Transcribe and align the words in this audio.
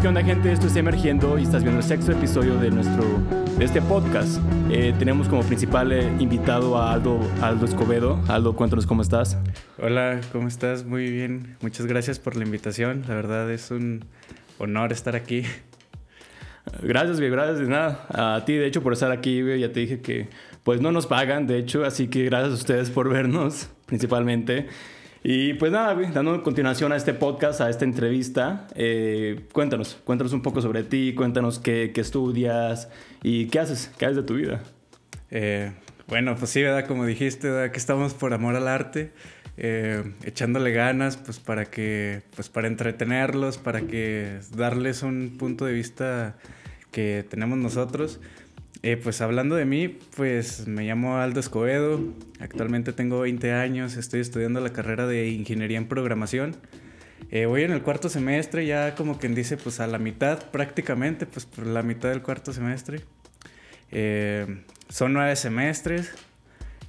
pues 0.00 0.04
qué 0.04 0.08
onda 0.08 0.24
gente, 0.24 0.50
esto 0.50 0.66
está 0.66 0.78
emergiendo 0.78 1.38
y 1.38 1.42
estás 1.42 1.62
viendo 1.62 1.78
el 1.78 1.86
sexto 1.86 2.12
episodio 2.12 2.56
de 2.56 2.70
nuestro 2.70 3.04
de 3.58 3.64
este 3.66 3.82
podcast. 3.82 4.40
Eh, 4.70 4.94
tenemos 4.98 5.28
como 5.28 5.42
principal 5.42 5.92
eh, 5.92 6.10
invitado 6.18 6.78
a 6.78 6.94
Aldo, 6.94 7.20
Aldo 7.42 7.66
Escobedo. 7.66 8.18
Aldo, 8.26 8.56
cuéntanos 8.56 8.86
cómo 8.86 9.02
estás. 9.02 9.36
Hola, 9.78 10.22
¿cómo 10.32 10.48
estás? 10.48 10.86
Muy 10.86 11.10
bien. 11.10 11.58
Muchas 11.60 11.84
gracias 11.84 12.18
por 12.18 12.34
la 12.36 12.44
invitación. 12.44 13.04
La 13.08 13.14
verdad 13.14 13.50
es 13.50 13.70
un 13.70 14.06
honor 14.58 14.90
estar 14.90 15.16
aquí. 15.16 15.42
Gracias, 16.82 17.18
güey, 17.18 17.30
gracias 17.30 17.58
de 17.58 17.66
nada. 17.66 18.06
A 18.08 18.42
ti, 18.46 18.54
de 18.54 18.66
hecho, 18.66 18.82
por 18.82 18.94
estar 18.94 19.10
aquí, 19.12 19.42
ya 19.58 19.70
te 19.70 19.80
dije 19.80 20.00
que 20.00 20.28
pues 20.62 20.80
no 20.80 20.92
nos 20.92 21.06
pagan, 21.06 21.46
de 21.46 21.58
hecho, 21.58 21.84
así 21.84 22.08
que 22.08 22.24
gracias 22.24 22.52
a 22.52 22.54
ustedes 22.54 22.90
por 22.90 23.10
vernos, 23.10 23.68
principalmente. 23.84 24.68
Y 25.22 25.54
pues 25.54 25.70
nada, 25.70 25.92
güey, 25.92 26.10
dando 26.10 26.42
continuación 26.42 26.92
a 26.92 26.96
este 26.96 27.12
podcast, 27.12 27.60
a 27.60 27.68
esta 27.68 27.84
entrevista, 27.84 28.66
eh, 28.74 29.40
cuéntanos, 29.52 29.98
cuéntanos 30.04 30.32
un 30.32 30.40
poco 30.40 30.62
sobre 30.62 30.82
ti, 30.82 31.14
cuéntanos 31.14 31.58
qué, 31.58 31.92
estudias 31.94 32.88
y 33.22 33.46
qué 33.48 33.60
haces, 33.60 33.92
qué 33.98 34.06
haces 34.06 34.16
de 34.16 34.22
tu 34.22 34.34
vida. 34.36 34.62
Eh, 35.30 35.72
bueno, 36.06 36.34
pues 36.36 36.50
sí, 36.50 36.62
¿verdad? 36.62 36.86
Como 36.86 37.04
dijiste, 37.04 37.50
¿verdad? 37.50 37.70
Que 37.70 37.78
estamos 37.78 38.14
por 38.14 38.32
amor 38.32 38.56
al 38.56 38.66
arte, 38.66 39.12
eh, 39.58 40.10
echándole 40.24 40.72
ganas, 40.72 41.18
pues 41.18 41.38
para 41.38 41.66
que, 41.66 42.22
pues 42.34 42.48
para 42.48 42.66
entretenerlos, 42.66 43.58
para 43.58 43.82
que 43.82 44.38
darles 44.56 45.02
un 45.02 45.36
punto 45.38 45.66
de 45.66 45.74
vista 45.74 46.36
que 46.92 47.26
tenemos 47.28 47.58
nosotros. 47.58 48.20
Eh, 48.82 48.96
pues 48.96 49.20
hablando 49.20 49.56
de 49.56 49.66
mí, 49.66 49.88
pues 50.16 50.66
me 50.66 50.84
llamo 50.84 51.18
Aldo 51.18 51.38
Escobedo, 51.40 52.00
actualmente 52.38 52.94
tengo 52.94 53.20
20 53.20 53.52
años, 53.52 53.96
estoy 53.96 54.20
estudiando 54.20 54.60
la 54.60 54.72
carrera 54.72 55.06
de 55.06 55.28
Ingeniería 55.28 55.76
en 55.76 55.86
Programación. 55.86 56.56
Eh, 57.30 57.44
voy 57.44 57.62
en 57.62 57.72
el 57.72 57.82
cuarto 57.82 58.08
semestre, 58.08 58.64
ya 58.64 58.94
como 58.94 59.18
quien 59.18 59.34
dice, 59.34 59.58
pues 59.58 59.80
a 59.80 59.86
la 59.86 59.98
mitad 59.98 60.50
prácticamente, 60.50 61.26
pues 61.26 61.44
por 61.44 61.66
la 61.66 61.82
mitad 61.82 62.08
del 62.08 62.22
cuarto 62.22 62.54
semestre. 62.54 63.02
Eh, 63.90 64.62
son 64.88 65.12
nueve 65.12 65.36
semestres, 65.36 66.12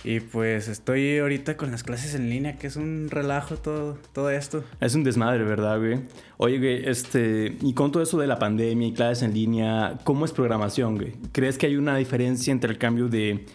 y 0.03 0.19
pues 0.19 0.67
estoy 0.67 1.19
ahorita 1.19 1.57
con 1.57 1.71
las 1.71 1.83
clases 1.83 2.15
en 2.15 2.29
línea, 2.29 2.57
que 2.57 2.67
es 2.67 2.75
un 2.75 3.09
relajo 3.09 3.57
todo, 3.57 3.99
todo 4.13 4.31
esto. 4.31 4.63
Es 4.79 4.95
un 4.95 5.03
desmadre, 5.03 5.43
¿verdad, 5.43 5.77
güey? 5.77 5.99
Oye, 6.37 6.57
güey, 6.57 6.89
este, 6.89 7.55
y 7.61 7.73
con 7.73 7.91
todo 7.91 8.01
eso 8.01 8.19
de 8.19 8.25
la 8.25 8.39
pandemia 8.39 8.87
y 8.87 8.93
clases 8.93 9.23
en 9.23 9.33
línea, 9.33 9.99
¿cómo 10.03 10.25
es 10.25 10.31
programación, 10.31 10.95
güey? 10.95 11.13
¿Crees 11.31 11.59
que 11.59 11.67
hay 11.67 11.75
una 11.75 11.97
diferencia 11.97 12.51
entre 12.51 12.71
el 12.71 12.79
cambio 12.79 13.09
de 13.09 13.45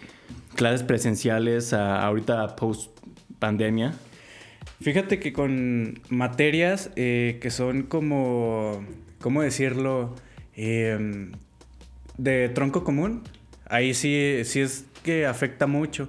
clases 0.55 0.85
presenciales 0.85 1.73
a 1.73 2.05
ahorita 2.07 2.55
post 2.55 2.97
pandemia? 3.41 3.95
Fíjate 4.81 5.19
que 5.19 5.33
con 5.33 6.01
materias 6.11 6.91
eh, 6.95 7.39
que 7.41 7.51
son 7.51 7.83
como, 7.83 8.85
¿cómo 9.21 9.43
decirlo? 9.43 10.15
Eh, 10.55 11.29
de 12.19 12.49
tronco 12.51 12.85
común, 12.85 13.23
ahí 13.69 13.95
sí, 13.95 14.43
sí 14.45 14.61
es 14.61 14.87
que 15.03 15.27
afecta 15.27 15.67
mucho. 15.67 16.09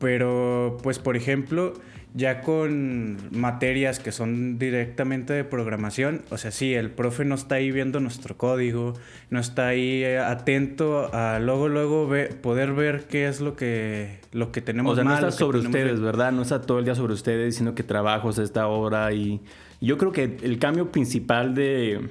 Pero, 0.00 0.78
pues, 0.82 0.98
por 0.98 1.16
ejemplo, 1.16 1.74
ya 2.14 2.40
con 2.40 3.18
materias 3.30 4.00
que 4.00 4.10
son 4.10 4.58
directamente 4.58 5.32
de 5.32 5.44
programación, 5.44 6.22
o 6.30 6.38
sea, 6.38 6.50
sí, 6.50 6.74
el 6.74 6.90
profe 6.90 7.24
no 7.24 7.36
está 7.36 7.56
ahí 7.56 7.70
viendo 7.70 8.00
nuestro 8.00 8.36
código, 8.36 8.94
no 9.30 9.38
está 9.38 9.68
ahí 9.68 10.02
eh, 10.02 10.18
atento 10.18 11.14
a 11.14 11.38
luego, 11.38 11.68
luego 11.68 12.10
poder 12.42 12.72
ver 12.72 13.04
qué 13.06 13.28
es 13.28 13.40
lo 13.40 13.54
que, 13.54 14.18
lo 14.32 14.50
que 14.50 14.60
tenemos. 14.60 14.92
O 14.92 14.94
sea, 14.96 15.04
no 15.04 15.14
está 15.14 15.30
sobre 15.30 15.58
ustedes, 15.58 16.00
¿verdad? 16.00 16.32
No 16.32 16.42
está 16.42 16.62
todo 16.62 16.80
el 16.80 16.84
día 16.84 16.94
sobre 16.96 17.12
ustedes 17.12 17.46
diciendo 17.46 17.74
que 17.74 17.84
trabajos 17.84 18.38
a 18.38 18.42
esta 18.42 18.66
hora 18.66 19.12
y 19.12 19.40
yo 19.80 19.96
creo 19.96 20.12
que 20.12 20.36
el 20.42 20.58
cambio 20.58 20.90
principal 20.90 21.54
de 21.54 22.08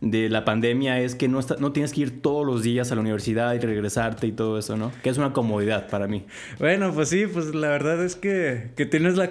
de 0.00 0.28
la 0.28 0.44
pandemia 0.44 1.00
es 1.00 1.14
que 1.14 1.28
no, 1.28 1.40
no 1.58 1.72
tienes 1.72 1.92
que 1.92 2.02
ir 2.02 2.20
todos 2.20 2.46
los 2.46 2.62
días 2.62 2.92
a 2.92 2.94
la 2.94 3.00
universidad 3.00 3.54
y 3.54 3.58
regresarte 3.58 4.26
y 4.26 4.32
todo 4.32 4.58
eso, 4.58 4.76
¿no? 4.76 4.92
Que 5.02 5.10
es 5.10 5.18
una 5.18 5.32
comodidad 5.32 5.88
para 5.88 6.06
mí. 6.06 6.26
Bueno, 6.58 6.92
pues 6.92 7.08
sí, 7.08 7.26
pues 7.26 7.54
la 7.54 7.68
verdad 7.68 8.04
es 8.04 8.16
que, 8.16 8.70
que 8.76 8.86
tienes 8.86 9.16
la, 9.16 9.30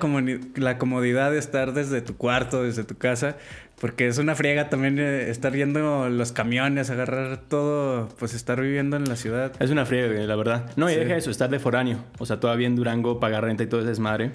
la 0.55 0.77
comodidad 0.77 1.31
de 1.31 1.37
estar 1.37 1.73
desde 1.73 2.01
tu 2.01 2.17
cuarto, 2.17 2.63
desde 2.63 2.83
tu 2.83 2.95
casa, 2.97 3.37
porque 3.79 4.07
es 4.07 4.17
una 4.17 4.35
friega 4.35 4.69
también 4.69 4.97
eh, 4.99 5.29
estar 5.29 5.51
viendo 5.51 6.09
los 6.09 6.31
camiones, 6.31 6.89
agarrar 6.89 7.41
todo, 7.47 8.09
pues 8.17 8.33
estar 8.33 8.59
viviendo 8.59 8.97
en 8.97 9.05
la 9.05 9.15
ciudad. 9.15 9.51
Es 9.59 9.69
una 9.69 9.85
friega, 9.85 10.19
la 10.21 10.35
verdad. 10.35 10.71
No, 10.77 10.89
y 10.89 10.95
deja 10.95 11.15
eso, 11.15 11.29
estar 11.29 11.49
de 11.49 11.59
foráneo. 11.59 12.03
O 12.17 12.25
sea, 12.25 12.39
todavía 12.39 12.67
en 12.67 12.75
Durango, 12.75 13.19
pagar 13.19 13.43
renta 13.43 13.63
y 13.63 13.67
todo 13.67 13.81
ese 13.81 13.89
desmadre. 13.89 14.31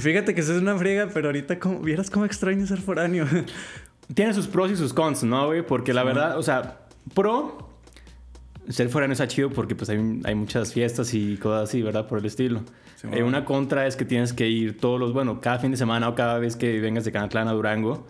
Fíjate 0.00 0.34
que 0.34 0.42
eso 0.42 0.54
es 0.54 0.60
una 0.60 0.76
friega, 0.76 1.08
pero 1.12 1.28
ahorita 1.28 1.58
como, 1.58 1.80
vieras 1.80 2.10
cómo 2.10 2.26
extraño 2.26 2.66
ser 2.66 2.80
foráneo. 2.80 3.26
Tiene 4.12 4.34
sus 4.34 4.46
pros 4.46 4.70
y 4.70 4.76
sus 4.76 4.92
cons, 4.92 5.24
¿no, 5.24 5.46
güey? 5.46 5.64
Porque 5.64 5.94
la 5.94 6.04
verdad, 6.04 6.38
o 6.38 6.42
sea, 6.42 6.80
pro, 7.14 7.70
ser 8.68 8.88
fuera 8.88 9.06
no 9.06 9.12
está 9.12 9.28
chido 9.28 9.50
porque 9.50 9.74
pues 9.74 9.90
hay, 9.90 10.34
muchas 10.34 10.72
fiestas 10.72 11.14
y 11.14 11.36
cosas 11.36 11.68
así, 11.68 11.82
¿verdad? 11.82 12.06
Por 12.06 12.18
el 12.18 12.26
estilo. 12.26 12.62
Eh, 13.12 13.22
una 13.22 13.44
contra 13.44 13.86
es 13.86 13.96
que 13.96 14.04
tienes 14.04 14.32
que 14.32 14.48
ir 14.48 14.78
todos 14.78 14.98
los, 14.98 15.12
bueno, 15.12 15.40
cada 15.40 15.58
fin 15.58 15.70
de 15.70 15.76
semana 15.76 16.08
o 16.08 16.14
cada 16.14 16.38
vez 16.38 16.56
que 16.56 16.80
vengas 16.80 17.04
de 17.04 17.12
Canatlán 17.12 17.48
a 17.48 17.52
Durango. 17.52 18.06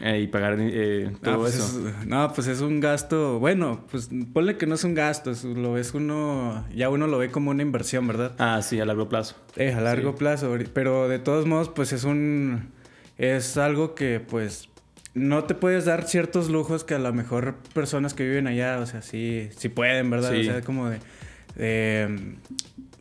Eh, 0.00 0.22
y 0.22 0.26
pagar 0.26 0.56
eh, 0.58 1.12
todo 1.22 1.38
pues 1.38 1.54
eso. 1.54 1.80
no, 2.06 2.32
pues 2.32 2.48
es 2.48 2.60
un 2.60 2.80
gasto. 2.80 3.38
Bueno, 3.38 3.84
pues 3.90 4.08
ponle 4.32 4.56
que 4.56 4.66
no 4.66 4.74
es 4.74 4.84
un 4.84 4.94
gasto, 4.94 5.32
lo 5.44 5.74
ves 5.74 5.94
uno, 5.94 6.64
ya 6.74 6.88
uno 6.88 7.06
lo 7.06 7.18
ve 7.18 7.30
como 7.30 7.50
una 7.50 7.62
inversión, 7.62 8.08
¿verdad? 8.08 8.32
Ah, 8.38 8.62
sí, 8.62 8.80
a 8.80 8.86
largo 8.86 9.08
plazo. 9.08 9.36
Eh, 9.54 9.72
a 9.72 9.80
largo 9.80 10.16
plazo. 10.16 10.56
Pero 10.72 11.08
de 11.08 11.18
todos 11.18 11.46
modos, 11.46 11.68
pues 11.68 11.92
es 11.92 12.04
un. 12.04 12.72
Es 13.18 13.56
algo 13.58 13.94
que, 13.94 14.18
pues, 14.18 14.70
no 15.14 15.44
te 15.44 15.54
puedes 15.54 15.84
dar 15.84 16.04
ciertos 16.04 16.48
lujos 16.48 16.84
que 16.84 16.94
a 16.94 16.98
lo 16.98 17.12
mejor 17.12 17.56
personas 17.74 18.14
que 18.14 18.24
viven 18.24 18.46
allá, 18.46 18.78
o 18.78 18.86
sea, 18.86 19.02
sí, 19.02 19.50
sí 19.56 19.68
pueden, 19.68 20.10
¿verdad? 20.10 20.32
O 20.32 20.42
sea, 20.42 20.60
como 20.62 20.88
de, 20.88 22.36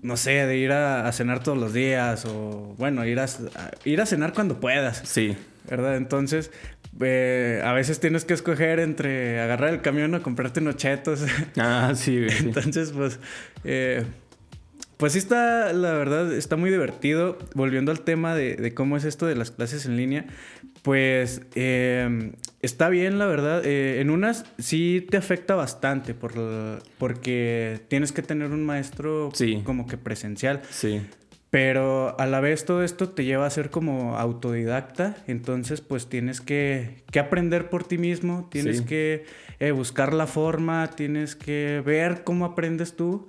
no 0.01 0.17
sé, 0.17 0.31
de 0.45 0.57
ir 0.57 0.71
a, 0.71 1.11
cenar 1.11 1.43
todos 1.43 1.57
los 1.57 1.73
días 1.73 2.25
o, 2.25 2.75
bueno, 2.77 3.05
ir 3.05 3.19
a, 3.19 3.27
ir 3.85 4.01
a 4.01 4.05
cenar 4.05 4.33
cuando 4.33 4.59
puedas. 4.59 5.01
Sí. 5.05 5.37
¿Verdad? 5.69 5.95
Entonces, 5.95 6.51
eh, 6.99 7.61
a 7.63 7.71
veces 7.73 7.99
tienes 7.99 8.25
que 8.25 8.33
escoger 8.33 8.79
entre 8.79 9.39
agarrar 9.39 9.73
el 9.73 9.81
camión 9.81 10.13
o 10.15 10.21
comprarte 10.21 10.59
unos 10.59 10.75
chetos. 10.77 11.23
Ah, 11.57 11.93
sí. 11.95 12.25
Entonces, 12.39 12.91
pues, 12.91 13.19
eh, 13.63 14.03
pues 14.97 15.13
sí 15.13 15.19
está, 15.19 15.71
la 15.73 15.93
verdad, 15.93 16.33
está 16.33 16.57
muy 16.57 16.69
divertido. 16.69 17.37
Volviendo 17.53 17.91
al 17.91 18.01
tema 18.01 18.35
de, 18.35 18.73
cómo 18.73 18.97
es 18.97 19.05
esto 19.05 19.25
de 19.25 19.35
las 19.35 19.51
clases 19.51 19.85
en 19.85 19.97
línea, 19.97 20.25
pues 20.81 21.41
em, 21.55 22.33
está 22.61 22.89
bien, 22.89 23.19
la 23.19 23.25
verdad. 23.27 23.65
Eh, 23.65 24.01
en 24.01 24.09
unas 24.09 24.45
sí 24.57 25.05
te 25.09 25.17
afecta 25.17 25.55
bastante 25.55 26.13
por, 26.13 26.33
porque 26.97 27.81
tienes 27.87 28.11
que 28.11 28.21
tener 28.21 28.51
un 28.51 28.65
maestro 28.65 29.29
como 29.63 29.87
que 29.87 29.97
presencial. 29.97 30.61
Sí. 30.69 31.01
Pero 31.51 32.17
a 32.17 32.25
la 32.27 32.39
vez 32.39 32.63
todo 32.63 32.81
esto 32.81 33.09
te 33.09 33.25
lleva 33.25 33.45
a 33.45 33.49
ser 33.49 33.71
como 33.71 34.15
autodidacta, 34.17 35.17
entonces 35.27 35.81
pues 35.81 36.07
tienes 36.07 36.39
que, 36.39 37.03
aprender 37.19 37.69
por 37.69 37.83
ti 37.83 37.97
mismo, 37.97 38.47
tienes 38.49 38.81
que 38.81 39.25
eh, 39.59 39.71
buscar 39.71 40.13
la 40.13 40.27
forma, 40.27 40.89
tienes 40.95 41.35
que 41.35 41.83
ver 41.85 42.23
cómo 42.23 42.45
aprendes 42.45 42.95
tú. 42.95 43.27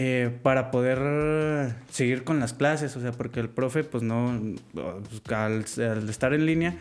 Eh, 0.00 0.30
para 0.44 0.70
poder 0.70 1.74
seguir 1.90 2.22
con 2.22 2.38
las 2.38 2.52
clases, 2.52 2.96
o 2.96 3.00
sea, 3.00 3.10
porque 3.10 3.40
el 3.40 3.48
profe, 3.48 3.82
pues 3.82 4.04
no, 4.04 4.30
al, 5.34 5.64
estar 6.08 6.34
en 6.34 6.46
línea, 6.46 6.76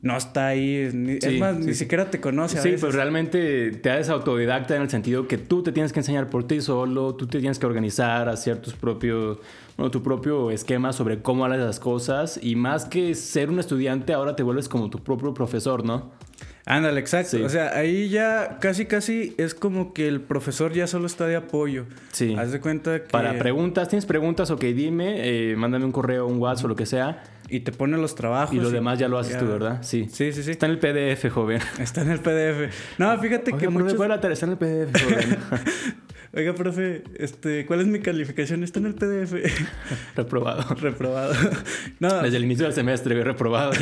no 0.00 0.16
está 0.16 0.48
ahí, 0.48 0.90
ni, 0.92 1.18
es 1.22 1.38
más, 1.38 1.56
ni 1.56 1.72
siquiera 1.74 2.10
te 2.10 2.20
conoce. 2.20 2.60
sí, 2.60 2.74
pues 2.80 2.96
realmente 2.96 3.70
te 3.70 3.90
haces 3.90 4.08
autodidacta 4.08 4.74
en 4.74 4.82
el 4.82 4.90
sentido 4.90 5.28
que 5.28 5.38
tú 5.38 5.62
te 5.62 5.70
tienes 5.70 5.92
que 5.92 6.00
enseñar 6.00 6.30
por 6.30 6.44
ti 6.44 6.60
solo, 6.60 7.14
tú 7.14 7.28
te 7.28 7.38
tienes 7.38 7.60
que 7.60 7.66
organizar, 7.66 8.28
hacer 8.28 8.60
tus 8.60 8.74
propios, 8.74 9.38
bueno, 9.76 9.92
tu 9.92 10.02
propio 10.02 10.50
esquema 10.50 10.92
sobre 10.92 11.22
cómo 11.22 11.44
hablas 11.44 11.60
las 11.60 11.78
cosas 11.78 12.40
y 12.42 12.56
más 12.56 12.86
que 12.86 13.14
ser 13.14 13.50
un 13.50 13.60
estudiante, 13.60 14.14
ahora 14.14 14.34
te 14.34 14.42
vuelves 14.42 14.68
como 14.68 14.90
tu 14.90 14.98
propio 14.98 15.32
profesor, 15.32 15.84
¿no? 15.84 16.10
Ándale, 16.64 17.00
exacto. 17.00 17.44
O 17.44 17.48
sea, 17.48 17.76
ahí 17.76 18.08
ya 18.08 18.58
casi, 18.60 18.86
casi 18.86 19.34
es 19.36 19.54
como 19.54 19.92
que 19.92 20.06
el 20.06 20.20
profesor 20.20 20.72
ya 20.72 20.86
solo 20.86 21.06
está 21.06 21.26
de 21.26 21.36
apoyo. 21.36 21.86
Sí. 22.12 22.36
Haz 22.38 22.52
de 22.52 22.60
cuenta 22.60 23.02
que. 23.02 23.08
Para 23.10 23.38
preguntas, 23.38 23.88
¿tienes 23.88 24.06
preguntas? 24.06 24.50
Ok, 24.50 24.62
dime, 24.62 25.16
eh, 25.18 25.56
mándame 25.56 25.84
un 25.84 25.92
correo, 25.92 26.26
un 26.26 26.38
WhatsApp 26.38 26.66
o 26.66 26.68
lo 26.68 26.76
que 26.76 26.86
sea. 26.86 27.24
Y 27.48 27.60
te 27.60 27.72
pone 27.72 27.98
los 27.98 28.14
trabajos. 28.14 28.54
Y 28.54 28.60
lo 28.60 28.70
demás 28.70 28.98
ya 28.98 29.08
lo 29.08 29.18
haces 29.18 29.38
tú, 29.38 29.46
¿verdad? 29.46 29.82
Sí. 29.82 30.06
Sí, 30.10 30.32
sí, 30.32 30.42
sí. 30.42 30.52
Está 30.52 30.66
en 30.66 30.72
el 30.72 30.78
PDF, 30.78 31.28
joven. 31.30 31.60
Está 31.78 32.00
en 32.02 32.12
el 32.12 32.20
PDF. 32.20 32.72
No, 32.98 33.18
fíjate 33.18 33.52
que 33.52 33.68
muchos... 33.68 33.94
¿cuál 33.94 34.08
la 34.08 34.14
Está 34.14 34.46
en 34.46 34.52
el 34.52 34.58
PDF, 34.58 35.02
joven. 35.02 35.38
Oiga, 36.34 36.54
profe, 36.54 37.04
este, 37.16 37.66
¿cuál 37.66 37.80
es 37.80 37.86
mi 37.86 38.00
calificación? 38.00 38.64
Está 38.64 38.80
en 38.80 38.86
el 38.86 38.94
PDF. 38.94 39.34
reprobado. 40.16 40.74
Reprobado. 40.80 41.34
No. 42.00 42.22
Desde 42.22 42.38
el 42.38 42.44
inicio 42.44 42.64
del 42.64 42.74
semestre, 42.74 43.22
reprobado. 43.22 43.72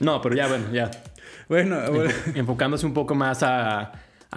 no, 0.00 0.22
pero 0.22 0.34
ya, 0.34 0.48
bueno, 0.48 0.72
ya. 0.72 0.90
Bueno, 1.48 1.78
enfocándose 2.34 2.86
un 2.86 2.94
poco 2.94 3.14
más 3.14 3.42
a, 3.42 3.92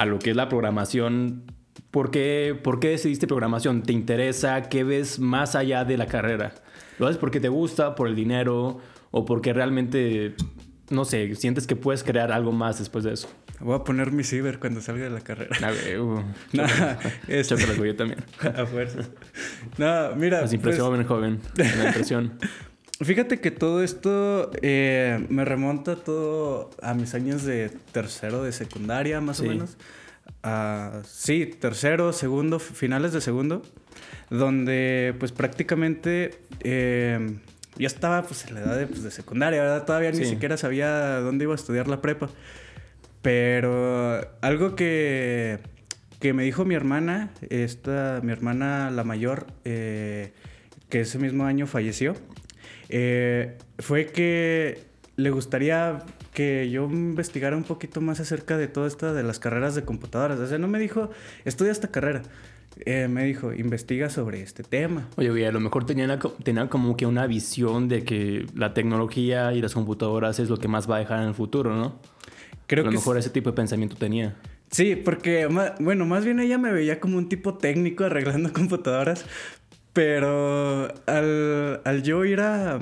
lo 0.05 0.19
que 0.19 0.31
es 0.31 0.35
la 0.35 0.47
programación, 0.49 1.43
¿por 1.91 2.11
qué, 2.11 2.57
¿por 2.61 2.79
qué 2.79 2.89
decidiste 2.89 3.27
programación? 3.27 3.83
¿Te 3.83 3.93
interesa? 3.93 4.63
¿Qué 4.63 4.83
ves 4.83 5.19
más 5.19 5.55
allá 5.55 5.83
de 5.83 5.97
la 5.97 6.07
carrera? 6.07 6.53
¿Lo 6.99 7.07
haces 7.07 7.17
porque 7.17 7.39
te 7.39 7.49
gusta, 7.49 7.95
por 7.95 8.07
el 8.07 8.15
dinero 8.15 8.79
o 9.11 9.25
porque 9.25 9.53
realmente 9.53 10.35
no 10.91 11.05
sé, 11.05 11.33
sientes 11.35 11.65
que 11.65 11.75
puedes 11.75 12.03
crear 12.03 12.31
algo 12.31 12.51
más 12.51 12.77
después 12.79 13.03
de 13.03 13.13
eso? 13.13 13.29
Voy 13.59 13.75
a 13.75 13.83
poner 13.83 14.11
mi 14.11 14.23
ciber 14.23 14.59
cuando 14.59 14.81
salga 14.81 15.05
de 15.05 15.09
la 15.09 15.21
carrera. 15.21 15.55
A 15.65 15.71
ver, 15.71 15.99
uh, 15.99 16.21
No, 16.53 16.63
este- 17.27 17.55
yo 17.57 17.95
también. 17.95 18.23
a 18.55 18.65
fuerza. 18.65 18.99
No, 19.77 20.15
mira. 20.15 20.41
Las 20.41 20.53
impresión, 20.53 20.93
pues, 20.95 21.07
joven. 21.07 21.39
La 21.55 21.87
impresión. 21.87 22.33
Fíjate 23.03 23.39
que 23.39 23.49
todo 23.51 23.81
esto 23.83 24.51
eh, 24.61 25.25
me 25.29 25.43
remonta 25.43 25.95
todo 25.95 26.69
a 26.81 26.93
mis 26.93 27.13
años 27.15 27.43
de 27.43 27.69
tercero 27.91 28.43
de 28.43 28.51
secundaria, 28.51 29.19
más 29.21 29.37
Sí. 29.37 29.45
o 29.45 29.49
menos. 29.49 29.77
Ah, 30.43 31.01
sí, 31.05 31.45
tercero, 31.47 32.13
segundo, 32.13 32.59
finales 32.59 33.11
de 33.11 33.21
segundo, 33.21 33.63
donde 34.29 35.15
pues 35.19 35.31
prácticamente 35.31 36.39
eh, 36.61 37.37
yo 37.77 37.87
estaba 37.87 38.21
pues 38.23 38.45
en 38.47 38.53
la 38.55 38.61
edad 38.61 38.77
de, 38.77 38.85
pues, 38.87 39.01
de 39.03 39.09
secundaria, 39.11 39.61
¿verdad? 39.61 39.85
Todavía 39.85 40.11
ni 40.11 40.25
siquiera 40.25 40.55
sabía 40.57 41.19
dónde 41.21 41.45
iba 41.45 41.53
a 41.53 41.55
estudiar 41.55 41.87
la 41.87 42.01
prepa. 42.01 42.29
Pero 43.21 44.21
algo 44.41 44.75
que, 44.75 45.59
que 46.19 46.33
me 46.33 46.43
dijo 46.43 46.65
mi 46.65 46.75
hermana, 46.75 47.31
esta, 47.49 48.19
mi 48.23 48.31
hermana 48.31 48.89
la 48.91 49.03
mayor, 49.03 49.47
eh, 49.63 50.33
que 50.89 51.01
ese 51.01 51.19
mismo 51.19 51.45
año 51.45 51.67
falleció, 51.67 52.15
eh, 52.91 53.57
fue 53.79 54.07
que 54.07 54.83
le 55.15 55.29
gustaría 55.31 56.03
que 56.33 56.69
yo 56.69 56.85
investigara 56.85 57.57
un 57.57 57.63
poquito 57.63 58.01
más 58.01 58.19
acerca 58.19 58.57
de 58.57 58.67
todo 58.67 58.87
esto 58.87 59.13
de 59.13 59.23
las 59.23 59.39
carreras 59.39 59.75
de 59.75 59.83
computadoras. 59.83 60.39
O 60.39 60.47
sea, 60.47 60.57
no 60.57 60.67
me 60.67 60.79
dijo, 60.79 61.09
estudia 61.45 61.71
esta 61.71 61.89
carrera. 61.89 62.23
Eh, 62.85 63.07
me 63.09 63.25
dijo, 63.25 63.53
investiga 63.53 64.09
sobre 64.09 64.41
este 64.41 64.63
tema. 64.63 65.07
Oye, 65.17 65.29
güey, 65.29 65.45
a 65.45 65.51
lo 65.51 65.59
mejor 65.59 65.85
tenían, 65.85 66.17
tenían 66.43 66.67
como 66.67 66.95
que 66.95 67.05
una 67.05 67.27
visión 67.27 67.89
de 67.89 68.03
que 68.03 68.45
la 68.55 68.73
tecnología 68.73 69.53
y 69.53 69.61
las 69.61 69.73
computadoras 69.73 70.39
es 70.39 70.49
lo 70.49 70.57
que 70.57 70.67
más 70.67 70.89
va 70.89 70.95
a 70.95 70.99
dejar 70.99 71.21
en 71.21 71.27
el 71.29 71.33
futuro, 71.33 71.75
¿no? 71.75 71.99
Creo 72.67 72.83
a 72.83 72.85
lo 72.85 72.91
que 72.91 72.97
mejor 72.97 73.17
ese 73.17 73.29
tipo 73.29 73.49
de 73.49 73.55
pensamiento 73.55 73.97
tenía. 73.97 74.35
Sí, 74.71 74.95
porque, 74.95 75.47
bueno, 75.81 76.05
más 76.05 76.23
bien 76.23 76.39
ella 76.39 76.57
me 76.57 76.71
veía 76.71 77.01
como 77.01 77.17
un 77.17 77.27
tipo 77.27 77.55
técnico 77.55 78.05
arreglando 78.05 78.53
computadoras, 78.53 79.25
pero 79.93 80.87
al, 81.05 81.81
al 81.83 82.03
yo 82.03 82.25
ir 82.25 82.41
a... 82.41 82.79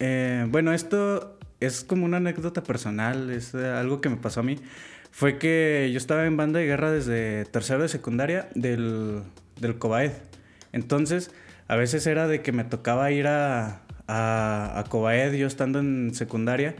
eh, 0.00 0.46
bueno, 0.48 0.72
esto 0.72 1.38
es 1.60 1.84
como 1.84 2.04
una 2.04 2.16
anécdota 2.16 2.62
personal, 2.62 3.30
es 3.30 3.54
eh, 3.54 3.66
algo 3.66 4.00
que 4.00 4.08
me 4.08 4.16
pasó 4.16 4.40
a 4.40 4.42
mí. 4.42 4.58
Fue 5.10 5.38
que 5.38 5.90
yo 5.92 5.98
estaba 5.98 6.24
en 6.24 6.36
banda 6.36 6.58
de 6.58 6.66
guerra 6.66 6.90
desde 6.90 7.44
tercero 7.44 7.82
de 7.82 7.88
secundaria 7.88 8.48
del, 8.54 9.22
del 9.60 9.78
Cobaed. 9.78 10.12
Entonces, 10.72 11.30
a 11.68 11.76
veces 11.76 12.06
era 12.06 12.26
de 12.28 12.40
que 12.40 12.52
me 12.52 12.64
tocaba 12.64 13.10
ir 13.10 13.26
a, 13.26 13.82
a, 14.08 14.78
a 14.78 14.84
Cobaed 14.88 15.34
yo 15.34 15.46
estando 15.46 15.80
en 15.80 16.14
secundaria 16.14 16.74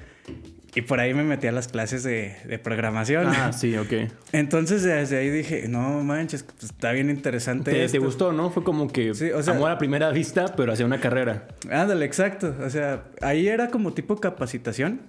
y 0.74 0.80
por 0.82 1.00
ahí 1.00 1.12
me 1.12 1.22
metía 1.22 1.50
a 1.50 1.52
las 1.52 1.68
clases 1.68 2.02
de, 2.02 2.34
de 2.46 2.58
programación. 2.58 3.26
Ah, 3.28 3.52
sí, 3.52 3.76
ok. 3.76 3.92
Entonces 4.32 4.82
desde 4.82 5.18
ahí 5.18 5.28
dije, 5.30 5.68
no 5.68 6.02
manches, 6.02 6.42
pues, 6.44 6.64
está 6.64 6.92
bien 6.92 7.10
interesante. 7.10 7.70
Te, 7.72 7.76
te 7.78 7.84
esto". 7.84 8.00
gustó, 8.00 8.32
¿no? 8.32 8.50
Fue 8.50 8.64
como 8.64 8.88
que 8.88 9.12
Sí, 9.14 9.30
o 9.30 9.42
sea- 9.42 9.54
amor 9.54 9.70
a 9.70 9.78
primera 9.78 10.10
vista, 10.10 10.54
pero 10.56 10.72
hacia 10.72 10.86
una 10.86 10.98
carrera. 11.00 11.46
Ándale, 11.70 12.04
exacto. 12.06 12.54
O 12.64 12.70
sea, 12.70 13.04
ahí 13.20 13.48
era 13.48 13.68
como 13.68 13.92
tipo 13.92 14.16
capacitación, 14.16 15.00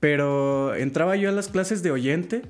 pero 0.00 0.74
entraba 0.74 1.16
yo 1.16 1.28
a 1.28 1.32
las 1.32 1.48
clases 1.48 1.82
de 1.82 1.90
oyente 1.90 2.42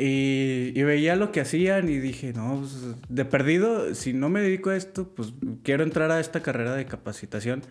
y, 0.00 0.72
y 0.74 0.82
veía 0.82 1.14
lo 1.14 1.30
que 1.30 1.42
hacían 1.42 1.90
y 1.90 1.98
dije, 1.98 2.32
no, 2.32 2.56
pues, 2.60 2.96
de 3.08 3.24
perdido, 3.26 3.94
si 3.94 4.14
no 4.14 4.30
me 4.30 4.40
dedico 4.40 4.70
a 4.70 4.76
esto, 4.76 5.06
pues 5.14 5.34
quiero 5.62 5.84
entrar 5.84 6.10
a 6.10 6.20
esta 6.20 6.40
carrera 6.40 6.74
de 6.74 6.86
capacitación 6.86 7.62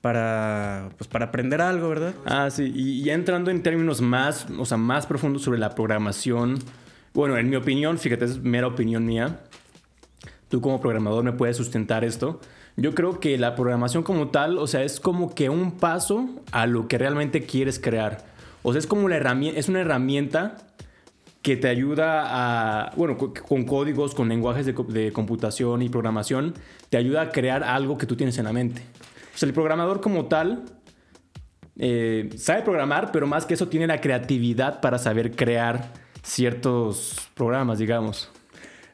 para, 0.00 0.88
pues, 0.96 1.08
para 1.08 1.26
aprender 1.26 1.60
algo, 1.60 1.90
¿verdad? 1.90 2.14
Ah, 2.24 2.48
sí. 2.50 2.72
Y 2.74 3.02
ya 3.04 3.12
entrando 3.12 3.50
en 3.50 3.62
términos 3.62 4.00
más, 4.00 4.46
o 4.58 4.64
sea, 4.64 4.78
más 4.78 5.06
profundos 5.06 5.42
sobre 5.42 5.58
la 5.58 5.74
programación. 5.74 6.58
Bueno, 7.12 7.36
en 7.36 7.50
mi 7.50 7.56
opinión, 7.56 7.98
fíjate, 7.98 8.24
es 8.24 8.42
mera 8.42 8.66
opinión 8.66 9.04
mía. 9.04 9.40
Tú 10.48 10.60
como 10.60 10.80
programador 10.80 11.22
me 11.22 11.32
puedes 11.32 11.56
sustentar 11.56 12.02
esto. 12.02 12.40
Yo 12.76 12.94
creo 12.94 13.20
que 13.20 13.38
la 13.38 13.54
programación 13.54 14.02
como 14.02 14.28
tal, 14.28 14.58
o 14.58 14.66
sea, 14.66 14.82
es 14.82 15.00
como 15.00 15.34
que 15.34 15.50
un 15.50 15.72
paso 15.72 16.28
a 16.50 16.66
lo 16.66 16.88
que 16.88 16.98
realmente 16.98 17.42
quieres 17.44 17.78
crear. 17.78 18.24
O 18.62 18.72
sea, 18.72 18.78
es 18.78 18.86
como 18.86 19.08
la 19.08 19.16
herramienta, 19.16 19.60
es 19.60 19.68
una 19.68 19.80
herramienta 19.80 20.56
que 21.44 21.56
te 21.58 21.68
ayuda 21.68 22.22
a, 22.26 22.92
bueno, 22.96 23.18
co- 23.18 23.34
con 23.34 23.64
códigos, 23.64 24.14
con 24.14 24.28
lenguajes 24.30 24.64
de, 24.66 24.72
co- 24.74 24.82
de 24.84 25.12
computación 25.12 25.82
y 25.82 25.90
programación, 25.90 26.54
te 26.88 26.96
ayuda 26.96 27.20
a 27.20 27.28
crear 27.28 27.62
algo 27.62 27.98
que 27.98 28.06
tú 28.06 28.16
tienes 28.16 28.38
en 28.38 28.44
la 28.46 28.52
mente. 28.54 28.80
O 29.34 29.38
sea, 29.38 29.46
el 29.46 29.52
programador 29.52 30.00
como 30.00 30.24
tal 30.24 30.64
eh, 31.78 32.30
sabe 32.36 32.62
programar, 32.62 33.12
pero 33.12 33.26
más 33.26 33.46
que 33.46 33.54
eso 33.54 33.68
tiene 33.68 33.86
la 33.86 34.00
creatividad 34.00 34.80
para 34.80 34.98
saber 34.98 35.32
crear 35.36 35.92
ciertos 36.22 37.16
programas, 37.34 37.78
digamos. 37.78 38.30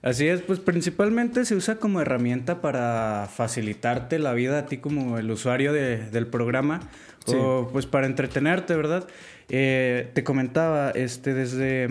Así 0.02 0.26
es, 0.26 0.41
pues 0.41 0.58
principalmente 0.58 1.44
se 1.44 1.55
usa 1.55 1.76
como 1.76 2.00
herramienta 2.00 2.61
para 2.62 3.29
facilitarte 3.32 4.19
la 4.19 4.32
vida 4.32 4.58
a 4.61 4.67
ti 4.67 4.79
como 4.79 5.19
el 5.19 5.31
usuario 5.31 5.73
de- 5.73 5.99
del 6.11 6.26
programa 6.26 6.81
Sí. 7.26 7.37
o 7.38 7.69
pues 7.70 7.85
para 7.87 8.06
entretenerte, 8.06 8.75
¿verdad? 8.75 9.06
Eh, 9.50 10.11
te 10.14 10.25
comentaba, 10.25 10.91
este, 10.91 11.35
desde 11.35 11.88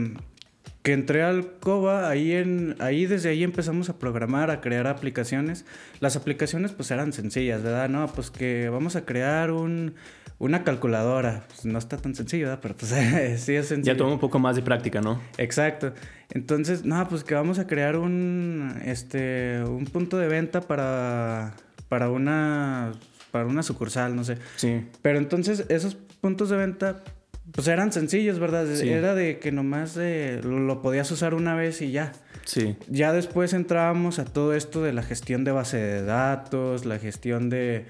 que 0.81 0.93
entré 0.93 1.23
al 1.23 1.51
COBA, 1.59 2.09
ahí, 2.09 2.31
en, 2.31 2.75
ahí 2.79 3.05
desde 3.05 3.29
ahí 3.29 3.43
empezamos 3.43 3.89
a 3.89 3.99
programar, 3.99 4.49
a 4.49 4.61
crear 4.61 4.87
aplicaciones. 4.87 5.65
Las 5.99 6.15
aplicaciones 6.15 6.71
pues 6.71 6.89
eran 6.91 7.11
sencillas, 7.11 7.61
¿verdad? 7.63 7.89
No, 7.89 8.07
pues 8.07 8.31
que 8.31 8.69
vamos 8.69 8.95
a 8.95 9.05
crear 9.05 9.51
un, 9.51 9.95
una 10.37 10.63
calculadora. 10.63 11.43
Pues, 11.47 11.65
no 11.65 11.77
está 11.77 11.97
tan 11.97 12.15
sencillo, 12.15 12.45
¿verdad? 12.45 12.59
Pero 12.61 12.75
pues 12.77 12.91
sí 13.41 13.55
es 13.55 13.67
sencillo. 13.67 13.93
Ya 13.93 13.97
toma 13.97 14.13
un 14.13 14.19
poco 14.19 14.39
más 14.39 14.55
de 14.55 14.61
práctica, 14.61 15.01
¿no? 15.01 15.21
Exacto. 15.37 15.93
Entonces, 16.31 16.85
no, 16.85 17.07
pues 17.09 17.23
que 17.23 17.35
vamos 17.35 17.59
a 17.59 17.67
crear 17.67 17.97
un, 17.97 18.81
este, 18.85 19.61
un 19.63 19.85
punto 19.85 20.17
de 20.17 20.27
venta 20.27 20.61
para, 20.61 21.55
para 21.89 22.09
una, 22.09 22.93
para 23.31 23.45
una 23.45 23.63
sucursal, 23.63 24.15
no 24.15 24.23
sé. 24.23 24.37
Sí. 24.55 24.85
Pero 25.01 25.17
entonces 25.17 25.65
esos 25.67 25.95
puntos 26.21 26.49
de 26.49 26.57
venta, 26.57 27.03
pues 27.53 27.67
eran 27.67 27.91
sencillos, 27.91 28.39
¿verdad? 28.39 28.65
Sí. 28.73 28.89
Era 28.89 29.15
de 29.15 29.39
que 29.39 29.51
nomás 29.51 29.95
eh, 29.97 30.39
lo, 30.43 30.59
lo 30.59 30.81
podías 30.81 31.09
usar 31.11 31.33
una 31.33 31.55
vez 31.55 31.81
y 31.81 31.91
ya. 31.91 32.11
Sí. 32.45 32.75
Ya 32.87 33.13
después 33.13 33.53
entrábamos 33.53 34.19
a 34.19 34.25
todo 34.25 34.53
esto 34.53 34.81
de 34.83 34.93
la 34.93 35.03
gestión 35.03 35.43
de 35.43 35.51
base 35.51 35.77
de 35.77 36.03
datos, 36.03 36.85
la 36.85 36.97
gestión 36.99 37.49
de, 37.49 37.85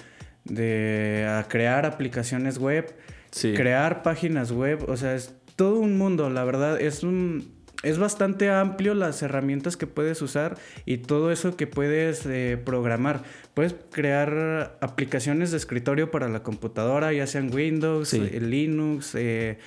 de 0.45 1.25
a 1.29 1.47
crear 1.47 1.85
aplicaciones 1.85 2.57
web 2.57 2.93
Sí. 3.31 3.53
crear 3.53 4.01
páginas 4.01 4.51
web, 4.51 4.85
o 4.89 4.97
sea, 4.97 5.13
es 5.13 5.35
todo 5.55 5.79
un 5.79 5.99
mundo, 5.99 6.31
la 6.31 6.43
verdad, 6.43 6.81
es 6.81 7.03
un 7.03 7.58
es 7.83 7.97
bastante 7.97 8.49
amplio 8.49 8.93
las 8.93 9.21
herramientas 9.21 9.77
que 9.77 9.87
puedes 9.87 10.21
usar 10.21 10.57
y 10.85 10.97
todo 10.97 11.31
eso 11.31 11.55
que 11.55 11.67
puedes 11.67 12.25
eh, 12.25 12.57
programar. 12.63 13.23
Puedes 13.53 13.75
crear 13.91 14.77
aplicaciones 14.81 15.51
de 15.51 15.57
escritorio 15.57 16.11
para 16.11 16.27
la 16.29 16.43
computadora, 16.43 17.13
ya 17.13 17.25
sean 17.27 17.53
Windows, 17.53 18.09
Sí. 18.09 18.29
eh, 18.31 18.39
Linux, 18.41 19.15
eh, 19.15 19.57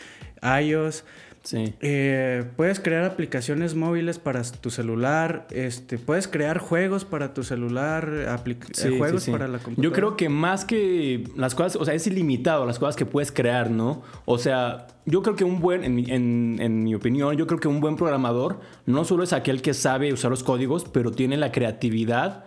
iOS. 0.42 1.04
Sí. 1.42 1.74
Eh, 1.80 2.44
puedes 2.56 2.78
crear 2.78 3.04
aplicaciones 3.04 3.74
móviles 3.74 4.18
para 4.20 4.42
tu 4.42 4.70
celular. 4.70 5.48
Este, 5.50 5.98
puedes 5.98 6.28
crear 6.28 6.58
juegos 6.58 7.04
para 7.04 7.34
tu 7.34 7.42
celular, 7.42 8.08
eh, 8.12 8.96
juegos 8.96 9.24
sí, 9.24 9.30
para 9.32 9.48
la 9.48 9.58
computadora. 9.58 9.82
Yo 9.82 9.92
creo 9.92 10.16
que 10.16 10.28
más 10.28 10.64
que 10.64 11.24
las 11.36 11.54
cosas, 11.56 11.76
o 11.76 11.84
sea, 11.84 11.94
es 11.94 12.06
ilimitado 12.06 12.64
las 12.64 12.78
cosas 12.78 12.94
que 12.94 13.06
puedes 13.06 13.32
crear, 13.32 13.70
¿no? 13.70 14.02
O 14.24 14.38
sea, 14.38 14.86
yo 15.04 15.22
creo 15.22 15.34
que 15.34 15.42
un 15.42 15.58
buen, 15.60 15.82
en 15.82 15.94
mi, 15.96 16.04
en- 16.08 16.58
en 16.60 16.84
mi 16.84 16.94
opinión, 16.94 17.36
yo 17.36 17.48
creo 17.48 17.58
que 17.58 17.66
un 17.66 17.80
buen 17.80 17.96
programador 17.96 18.60
no 18.86 19.04
solo 19.04 19.24
es 19.24 19.32
aquel 19.32 19.62
que 19.62 19.74
sabe 19.74 20.12
usar 20.12 20.30
los 20.30 20.44
códigos, 20.44 20.84
pero 20.84 21.10
tiene 21.10 21.36
la 21.36 21.50
creatividad 21.50 22.44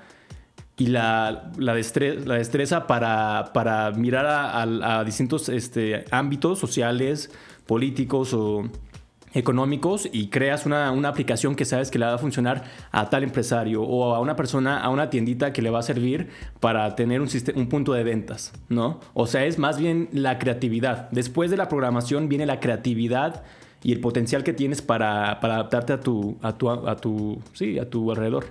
y 0.77 0.87
la, 0.87 1.51
la, 1.57 1.75
destre- 1.75 2.23
la 2.25 2.35
destreza 2.35 2.87
para, 2.87 3.51
para 3.53 3.91
mirar 3.91 4.25
a, 4.25 4.61
a- 4.63 4.99
a 4.99 5.03
distintos 5.03 5.49
este, 5.49 6.05
ámbitos 6.11 6.59
sociales, 6.59 7.29
políticos 7.65 8.31
o 8.35 8.69
económicos 9.35 10.09
y 10.11 10.29
creas 10.29 10.65
una, 10.65 10.91
una 10.91 11.09
aplicación 11.09 11.55
que 11.55 11.65
sabes 11.65 11.91
que 11.91 11.99
le 11.99 12.05
va 12.05 12.15
a 12.15 12.17
funcionar 12.17 12.63
a 12.91 13.09
tal 13.09 13.23
empresario 13.23 13.83
o 13.83 14.15
a 14.15 14.19
una 14.19 14.35
persona, 14.35 14.79
a 14.79 14.89
una 14.89 15.09
tiendita 15.09 15.53
que 15.53 15.61
le 15.61 15.69
va 15.69 15.79
a 15.79 15.83
servir 15.83 16.29
para 16.59 16.95
tener 16.95 17.21
un, 17.21 17.27
un 17.55 17.67
punto 17.67 17.93
de 17.93 18.03
ventas, 18.03 18.53
¿no? 18.69 19.01
O 19.13 19.27
sea, 19.27 19.45
es 19.45 19.59
más 19.59 19.77
bien 19.77 20.09
la 20.13 20.39
creatividad. 20.39 21.09
Después 21.11 21.51
de 21.51 21.57
la 21.57 21.67
programación 21.67 22.29
viene 22.29 22.45
la 22.45 22.59
creatividad 22.59 23.43
y 23.83 23.91
el 23.91 23.99
potencial 23.99 24.43
que 24.43 24.53
tienes 24.53 24.81
para, 24.81 25.39
para 25.41 25.55
adaptarte 25.55 25.93
a 25.93 25.99
tu, 25.99 26.37
a 26.41 26.57
tu, 26.57 26.69
a 26.69 26.95
tu, 26.95 27.39
sí, 27.53 27.77
a 27.77 27.89
tu 27.89 28.09
alrededor. 28.09 28.45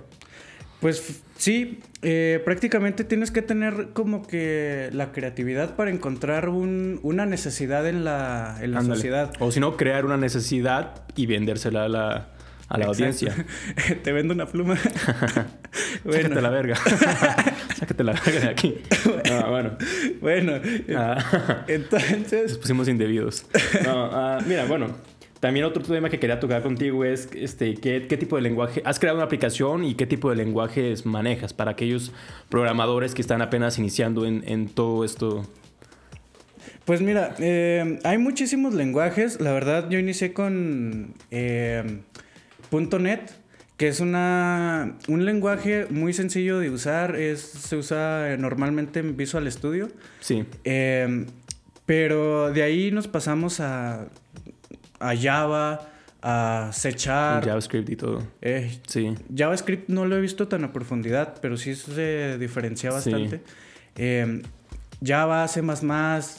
Pues 0.79 1.24
sí, 1.37 1.79
eh, 2.01 2.41
prácticamente 2.45 3.03
tienes 3.03 3.31
que 3.31 3.41
tener 3.41 3.89
como 3.93 4.25
que 4.25 4.89
la 4.93 5.11
creatividad 5.11 5.75
para 5.75 5.91
encontrar 5.91 6.49
un- 6.49 6.99
una 7.03 7.25
necesidad 7.25 7.87
en 7.87 8.03
la, 8.03 8.57
en 8.61 8.71
la 8.71 8.79
Ándale. 8.79 8.95
sociedad. 8.95 9.33
O 9.39 9.51
si 9.51 9.59
no, 9.59 9.77
crear 9.77 10.05
una 10.05 10.17
necesidad 10.17 11.03
y 11.15 11.25
vendérsela 11.25 11.85
a 11.85 11.89
la, 11.89 12.27
a 12.69 12.77
la 12.77 12.85
audiencia. 12.85 13.33
Te 14.03 14.11
vendo 14.11 14.33
una 14.33 14.47
pluma. 14.47 14.75
bueno. 16.03 16.21
Sácate 16.23 16.41
la 16.41 16.49
verga. 16.49 16.75
Sácate 17.75 18.03
la 18.03 18.13
verga 18.13 18.39
de 18.39 18.49
aquí. 18.49 18.75
Ah, 19.31 19.47
bueno. 19.49 19.77
Bueno, 20.21 20.53
ah. 20.95 21.63
entonces... 21.67 22.49
Nos 22.51 22.57
pusimos 22.59 22.87
indebidos. 22.87 23.45
No, 23.83 24.09
ah, 24.11 24.39
mira, 24.47 24.65
bueno. 24.65 24.87
También 25.45 25.63
otro 25.63 25.83
tema 25.83 26.09
que 26.09 26.17
quería 26.17 26.39
tocar 26.39 26.63
contigo 26.63 27.05
es 27.05 27.29
este, 27.35 27.75
¿qué, 27.75 28.07
¿qué, 28.09 28.17
tipo 28.17 28.35
de 28.35 28.41
lenguaje... 28.41 28.81
Has 28.83 28.97
creado 28.97 29.19
una 29.19 29.25
aplicación 29.25 29.83
y 29.83 29.93
qué 29.93 30.07
tipo 30.07 30.31
de 30.31 30.35
lenguajes 30.35 31.05
manejas 31.05 31.53
para 31.53 31.69
aquellos 31.69 32.11
programadores 32.49 33.13
que 33.13 33.21
están 33.21 33.43
apenas 33.43 33.77
iniciando 33.77 34.25
en, 34.25 34.43
en 34.47 34.67
todo 34.69 35.05
esto 35.05 35.47
pues 36.85 37.01
mira, 37.01 37.35
eh, 37.37 37.99
hay 38.03 38.17
muchísimos 38.17 38.73
lenguajes. 38.73 39.39
La 39.39 39.51
verdad, 39.51 39.87
yo 39.87 39.99
inicié 39.99 40.33
con 40.33 41.13
eh, 41.29 41.99
.NET, 42.71 43.31
que 43.77 43.87
es 43.87 43.99
una, 43.99 44.95
un 45.07 45.25
lenguaje 45.25 45.85
muy 45.91 46.13
sencillo 46.13 46.57
de 46.57 46.71
usar. 46.71 47.17
Es, 47.17 47.41
se 47.41 47.75
usa 47.75 48.35
normalmente 48.39 48.99
en 48.99 49.15
Visual 49.15 49.51
Studio. 49.51 49.89
Sí. 50.21 50.43
Eh, 50.63 51.27
pero 51.85 52.51
de 52.51 52.63
ahí 52.63 52.89
nos 52.89 53.07
pasamos 53.07 53.59
a, 53.59 54.07
a 54.99 55.15
Java, 55.15 55.89
a 56.21 56.69
C 56.71 56.91
JavaScript 56.97 57.89
y 57.89 57.95
todo. 57.95 58.23
sí. 58.87 59.15
JavaScript 59.35 59.89
no 59.89 60.05
lo 60.05 60.17
he 60.17 60.21
visto 60.21 60.47
tan 60.47 60.63
a 60.63 60.73
profundidad, 60.73 61.35
pero 61.41 61.57
sí 61.57 61.75
se 61.75 62.37
diferencia 62.37 62.91
bastante. 62.91 63.41
Sí. 63.95 64.41
Java, 65.03 65.47
C++, 65.47 65.61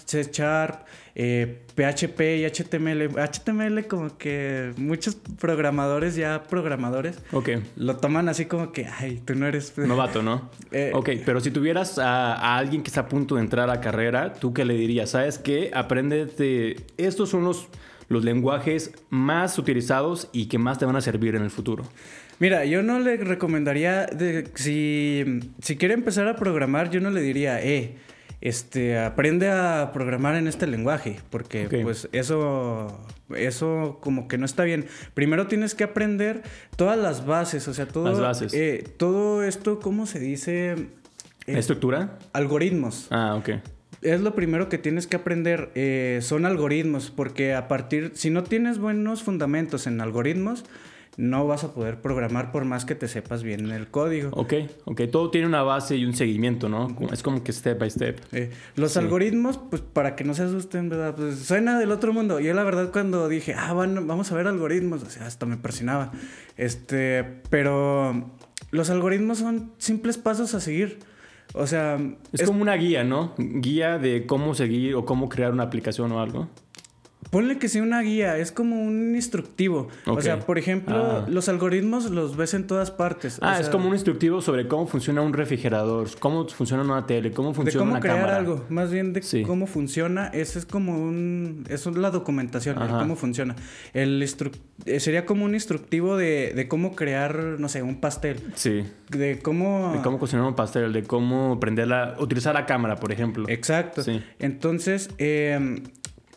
C 0.07 0.31
Sharp, 0.33 0.87
PHP 1.15 2.21
y 2.39 2.45
HTML. 2.45 3.11
HTML 3.19 3.87
como 3.87 4.17
que 4.17 4.73
muchos 4.77 5.17
programadores, 5.39 6.17
ya 6.17 6.43
programadores, 6.45 7.19
okay. 7.33 7.63
lo 7.77 7.97
toman 7.97 8.29
así 8.29 8.47
como 8.47 8.73
que, 8.73 8.87
ay, 8.87 9.23
tú 9.25 9.35
no 9.35 9.47
eres... 9.47 9.77
Novato, 9.79 10.23
¿no? 10.23 10.51
Eh, 10.73 10.93
ok, 10.95 11.11
pero 11.25 11.41
si 11.41 11.51
tuvieras 11.51 11.99
a, 11.99 12.57
alguien 12.57 12.83
que 12.83 12.89
está 12.89 13.03
a 13.03 13.09
punto 13.09 13.37
de 13.37 13.43
entrar 13.43 13.71
a 13.71 13.81
carrera, 13.81 14.35
¿tú 14.35 14.53
qué 14.53 14.65
le 14.65 14.75
dirías? 14.75 15.11
¿Sabes 15.11 15.39
qué? 15.39 15.71
Aprende 15.75 16.27
de... 16.27 16.85
Estos 16.97 17.31
son 17.31 17.45
los, 17.45 17.69
los 18.09 18.25
lenguajes 18.25 18.93
más 19.11 19.59
utilizados 19.59 20.29
y 20.33 20.47
que 20.47 20.59
más 20.59 20.79
te 20.79 20.85
van 20.85 20.97
a 20.97 21.01
servir 21.01 21.35
en 21.35 21.43
el 21.43 21.51
futuro. 21.51 21.85
Mira, 22.39 22.65
yo 22.65 22.83
no 22.83 23.01
le 23.01 23.17
recomendaría, 23.17 24.07
de, 24.07 24.49
si, 24.55 25.41
si 25.63 25.77
quiere 25.77 25.95
empezar 25.95 26.29
a 26.29 26.37
programar, 26.37 26.91
yo 26.91 27.01
no 27.01 27.11
le 27.11 27.23
diría, 27.23 27.63
eh, 27.63 27.97
este, 28.43 28.99
aprende 28.99 29.49
a 29.49 29.91
programar 29.93 30.37
en 30.37 30.47
este 30.47 30.67
lenguaje, 30.67 31.19
porque 31.31 31.67
pues 31.83 32.09
eso, 32.13 33.07
eso 33.35 33.99
como 34.03 34.29
que 34.29 34.37
no 34.37 34.45
está 34.45 34.65
bien. 34.65 34.87
Primero 35.15 35.47
tienes 35.47 35.75
que 35.75 35.85
aprender 35.85 36.43
todas 36.77 36.99
las 36.99 37.25
bases, 37.25 37.67
o 37.69 37.75
sea, 37.75 37.89
todo, 37.89 38.11
las 38.11 38.21
bases. 38.21 38.53
Eh, 38.53 38.85
todo 38.99 39.43
esto, 39.43 39.81
¿cómo 39.81 40.07
se 40.07 40.21
dice? 40.21 40.77
¿La 41.47 41.59
estructura? 41.59 42.19
Algoritmos. 42.33 43.07
Ah, 43.11 43.35
ok. 43.37 43.51
Es 44.07 44.21
lo 44.21 44.35
primero 44.35 44.69
que 44.69 44.79
tienes 44.79 45.09
que 45.09 45.17
aprender, 45.17 45.71
eh, 45.75 46.21
son 46.23 46.47
algoritmos, 46.47 47.11
porque 47.11 47.55
a 47.55 47.67
partir, 47.67 48.13
si 48.15 48.31
no 48.31 48.45
tienes 48.45 48.79
buenos 48.79 49.25
fundamentos 49.25 49.89
en 49.89 50.01
algoritmos, 50.01 50.65
no 51.17 51.47
vas 51.47 51.65
a 51.65 51.73
poder 51.73 52.01
programar 52.01 52.53
por 52.53 52.65
más 52.65 52.85
que 52.85 52.95
te 52.95 53.09
sepas 53.09 53.43
bien 53.43 53.71
el 53.71 53.89
código. 53.89 54.31
Ok, 54.33 54.55
ok. 54.85 55.03
Todo 55.11 55.31
tiene 55.31 55.47
una 55.47 55.63
base 55.63 55.97
y 55.97 56.05
un 56.05 56.15
seguimiento, 56.15 56.69
¿no? 56.69 56.95
Es 57.13 57.23
como 57.23 57.43
que 57.43 57.53
step 57.53 57.79
by 57.79 57.91
step. 57.91 58.21
Eh, 58.33 58.51
los 58.77 58.97
algoritmos, 58.97 59.59
pues 59.59 59.83
para 59.83 60.15
que 60.15 60.25
no 60.25 60.35
se 60.35 60.43
asusten, 60.43 60.89
¿verdad? 60.89 61.15
Pues 61.17 61.39
suena 61.39 61.79
del 61.79 61.91
otro 61.91 62.13
mundo. 62.13 62.39
Yo 62.39 62.55
la 62.55 62.65
verdad 62.65 62.93
cuando 62.93 63.29
dije, 63.29 63.55
ah, 63.55 63.73
bueno, 63.73 64.05
vamos 64.05 64.31
a 64.31 64.37
ver 64.37 64.47
algoritmos, 64.47 65.03
o 65.03 65.11
sea, 65.11 65.27
hasta 65.27 65.47
me 65.47 65.57
presionaba. 65.57 66.13
Este, 66.57 67.25
pero 67.51 68.31
los 68.71 68.91
algoritmos 68.91 69.39
son 69.39 69.73
simples 69.79 70.19
pasos 70.19 70.55
a 70.55 70.61
seguir. 70.61 70.99
O 71.57 71.67
sea... 71.67 71.97
Es, 72.33 72.41
es 72.41 72.47
como 72.47 72.63
una 72.63 72.75
guía, 72.75 73.03
¿no? 73.03 73.33
Guía 73.39 73.99
de 73.99 74.27
cómo 74.27 74.55
seguir 74.55 74.95
o 74.95 75.05
cómo 75.05 75.29
crear 75.29 75.53
una 75.53 75.65
aplicación 75.65 76.13
o 76.13 76.21
algo. 76.21 76.49
Ponle 77.31 77.59
que 77.59 77.69
sea 77.69 77.83
una 77.83 78.01
guía, 78.03 78.37
es 78.39 78.53
como 78.53 78.81
un 78.81 79.15
instructivo. 79.15 79.89
O 80.07 80.21
sea, 80.21 80.41
por 80.41 80.59
ejemplo, 80.59 80.97
ah. 80.97 81.27
los 81.29 81.49
algoritmos 81.49 82.11
los 82.11 82.37
ves 82.37 82.55
en 82.55 82.67
todas 82.67 82.91
partes. 82.91 83.39
Ah, 83.43 83.59
es 83.61 83.69
como 83.69 83.89
un 83.89 83.95
instructivo 83.95 84.41
sobre 84.41 84.69
cómo 84.69 84.87
funciona 84.87 85.23
un 85.23 85.33
refrigerador, 85.33 86.09
cómo 86.19 86.49
funciona 86.49 86.83
una 86.83 87.07
tele, 87.07 87.33
cómo 87.33 87.53
funciona 87.53 87.85
de 87.85 87.91
cómo 87.91 88.01
crear 88.01 88.31
algo, 88.31 88.65
más 88.69 88.91
bien 88.91 89.13
de 89.13 89.23
cómo 89.47 89.67
funciona. 89.67 90.29
Ese 90.29 90.59
es 90.59 90.67
como 90.67 90.99
un... 90.99 91.65
Eso 91.69 91.91
es 91.91 91.97
la 91.97 92.11
documentación, 92.11 92.79
de 92.79 92.87
cómo 92.87 93.17
funciona. 93.17 93.57
El 93.93 94.23
eh, 94.85 95.01
Sería 95.01 95.27
como 95.27 95.45
un 95.45 95.55
instructivo 95.55 96.17
de, 96.17 96.53
de, 96.55 96.69
cómo 96.69 96.95
crear, 96.95 97.37
no 97.59 97.69
sé, 97.69 97.83
un 97.83 98.01
pastel. 98.01 98.41
Sí. 98.55 98.85
De 99.09 99.41
cómo... 99.41 99.93
De 99.95 100.03
cómo 100.03 100.19
cocinar 100.19 100.45
un 100.47 100.55
pastel, 100.55 100.93
de 100.93 101.03
cómo 101.03 101.59
prender 101.59 101.89
la... 101.89 102.17
Utilizar 102.19 102.55
la 102.55 102.67
cámara, 102.67 102.97
por 102.97 103.13
ejemplo. 103.13 103.47
Exacto. 103.49 104.03
Sí. 104.03 104.23
Entonces, 104.39 105.11
eh, 105.19 105.83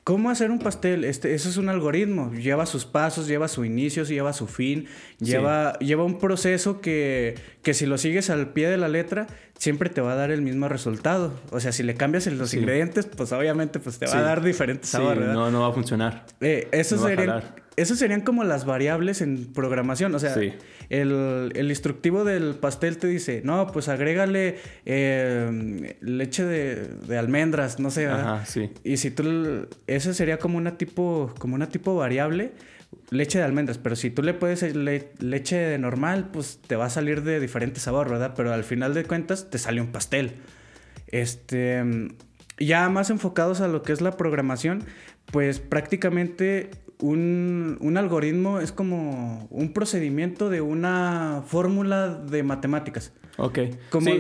¿Cómo 0.10 0.32
hacer 0.32 0.50
un 0.50 0.58
pastel? 0.58 1.04
Este, 1.04 1.36
eso 1.36 1.50
es 1.50 1.58
un 1.58 1.70
algoritmo. 1.70 2.32
Lleva 2.34 2.66
sus 2.66 2.84
pasos, 2.84 3.28
lleva 3.28 3.48
su 3.48 3.64
inicio, 3.64 4.06
lleva 4.06 4.34
su 4.34 4.48
fin, 4.48 4.88
lleva, 5.20 5.78
lleva 5.78 6.04
un 6.04 6.18
proceso 6.18 6.82
que, 6.82 7.36
que, 7.62 7.76
si 7.76 7.86
lo 7.86 8.00
sigues 8.00 8.32
al 8.32 8.52
pie 8.52 8.70
de 8.70 8.78
la 8.78 8.88
letra, 8.88 9.28
siempre 9.60 9.92
te 9.92 10.02
va 10.02 10.14
a 10.14 10.16
dar 10.16 10.32
el 10.32 10.42
mismo 10.42 10.68
resultado. 10.68 11.32
O 11.52 11.60
sea, 11.60 11.72
si 11.72 11.84
le 11.84 11.94
cambias 11.94 12.26
los 12.26 12.56
ingredientes, 12.56 13.06
pues 13.06 13.32
obviamente 13.32 13.80
pues 13.80 14.00
te 14.00 14.08
va 14.08 14.18
a 14.18 14.22
dar 14.24 14.42
diferente 14.42 14.88
sabor, 14.88 15.18
No, 15.18 15.52
no 15.52 15.62
va 15.62 15.68
a 15.68 15.74
funcionar. 15.74 16.26
Eh, 16.42 16.68
eso 16.72 16.98
sería 16.98 17.44
esas 17.80 17.98
serían 17.98 18.22
como 18.22 18.44
las 18.44 18.66
variables 18.66 19.22
en 19.22 19.46
programación. 19.54 20.14
O 20.14 20.20
sea, 20.20 20.36
el, 20.90 21.70
instructivo 21.70 22.26
del 22.26 22.56
pastel 22.56 22.98
te 22.98 23.08
dice, 23.08 23.42
no, 23.46 23.68
pues 23.68 23.88
agrégale 23.88 24.58
eh, 24.86 25.96
leche 26.02 26.44
de, 26.44 27.18
almendras, 27.18 27.80
no 27.80 27.90
sé. 27.90 28.08
Ajá, 28.08 28.46
sí. 28.46 28.70
Y 28.84 28.98
si 28.98 29.12
tú, 29.12 29.68
esa 29.88 30.14
sería 30.14 30.40
como 30.40 30.58
una 30.58 30.78
tipo, 30.78 31.34
como 31.40 31.56
una 31.56 31.70
tipo 31.70 31.96
variable, 31.96 32.52
leche 33.10 33.40
de 33.40 33.46
almendras. 33.46 33.78
Pero 33.78 33.96
si 33.96 34.10
tú 34.10 34.22
le 34.22 34.34
puedes 34.34 34.64
leche 34.76 35.56
de 35.56 35.78
normal, 35.78 36.30
pues 36.32 36.60
te 36.66 36.76
va 36.76 36.86
a 36.86 36.90
salir 36.90 37.24
de 37.24 37.40
diferente 37.40 37.80
sabor, 37.80 38.10
¿verdad? 38.10 38.34
Pero 38.36 38.54
al 38.54 38.64
final 38.64 38.94
de 38.94 39.06
cuentas 39.06 39.50
te 39.50 39.58
sale 39.58 39.82
un 39.82 39.92
pastel. 39.92 40.34
Este, 41.08 41.84
ya 42.60 42.90
más 42.90 43.10
enfocados 43.10 43.62
a 43.62 43.68
lo 43.68 43.82
que 43.84 43.94
es 43.94 44.02
la 44.02 44.18
programación, 44.18 44.84
pues 45.32 45.60
prácticamente 45.60 46.72
un, 47.02 47.96
algoritmo 47.98 48.60
es 48.60 48.72
como 48.72 49.48
un 49.50 49.74
procedimiento 49.74 50.50
de 50.50 50.62
una 50.62 51.44
fórmula 51.48 52.10
de 52.10 52.44
matemáticas. 52.44 53.14
Ok. 53.38 53.60
Como, 53.90 54.12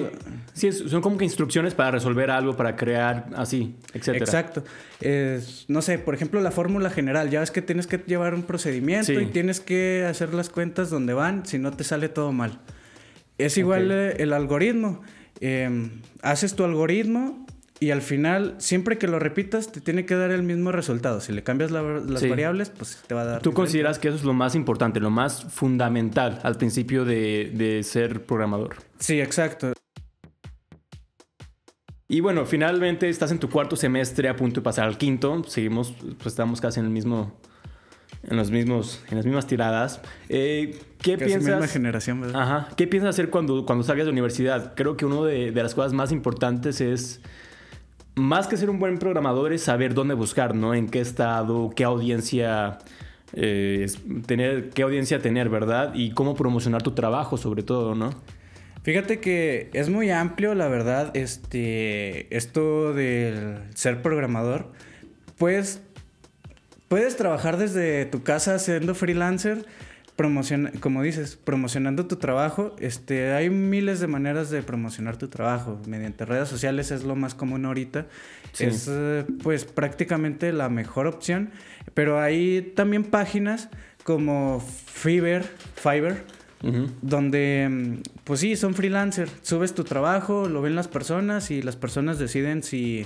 sí, 0.54 0.72
son 0.72 1.02
como 1.02 1.18
que 1.18 1.26
instrucciones 1.26 1.74
para 1.74 1.92
resolver 1.92 2.32
algo, 2.32 2.56
para 2.56 2.78
crear 2.78 3.30
así, 3.36 3.76
etc. 3.94 4.16
Exacto. 4.16 4.64
no 5.68 5.82
sé, 5.82 6.00
por 6.00 6.16
ejemplo, 6.16 6.40
la 6.40 6.52
fórmula 6.52 6.90
general. 6.90 7.30
Ya 7.30 7.42
ves 7.42 7.52
que 7.52 7.62
tienes 7.62 7.86
que 7.86 7.98
llevar 7.98 8.34
un 8.34 8.44
procedimiento 8.44 9.20
y 9.20 9.26
tienes 9.26 9.60
que 9.60 10.06
hacer 10.10 10.34
las 10.34 10.50
cuentas 10.50 10.90
donde 10.90 11.14
van, 11.14 11.46
si 11.46 11.60
no 11.60 11.72
te 11.72 11.84
sale 11.84 12.08
todo 12.08 12.32
mal. 12.32 12.62
Es 13.38 13.58
igual 13.58 13.92
el 13.92 14.34
algoritmo. 14.34 15.02
Em, 15.42 16.02
haces 16.22 16.54
tu 16.56 16.66
algoritmo 16.66 17.46
y 17.80 17.92
al 17.92 18.02
final, 18.02 18.56
siempre 18.58 18.98
que 18.98 19.08
lo 19.08 19.20
repitas, 19.20 19.72
te 19.72 19.80
tiene 19.80 20.06
que 20.06 20.16
dar 20.16 20.32
el 20.32 20.44
mismo 20.44 20.72
resultado. 20.72 21.22
Si 21.22 21.32
le 21.32 21.44
cambias 21.44 21.72
las 21.72 22.28
variables, 22.28 22.70
pues 22.70 23.02
te 23.08 23.16
va 23.16 23.22
a 23.22 23.26
dar. 23.26 23.42
¿Tú 23.42 23.54
consideras 23.54 24.00
que 24.00 24.10
eso 24.10 24.18
es 24.18 24.24
lo 24.24 24.34
más 24.34 24.56
importante, 24.56 25.00
lo 25.00 25.10
más 25.10 25.46
fundamental 25.46 26.40
al 26.44 26.58
principio 26.58 27.06
de, 27.06 27.52
de 27.54 27.84
ser 27.84 28.26
programador? 28.26 28.76
Sí, 29.00 29.22
exacto. 29.22 29.74
Y 32.12 32.22
bueno, 32.22 32.46
finalmente 32.46 33.08
estás 33.08 33.32
en 33.32 33.40
tu 33.40 33.50
cuarto 33.50 33.76
semestre 33.76 34.28
a 34.28 34.36
punto 34.36 34.62
de 34.62 34.64
pasar 34.64 34.88
al 34.88 34.98
quinto. 34.98 35.44
Seguimos, 35.48 35.94
pues 36.18 36.28
estamos 36.28 36.60
casi 36.60 36.80
en 36.80 36.88
el 36.88 36.92
mismo. 36.92 37.40
En 38.24 38.36
los 38.36 38.52
mismos, 38.52 39.02
en 39.10 39.16
las 39.16 39.26
mismas 39.26 39.48
tiradas. 39.48 40.02
Eh, 40.28 40.78
¿Qué 41.02 41.14
casi 41.14 41.26
piensas? 41.26 41.52
misma 41.52 41.68
generación, 41.68 42.20
¿verdad? 42.20 42.42
Ajá. 42.42 42.68
¿Qué 42.76 42.86
piensas 42.86 43.12
hacer 43.12 43.30
cuando, 43.30 43.66
cuando 43.66 43.86
salgas 43.86 44.08
de 44.08 44.12
universidad? 44.12 44.74
Creo 44.76 44.98
que 44.98 45.06
una 45.06 45.26
de, 45.26 45.52
de 45.52 45.64
las 45.64 45.74
cosas 45.74 45.94
más 45.94 46.12
importantes 46.12 46.82
es 46.82 47.22
más 48.20 48.48
que 48.48 48.58
ser 48.58 48.70
un 48.70 48.80
buen 48.80 49.00
programador 49.00 49.54
es 49.54 49.64
saber 49.64 49.94
dónde 49.94 50.14
buscar, 50.14 50.54
¿no? 50.54 50.76
En 50.76 50.88
qué 50.88 51.00
estado, 51.00 51.72
qué 51.76 51.84
audiencia 51.84 52.80
eh, 53.34 53.88
tener, 54.26 54.70
qué 54.70 54.84
audiencia 54.84 55.20
tener, 55.20 55.50
¿verdad? 55.50 55.94
Y 55.96 56.12
cómo 56.12 56.36
promocionar 56.36 56.82
tu 56.82 56.92
trabajo, 56.92 57.38
sobre 57.38 57.64
todo, 57.64 57.96
¿no? 57.96 58.12
Fíjate 58.84 59.20
que 59.20 59.70
es 59.74 59.90
muy 59.90 60.10
amplio, 60.10 60.56
la 60.56 60.68
verdad, 60.68 61.12
este, 61.16 62.36
esto 62.36 62.94
del 62.94 63.60
ser 63.76 64.02
programador. 64.02 64.72
Pues 65.38 65.82
puedes 66.88 67.16
trabajar 67.18 67.58
desde 67.58 68.06
tu 68.06 68.24
casa 68.24 68.58
siendo 68.60 68.96
freelancer 68.96 69.66
promociona, 70.20 70.70
como 70.82 71.02
dices, 71.02 71.38
promocionando 71.42 72.06
tu 72.06 72.18
trabajo, 72.18 72.76
este, 72.78 73.32
hay 73.32 73.50
miles 73.50 74.02
de 74.02 74.08
maneras 74.08 74.50
de 74.50 74.62
promocionar 74.62 75.16
tu 75.16 75.30
trabajo. 75.30 75.80
Mediante 75.88 76.26
redes 76.26 76.50
sociales 76.50 76.92
es 76.92 77.06
lo 77.06 77.16
más 77.16 77.36
común 77.36 77.66
ahorita. 77.66 78.06
Es 78.60 78.92
pues 79.42 79.64
prácticamente 79.64 80.52
la 80.52 80.68
mejor 80.68 81.08
opción. 81.08 81.52
Pero 81.94 82.20
hay 82.20 82.74
también 82.76 83.06
páginas 83.06 83.70
como 84.04 84.60
Fiverr, 84.60 85.46
Fiverr 85.76 86.26
donde, 87.02 87.70
mm, 87.72 88.02
pues 88.26 88.42
sí, 88.42 88.58
son 88.58 88.74
freelancer. 88.74 89.30
Subes 89.42 89.74
tu 89.74 89.86
trabajo, 89.86 90.50
lo 90.50 90.62
ven 90.62 90.76
las 90.76 90.90
personas 90.90 91.50
y 91.50 91.62
las 91.62 91.78
personas 91.78 92.20
deciden 92.20 92.62
si, 92.62 93.06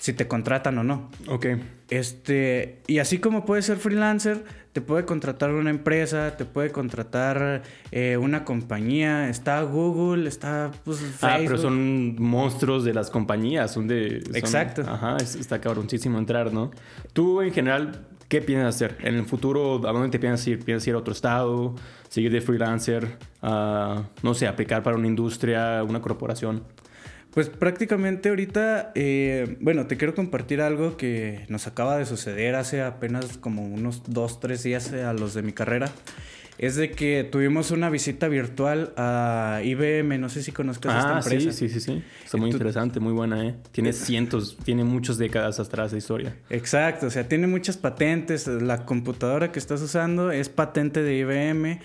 si 0.00 0.12
te 0.12 0.28
contratan 0.28 0.78
o 0.78 0.84
no. 0.84 1.10
Ok. 1.28 1.46
Este, 1.88 2.82
y 2.86 2.98
así 2.98 3.18
como 3.18 3.44
puedes 3.44 3.66
ser 3.66 3.76
freelancer, 3.78 4.44
te 4.72 4.80
puede 4.80 5.04
contratar 5.04 5.52
una 5.52 5.70
empresa, 5.70 6.36
te 6.36 6.44
puede 6.44 6.70
contratar 6.70 7.62
eh, 7.92 8.18
una 8.18 8.44
compañía, 8.44 9.28
está 9.30 9.62
Google, 9.62 10.28
está 10.28 10.70
pues, 10.84 10.98
Facebook. 10.98 11.18
Ah, 11.22 11.38
pero 11.38 11.56
son 11.56 12.16
monstruos 12.20 12.84
de 12.84 12.92
las 12.92 13.08
compañías, 13.08 13.72
son 13.72 13.88
de... 13.88 14.18
Exacto. 14.34 14.82
Ajá, 14.82 15.16
está 15.16 15.60
cabroncísimo 15.60 16.18
entrar, 16.18 16.52
¿no? 16.52 16.72
Tú 17.12 17.40
en 17.40 17.52
general, 17.52 18.06
¿qué 18.28 18.42
piensas 18.42 18.74
hacer? 18.74 18.98
En 19.00 19.14
el 19.14 19.24
futuro, 19.24 19.76
¿a 19.88 19.92
dónde 19.92 20.10
te 20.10 20.18
piensas 20.18 20.46
ir? 20.46 20.62
¿Piensas 20.62 20.86
ir 20.88 20.94
a 20.94 20.98
otro 20.98 21.12
estado? 21.14 21.74
¿Seguir 22.08 22.32
de 22.32 22.40
freelancer? 22.40 23.16
no 23.42 24.34
sé, 24.34 24.46
aplicar 24.48 24.82
para 24.82 24.96
una 24.96 25.06
industria, 25.06 25.84
una 25.84 26.02
corporación? 26.02 26.64
Pues 27.36 27.50
prácticamente 27.50 28.30
ahorita, 28.30 28.92
eh, 28.94 29.58
bueno, 29.60 29.86
te 29.86 29.98
quiero 29.98 30.14
compartir 30.14 30.62
algo 30.62 30.96
que 30.96 31.44
nos 31.50 31.66
acaba 31.66 31.98
de 31.98 32.06
suceder 32.06 32.54
hace 32.54 32.80
apenas 32.80 33.36
como 33.36 33.62
unos 33.62 34.04
dos, 34.06 34.40
tres 34.40 34.62
días 34.62 34.90
a 34.94 35.12
los 35.12 35.34
de 35.34 35.42
mi 35.42 35.52
carrera. 35.52 35.90
Es 36.56 36.76
de 36.76 36.92
que 36.92 37.28
tuvimos 37.30 37.72
una 37.72 37.90
visita 37.90 38.28
virtual 38.28 38.94
a 38.96 39.60
IBM, 39.62 40.18
no 40.18 40.30
sé 40.30 40.42
si 40.42 40.50
conozcas 40.50 40.96
esta 40.96 41.16
ah, 41.16 41.18
empresa. 41.18 41.52
Sí, 41.52 41.68
sí, 41.68 41.74
sí, 41.74 41.80
sí. 41.80 42.02
Está 42.24 42.38
muy 42.38 42.50
interesante, 42.50 43.00
muy 43.00 43.12
buena, 43.12 43.46
¿eh? 43.46 43.54
Tiene 43.70 43.92
cientos, 43.92 44.56
tiene 44.64 44.84
muchas 44.84 45.18
décadas 45.18 45.60
atrás 45.60 45.92
de 45.92 45.98
historia. 45.98 46.34
Exacto, 46.48 47.08
o 47.08 47.10
sea, 47.10 47.28
tiene 47.28 47.48
muchas 47.48 47.76
patentes. 47.76 48.46
La 48.46 48.86
computadora 48.86 49.52
que 49.52 49.58
estás 49.58 49.82
usando 49.82 50.30
es 50.30 50.48
patente 50.48 51.02
de 51.02 51.18
IBM 51.18 51.80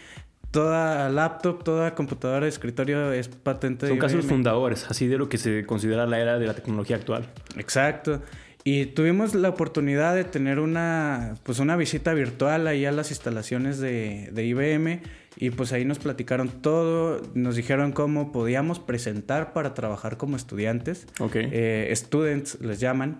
toda 0.51 1.09
laptop, 1.09 1.63
toda 1.63 1.95
computadora 1.95 2.45
de 2.45 2.49
escritorio 2.49 3.11
es 3.13 3.29
patente 3.29 3.87
Son 3.87 3.97
casos 3.97 4.25
fundadores, 4.25 4.85
así 4.89 5.07
de 5.07 5.17
lo 5.17 5.29
que 5.29 5.37
se 5.37 5.65
considera 5.65 6.05
la 6.05 6.19
era 6.19 6.37
de 6.37 6.47
la 6.47 6.53
tecnología 6.53 6.97
actual. 6.97 7.25
Exacto. 7.57 8.21
Y 8.63 8.87
tuvimos 8.87 9.33
la 9.33 9.49
oportunidad 9.49 10.13
de 10.13 10.23
tener 10.23 10.59
una, 10.59 11.35
pues 11.43 11.59
una 11.59 11.75
visita 11.77 12.13
virtual 12.13 12.67
ahí 12.67 12.85
a 12.85 12.91
las 12.91 13.09
instalaciones 13.09 13.79
de, 13.79 14.29
de 14.31 14.45
IBM 14.45 15.01
y 15.37 15.49
pues 15.49 15.71
ahí 15.73 15.83
nos 15.83 15.97
platicaron 15.97 16.49
todo, 16.61 17.21
nos 17.33 17.55
dijeron 17.55 17.91
cómo 17.91 18.31
podíamos 18.31 18.79
presentar 18.79 19.53
para 19.53 19.73
trabajar 19.73 20.17
como 20.17 20.35
estudiantes. 20.35 21.07
Ok. 21.19 21.37
Eh, 21.37 21.91
students 21.95 22.59
les 22.61 22.79
llaman. 22.79 23.17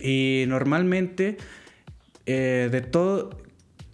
Y 0.00 0.44
normalmente 0.48 1.36
eh, 2.24 2.68
de 2.70 2.80
todo, 2.80 3.30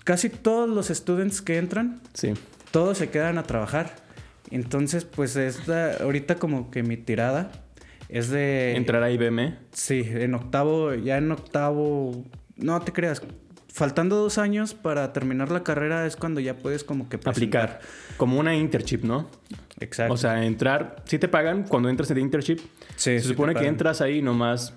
casi 0.04 0.28
todos 0.28 0.68
los 0.68 0.88
students 0.88 1.40
que 1.40 1.56
entran 1.56 2.00
sí 2.12 2.34
todos 2.74 2.98
se 2.98 3.08
quedan 3.08 3.38
a 3.38 3.44
trabajar. 3.44 3.94
Entonces, 4.50 5.04
pues 5.04 5.36
esta, 5.36 5.94
ahorita 5.98 6.34
como 6.34 6.72
que 6.72 6.82
mi 6.82 6.96
tirada 6.96 7.52
es 8.08 8.30
de... 8.30 8.74
¿Entrar 8.74 9.00
a 9.04 9.12
IBM? 9.12 9.56
Sí, 9.70 10.02
en 10.04 10.34
octavo, 10.34 10.92
ya 10.92 11.18
en 11.18 11.30
octavo... 11.30 12.24
No 12.56 12.80
te 12.80 12.92
creas, 12.92 13.22
faltando 13.72 14.16
dos 14.16 14.38
años 14.38 14.74
para 14.74 15.12
terminar 15.12 15.52
la 15.52 15.62
carrera 15.62 16.04
es 16.04 16.16
cuando 16.16 16.40
ya 16.40 16.56
puedes 16.56 16.82
como 16.82 17.08
que 17.08 17.14
Aplicar, 17.24 17.78
como 18.16 18.40
una 18.40 18.56
internship, 18.56 19.04
¿no? 19.04 19.30
Exacto. 19.78 20.14
O 20.14 20.16
sea, 20.16 20.44
entrar, 20.44 20.96
si 21.04 21.20
te 21.20 21.28
pagan 21.28 21.68
cuando 21.68 21.88
entras 21.88 22.10
en 22.10 22.18
internship. 22.18 22.58
Sí, 22.96 23.20
se 23.20 23.20
supone 23.20 23.54
que 23.54 23.68
entras 23.68 24.00
ahí 24.00 24.20
nomás, 24.20 24.74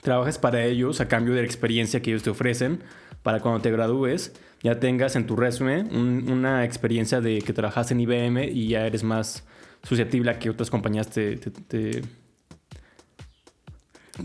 trabajas 0.00 0.38
para 0.38 0.64
ellos 0.64 1.02
a 1.02 1.08
cambio 1.08 1.34
de 1.34 1.40
la 1.40 1.46
experiencia 1.46 2.00
que 2.00 2.12
ellos 2.12 2.22
te 2.22 2.30
ofrecen 2.30 2.82
para 3.22 3.40
cuando 3.40 3.60
te 3.60 3.70
gradúes 3.70 4.32
ya 4.62 4.78
tengas 4.78 5.16
en 5.16 5.26
tu 5.26 5.36
resumen 5.36 5.88
una 6.30 6.64
experiencia 6.64 7.20
de 7.20 7.40
que 7.40 7.52
trabajas 7.52 7.90
en 7.90 8.00
IBM 8.00 8.44
y 8.44 8.68
ya 8.68 8.86
eres 8.86 9.02
más 9.02 9.44
susceptible 9.82 10.30
a 10.30 10.38
que 10.38 10.50
otras 10.50 10.68
compañías 10.68 11.08
te, 11.08 11.36
te, 11.38 12.02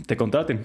te, 0.06 0.16
contraten. 0.16 0.62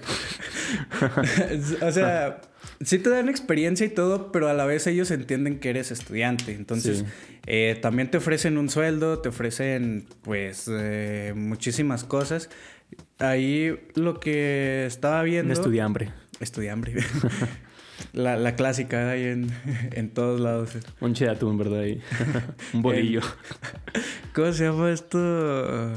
o 1.82 1.90
sea, 1.90 2.42
sí 2.82 2.98
te 2.98 3.08
dan 3.08 3.30
experiencia 3.30 3.86
y 3.86 3.88
todo, 3.88 4.30
pero 4.30 4.50
a 4.50 4.54
la 4.54 4.66
vez 4.66 4.86
ellos 4.86 5.10
entienden 5.10 5.58
que 5.58 5.70
eres 5.70 5.90
estudiante. 5.90 6.52
Entonces, 6.52 7.06
eh, 7.46 7.78
también 7.80 8.10
te 8.10 8.18
ofrecen 8.18 8.58
un 8.58 8.68
sueldo, 8.68 9.20
te 9.20 9.30
ofrecen 9.30 10.06
pues 10.20 10.68
eh, 10.70 11.32
muchísimas 11.34 12.04
cosas. 12.04 12.50
Ahí 13.18 13.80
lo 13.94 14.20
que 14.20 14.84
estaba 14.84 15.22
viendo... 15.22 15.54
Estudiambre. 15.54 16.12
Estudiambre. 16.40 16.96
La, 18.12 18.36
la 18.36 18.56
clásica 18.56 19.10
ahí 19.10 19.24
en, 19.24 19.50
en, 19.92 20.10
todos 20.10 20.40
lados. 20.40 20.70
Un 21.00 21.14
en 21.16 21.58
¿verdad? 21.58 21.80
Ahí. 21.80 22.00
Un 22.72 22.82
bolillo. 22.82 23.20
¿Cómo 24.34 24.52
se 24.52 24.64
llama 24.64 24.90
esto? 24.90 25.92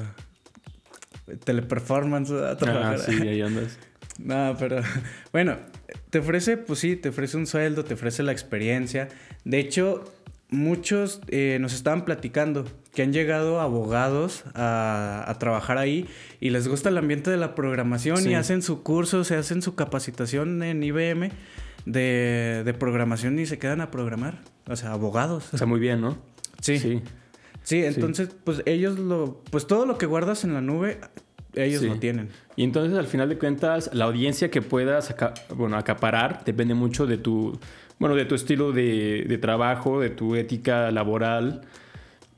Teleperformance. 1.44 2.32
Ah, 2.32 2.98
sí, 2.98 3.28
ahí 3.28 3.42
andas. 3.42 3.78
no, 4.20 4.56
pero 4.58 4.82
bueno, 5.32 5.58
te 6.10 6.20
ofrece, 6.20 6.58
pues 6.58 6.80
sí, 6.80 6.96
te 6.96 7.10
ofrece 7.10 7.38
un 7.38 7.48
sueldo, 7.48 7.84
te 7.84 7.96
ofrece 7.96 8.24
la 8.24 8.32
experiencia. 8.32 9.10
De 9.44 9.60
hecho, 9.60 10.04
muchos 10.50 11.22
eh, 11.28 11.58
nos 11.60 11.74
estaban 11.74 12.06
platicando 12.06 12.66
que 12.94 13.02
han 13.02 13.12
llegado 13.12 13.60
abogados 13.60 14.44
a, 14.54 15.26
a, 15.28 15.38
trabajar 15.40 15.78
ahí 15.78 16.08
y 16.40 16.52
les 16.52 16.68
gusta 16.68 16.90
el 16.90 16.98
ambiente 16.98 17.30
de 17.30 17.38
la 17.38 17.56
programación 17.56 18.30
y 18.30 18.36
hacen 18.36 18.62
su 18.62 18.84
curso, 18.84 19.24
se 19.24 19.36
hacen 19.36 19.62
su 19.62 19.76
capacitación 19.76 20.64
en 20.64 20.82
IBM 20.82 21.32
de, 21.86 22.64
de, 22.66 22.74
programación 22.74 23.38
y 23.40 23.46
se 23.46 23.60
quedan 23.60 23.82
a 23.82 23.92
programar. 23.92 24.42
O 24.68 24.76
sea, 24.76 24.92
abogados. 24.92 25.54
O 25.54 25.58
sea, 25.58 25.68
muy 25.68 25.80
bien, 25.80 26.02
¿no? 26.02 26.18
Sí. 26.62 26.80
Sí. 26.80 27.02
Sí, 27.64 27.84
entonces, 27.84 28.30
pues 28.44 28.62
ellos 28.66 29.00
lo. 29.00 29.42
Pues 29.50 29.66
todo 29.66 29.86
lo 29.86 29.98
que 29.98 30.06
guardas 30.06 30.44
en 30.44 30.54
la 30.54 30.62
nube, 30.62 31.00
ellos 31.56 31.82
lo 31.82 31.96
tienen. 31.98 32.30
Y 32.56 32.64
entonces, 32.64 32.98
al 32.98 33.08
final 33.08 33.28
de 33.28 33.40
cuentas, 33.40 33.90
la 33.92 34.06
audiencia 34.06 34.52
que 34.52 34.62
puedas 34.62 35.14
bueno, 35.56 35.76
acaparar 35.76 36.44
depende 36.46 36.76
mucho 36.76 37.08
de 37.08 37.18
tu. 37.18 37.60
Bueno, 37.98 38.16
de 38.16 38.26
tu 38.26 38.36
estilo 38.36 38.72
de, 38.72 39.26
de 39.28 39.38
trabajo, 39.38 40.00
de 40.00 40.10
tu 40.10 40.36
ética 40.36 40.92
laboral 40.92 41.62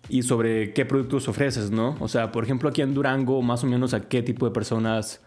y 0.07 0.23
sobre 0.23 0.71
qué 0.73 0.85
productos 0.85 1.27
ofreces, 1.27 1.71
¿no? 1.71 1.97
O 1.99 2.07
sea, 2.07 2.31
por 2.31 2.43
ejemplo, 2.43 2.69
aquí 2.69 2.81
en 2.81 2.93
Durango, 2.93 3.41
más 3.41 3.63
o 3.63 3.67
menos 3.67 3.93
a 3.93 4.01
qué 4.01 4.21
tipo 4.21 4.45
de 4.45 4.51
personas 4.53 5.21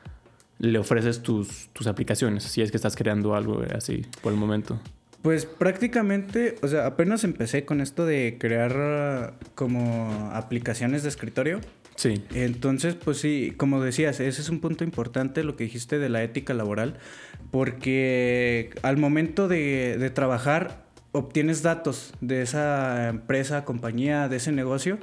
le 0.61 0.79
ofreces 0.79 1.23
tus, 1.23 1.71
tus 1.73 1.87
aplicaciones, 1.87 2.45
si 2.45 2.63
es 2.63 2.71
que 2.71 2.77
estás 2.77 2.95
creando 2.95 3.35
algo 3.35 3.63
así 3.75 4.07
por 4.23 4.33
el 4.33 4.39
momento? 4.39 4.79
Pues 5.23 5.47
prácticamente, 5.47 6.57
o 6.63 6.69
sea, 6.69 6.87
apenas 6.87 7.25
empecé 7.25 7.65
con 7.65 7.81
esto 7.81 8.07
de 8.07 8.37
crear 8.39 9.35
como 9.55 10.31
aplicaciones 10.33 11.03
de 11.03 11.09
escritorio. 11.09 11.61
Sí. 11.97 12.23
Entonces, 12.35 12.95
pues 12.95 13.19
sí, 13.19 13.53
como 13.57 13.83
decías, 13.83 14.21
ese 14.21 14.41
es 14.41 14.49
un 14.49 14.61
punto 14.61 14.85
importante 14.85 15.43
lo 15.45 15.57
que 15.57 15.65
dijiste 15.65 15.99
de 15.99 16.09
la 16.09 16.23
ética 16.23 16.55
laboral, 16.55 16.99
porque 17.51 18.71
al 18.83 18.97
momento 18.97 19.49
de, 19.49 19.97
de 19.99 20.11
trabajar 20.11 20.85
obtienes 21.13 21.63
datos 21.63 22.15
de 22.21 22.43
esa 22.43 23.09
empresa, 23.09 23.65
compañía, 23.65 24.29
de 24.29 24.37
ese 24.37 24.53
negocio. 24.53 24.99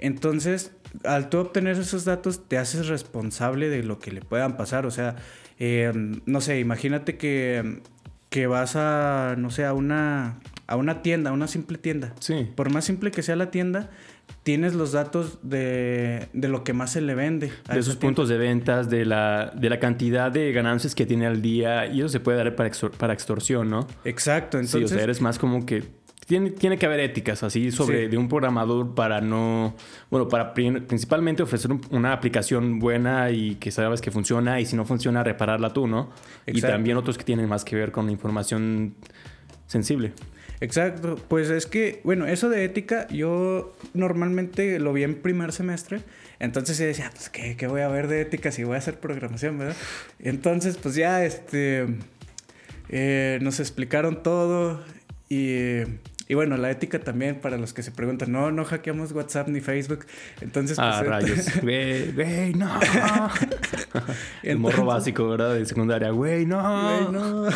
Entonces, 0.00 0.72
al 1.04 1.28
tú 1.28 1.38
obtener 1.38 1.78
esos 1.78 2.04
datos, 2.04 2.48
te 2.48 2.58
haces 2.58 2.88
responsable 2.88 3.68
de 3.68 3.82
lo 3.82 3.98
que 3.98 4.12
le 4.12 4.20
puedan 4.20 4.56
pasar. 4.56 4.86
O 4.86 4.90
sea, 4.90 5.16
eh, 5.58 5.92
no 6.26 6.40
sé, 6.40 6.58
imagínate 6.58 7.16
que, 7.16 7.80
que 8.28 8.46
vas 8.46 8.76
a, 8.76 9.34
no 9.38 9.50
sé, 9.50 9.64
a 9.64 9.72
una, 9.72 10.40
a 10.66 10.76
una 10.76 11.02
tienda, 11.02 11.30
a 11.30 11.32
una 11.32 11.48
simple 11.48 11.78
tienda. 11.78 12.14
Sí. 12.20 12.48
Por 12.54 12.72
más 12.72 12.84
simple 12.84 13.10
que 13.10 13.22
sea 13.22 13.36
la 13.36 13.50
tienda, 13.50 13.90
tienes 14.42 14.74
los 14.74 14.92
datos 14.92 15.38
de, 15.42 16.28
de 16.32 16.48
lo 16.48 16.64
que 16.64 16.72
más 16.72 16.92
se 16.92 17.00
le 17.00 17.14
vende. 17.14 17.52
De 17.72 17.82
sus 17.82 17.96
puntos 17.96 18.28
de 18.28 18.38
ventas, 18.38 18.88
de 18.88 19.04
la, 19.04 19.52
de 19.54 19.68
la 19.68 19.78
cantidad 19.80 20.30
de 20.30 20.52
ganancias 20.52 20.94
que 20.94 21.04
tiene 21.04 21.26
al 21.26 21.42
día, 21.42 21.86
y 21.86 22.00
eso 22.00 22.08
se 22.08 22.20
puede 22.20 22.38
dar 22.38 22.56
para, 22.56 22.70
para 22.96 23.12
extorsión, 23.12 23.68
¿no? 23.68 23.86
Exacto, 24.04 24.58
entonces... 24.58 24.88
Sí, 24.88 24.94
o 24.94 24.96
sea, 24.96 25.04
eres 25.04 25.20
más 25.20 25.38
como 25.38 25.66
que 25.66 25.84
tiene, 26.30 26.50
tiene 26.52 26.78
que 26.78 26.86
haber 26.86 27.00
éticas 27.00 27.42
así 27.42 27.72
sobre 27.72 28.08
de 28.08 28.16
un 28.16 28.28
programador 28.28 28.94
para 28.94 29.20
no, 29.20 29.74
bueno, 30.10 30.28
para 30.28 30.54
principalmente 30.54 31.42
ofrecer 31.42 31.72
una 31.90 32.12
aplicación 32.12 32.78
buena 32.78 33.32
y 33.32 33.56
que 33.56 33.72
sabes 33.72 34.00
que 34.00 34.12
funciona 34.12 34.60
y 34.60 34.64
si 34.64 34.76
no 34.76 34.84
funciona 34.84 35.24
repararla 35.24 35.72
tú, 35.72 35.88
¿no? 35.88 36.12
Y 36.46 36.60
también 36.60 36.96
otros 36.96 37.18
que 37.18 37.24
tienen 37.24 37.48
más 37.48 37.64
que 37.64 37.74
ver 37.74 37.90
con 37.90 38.08
información 38.10 38.94
sensible. 39.66 40.12
Exacto, 40.60 41.16
pues 41.26 41.50
es 41.50 41.66
que, 41.66 42.00
bueno, 42.04 42.26
eso 42.26 42.48
de 42.48 42.64
ética 42.64 43.08
yo 43.08 43.74
normalmente 43.92 44.78
lo 44.78 44.92
vi 44.92 45.02
en 45.02 45.16
primer 45.16 45.50
semestre, 45.50 46.00
entonces 46.38 46.78
yo 46.78 46.84
decía, 46.84 47.10
pues 47.12 47.28
¿qué, 47.28 47.56
qué 47.56 47.66
voy 47.66 47.80
a 47.80 47.88
ver 47.88 48.06
de 48.06 48.20
ética 48.20 48.52
si 48.52 48.62
voy 48.62 48.76
a 48.76 48.78
hacer 48.78 49.00
programación, 49.00 49.58
¿verdad? 49.58 49.74
Entonces, 50.20 50.76
pues 50.76 50.94
ya, 50.94 51.24
este, 51.24 51.88
eh, 52.88 53.40
nos 53.42 53.58
explicaron 53.58 54.22
todo 54.22 54.80
y 55.28 55.80
y 56.30 56.34
bueno, 56.34 56.56
la 56.56 56.70
ética 56.70 57.00
también, 57.00 57.40
para 57.40 57.56
los 57.56 57.72
que 57.72 57.82
se 57.82 57.90
preguntan, 57.90 58.30
no, 58.30 58.52
no 58.52 58.64
hackeamos 58.64 59.10
WhatsApp 59.10 59.48
ni 59.48 59.58
Facebook. 59.60 60.06
Entonces, 60.40 60.76
pues, 60.76 60.88
Ah, 60.88 61.02
rayos. 61.02 61.46
Güey, 61.60 62.12
güey, 62.12 62.54
no. 62.54 62.70
El 64.44 64.58
morro 64.58 64.84
básico, 64.84 65.28
¿verdad? 65.28 65.54
De 65.54 65.66
secundaria. 65.66 66.10
Güey, 66.10 66.46
no. 66.46 66.62
Güey, 66.62 67.12
no. 67.12 67.48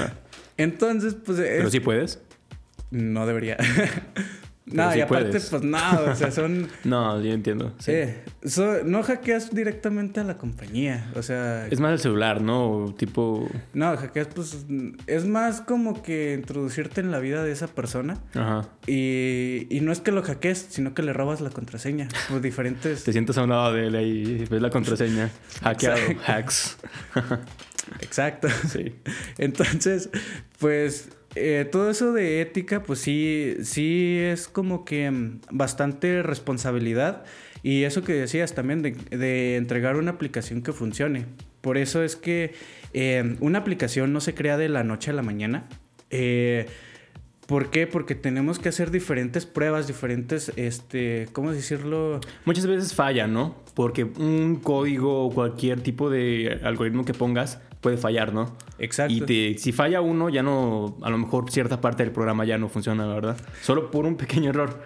Entonces, 0.58 1.14
pues. 1.14 1.38
¿Pero 1.38 1.70
sí 1.70 1.80
puedes? 1.80 2.20
no 2.90 3.26
debería. 3.26 3.56
No, 4.72 4.96
y 4.96 5.00
aparte, 5.00 5.40
pues 5.40 5.62
no, 5.62 6.00
o 6.10 6.14
sea, 6.14 6.30
son... 6.32 6.68
no, 6.84 7.20
yo 7.20 7.32
entiendo. 7.32 7.74
Sí. 7.78 7.92
Eh, 7.92 8.22
no 8.84 9.02
hackeas 9.02 9.54
directamente 9.54 10.20
a 10.20 10.24
la 10.24 10.38
compañía, 10.38 11.10
o 11.14 11.22
sea... 11.22 11.66
Es 11.68 11.80
más 11.80 11.92
el 11.92 11.98
celular, 11.98 12.40
¿no? 12.40 12.94
Tipo... 12.96 13.48
No, 13.74 13.96
hackeas, 13.96 14.28
pues, 14.28 14.66
es 15.06 15.26
más 15.26 15.60
como 15.60 16.02
que 16.02 16.34
introducirte 16.34 17.00
en 17.00 17.10
la 17.10 17.18
vida 17.18 17.42
de 17.42 17.52
esa 17.52 17.68
persona. 17.68 18.18
Ajá. 18.34 18.68
Y, 18.86 19.66
y 19.70 19.80
no 19.80 19.92
es 19.92 20.00
que 20.00 20.12
lo 20.12 20.22
hackees, 20.22 20.66
sino 20.70 20.94
que 20.94 21.02
le 21.02 21.12
robas 21.12 21.40
la 21.40 21.50
contraseña. 21.50 22.08
Pues 22.28 22.42
diferentes... 22.42 23.04
Te 23.04 23.12
sientas 23.12 23.38
a 23.38 23.44
un 23.44 23.50
lado 23.50 23.72
de 23.72 23.86
él 23.86 23.96
y 23.96 24.44
ves 24.44 24.62
la 24.62 24.70
contraseña. 24.70 25.30
Hackeado, 25.62 26.00
hacks. 26.26 26.78
Exacto. 28.00 28.48
Sí. 28.68 28.94
Entonces, 29.38 30.10
pues 30.58 31.08
eh, 31.34 31.68
todo 31.70 31.90
eso 31.90 32.12
de 32.12 32.40
ética, 32.40 32.82
pues 32.82 33.00
sí, 33.00 33.56
sí 33.62 34.18
es 34.18 34.48
como 34.48 34.84
que 34.84 35.10
mm, 35.10 35.40
bastante 35.50 36.22
responsabilidad. 36.22 37.24
Y 37.62 37.84
eso 37.84 38.02
que 38.02 38.12
decías 38.14 38.54
también 38.54 38.82
de, 38.82 39.56
entregar 39.56 39.96
una 39.96 40.12
aplicación 40.12 40.62
que 40.62 40.72
funcione. 40.72 41.26
Por 41.60 41.76
eso 41.76 42.02
es 42.02 42.16
que 42.16 42.54
eh, 42.94 43.36
una 43.40 43.58
aplicación 43.58 44.12
no 44.12 44.20
se 44.20 44.34
crea 44.34 44.56
de 44.56 44.68
la 44.68 44.84
noche 44.84 45.10
a 45.10 45.14
la 45.14 45.22
mañana. 45.22 45.68
Eh, 46.10 46.66
¿Por 47.46 47.70
qué? 47.70 47.86
Porque 47.86 48.14
tenemos 48.14 48.58
que 48.58 48.68
hacer 48.68 48.90
diferentes 48.90 49.46
pruebas, 49.46 49.86
diferentes, 49.86 50.52
este, 50.56 51.28
¿cómo 51.32 51.50
decirlo? 51.50 52.20
Muchas 52.44 52.66
veces 52.66 52.94
falla, 52.94 53.26
¿no? 53.26 53.56
Porque 53.74 54.04
un 54.04 54.56
código 54.56 55.24
o 55.26 55.30
cualquier 55.30 55.80
tipo 55.80 56.10
de 56.10 56.60
algoritmo 56.62 57.06
que 57.06 57.14
pongas 57.14 57.60
puede 57.80 57.96
fallar, 57.96 58.32
¿no? 58.32 58.56
Exacto. 58.78 59.32
Y 59.32 59.58
si 59.58 59.72
falla 59.72 60.00
uno, 60.00 60.28
ya 60.28 60.42
no, 60.42 60.96
a 61.02 61.10
lo 61.10 61.18
mejor 61.18 61.50
cierta 61.50 61.80
parte 61.80 62.02
del 62.02 62.12
programa 62.12 62.44
ya 62.44 62.58
no 62.58 62.68
funciona, 62.68 63.06
¿verdad? 63.06 63.36
Solo 63.62 63.90
por 63.90 64.06
un 64.06 64.16
pequeño 64.16 64.50
error. 64.50 64.82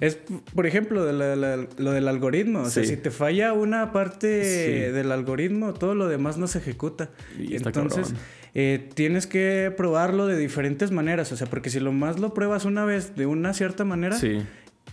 Es, 0.00 0.16
por 0.54 0.66
ejemplo, 0.66 1.04
lo 1.04 1.92
del 1.92 2.08
algoritmo. 2.08 2.60
O 2.60 2.70
sea, 2.70 2.84
si 2.84 2.96
te 2.96 3.10
falla 3.10 3.52
una 3.52 3.92
parte 3.92 4.92
del 4.92 5.10
algoritmo, 5.10 5.74
todo 5.74 5.94
lo 5.96 6.06
demás 6.06 6.38
no 6.38 6.46
se 6.46 6.58
ejecuta. 6.58 7.10
Y 7.36 7.56
Entonces, 7.56 8.14
eh, 8.54 8.88
tienes 8.94 9.26
que 9.26 9.72
probarlo 9.76 10.26
de 10.26 10.36
diferentes 10.36 10.92
maneras. 10.92 11.32
O 11.32 11.36
sea, 11.36 11.48
porque 11.48 11.68
si 11.70 11.80
lo 11.80 11.92
más 11.92 12.20
lo 12.20 12.32
pruebas 12.32 12.64
una 12.64 12.84
vez 12.84 13.16
de 13.16 13.26
una 13.26 13.52
cierta 13.54 13.84
manera 13.84 14.16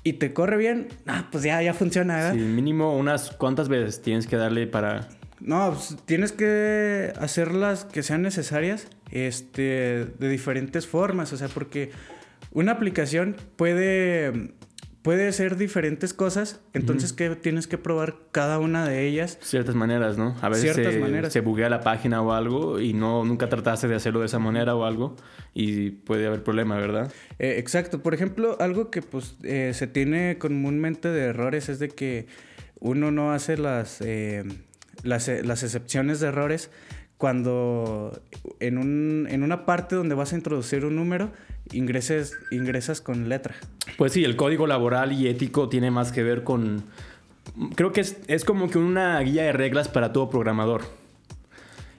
y 0.04 0.14
te 0.14 0.34
corre 0.34 0.58
bien, 0.58 0.88
ah, 1.06 1.28
pues 1.32 1.44
ya, 1.44 1.62
ya 1.62 1.76
funciona. 1.76 2.16
¿verdad? 2.16 2.34
Sí, 2.34 2.40
mínimo 2.40 2.98
unas 2.98 3.30
cuantas 3.30 3.70
veces 3.70 4.02
tienes 4.02 4.26
que 4.26 4.38
darle 4.38 4.66
para 4.66 5.08
no, 5.40 5.72
pues, 5.72 5.98
tienes 6.06 6.32
que 6.32 7.14
hacerlas 7.20 7.86
que 7.86 8.04
sean 8.04 8.22
necesarias 8.22 8.88
este, 9.12 10.06
de 10.18 10.30
diferentes 10.30 10.88
formas, 10.88 11.34
o 11.34 11.38
sea, 11.38 11.48
porque 11.50 11.92
una 12.52 12.72
aplicación 12.74 13.36
puede, 13.58 14.54
puede 15.02 15.32
ser 15.34 15.58
diferentes 15.58 16.14
cosas, 16.14 16.62
entonces 16.74 17.12
que 17.12 17.36
tienes 17.36 17.68
que 17.68 17.78
probar 17.78 18.16
cada 18.32 18.60
una 18.60 18.88
de 18.88 19.06
ellas. 19.06 19.38
Ciertas 19.42 19.76
maneras, 19.76 20.18
¿no? 20.18 20.36
A 20.42 20.50
veces 20.50 20.74
se, 20.74 21.00
maneras. 21.00 21.34
se 21.34 21.42
buguea 21.42 21.70
la 21.70 21.82
página 21.82 22.22
o 22.22 22.32
algo 22.32 22.80
y 22.80 22.94
no, 22.94 23.26
nunca 23.26 23.50
trataste 23.50 23.88
de 23.90 23.96
hacerlo 23.96 24.22
de 24.22 24.28
esa 24.28 24.40
manera 24.40 24.74
o 24.74 24.86
algo 24.86 25.18
y 25.54 25.92
puede 25.92 26.28
haber 26.28 26.44
problema, 26.44 26.78
¿verdad? 26.78 27.12
Eh, 27.40 27.56
exacto. 27.58 28.02
Por 28.02 28.14
ejemplo, 28.14 28.58
algo 28.62 28.90
que 28.90 29.02
pues 29.02 29.36
eh, 29.44 29.72
se 29.74 29.88
tiene 29.88 30.38
comúnmente 30.38 31.10
de 31.10 31.26
errores 31.26 31.68
es 31.68 31.80
de 31.80 31.90
que 31.90 32.28
uno 32.80 33.12
no 33.12 33.34
hace 33.34 33.58
las... 33.58 34.00
Eh, 34.02 34.44
las, 35.06 35.28
las 35.28 35.64
excepciones 35.64 36.20
de 36.20 36.28
errores 36.28 36.70
cuando 37.18 38.22
en, 38.60 38.78
un, 38.78 39.28
en 39.30 39.44
una 39.44 39.66
parte 39.66 39.96
donde 39.96 40.16
vas 40.16 40.34
a 40.34 40.36
introducir 40.36 40.86
un 40.86 40.96
número, 40.96 41.32
ingreses, 41.72 42.34
ingresas 42.52 43.02
con 43.02 43.30
letra. 43.30 43.56
Pues 43.98 44.12
sí, 44.14 44.24
el 44.24 44.36
código 44.36 44.68
laboral 44.68 45.14
y 45.14 45.28
ético 45.28 45.70
tiene 45.70 45.92
más 45.92 46.12
que 46.12 46.24
ver 46.24 46.44
con... 46.44 46.84
Creo 47.76 47.94
que 47.94 48.02
es, 48.02 48.18
es 48.28 48.44
como 48.44 48.70
que 48.70 48.78
una 48.78 49.20
guía 49.22 49.44
de 49.44 49.54
reglas 49.54 49.88
para 49.88 50.12
todo 50.12 50.30
programador. 50.30 50.82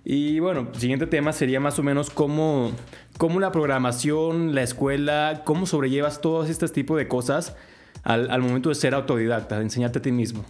Y 0.05 0.39
bueno, 0.39 0.69
siguiente 0.77 1.07
tema 1.07 1.33
sería 1.33 1.61
más 1.61 1.79
o 1.79 1.83
menos 1.83 2.11
cómo, 2.11 2.73
cómo 3.17 3.41
la 3.41 3.53
programación, 3.53 4.55
la 4.55 4.63
escuela, 4.63 5.43
cómo 5.45 5.67
sobrellevas 5.67 6.21
todos 6.21 6.51
estos 6.51 6.73
tipos 6.73 6.99
de 6.99 7.09
cosas 7.09 7.57
al, 8.05 8.31
al 8.31 8.43
momento 8.43 8.69
de 8.69 8.75
ser 8.75 8.95
autodidacta, 8.95 9.57
de 9.57 9.63
enseñarte 9.63 9.99
a 9.99 10.03
ti 10.03 10.13
mismo. 10.13 10.45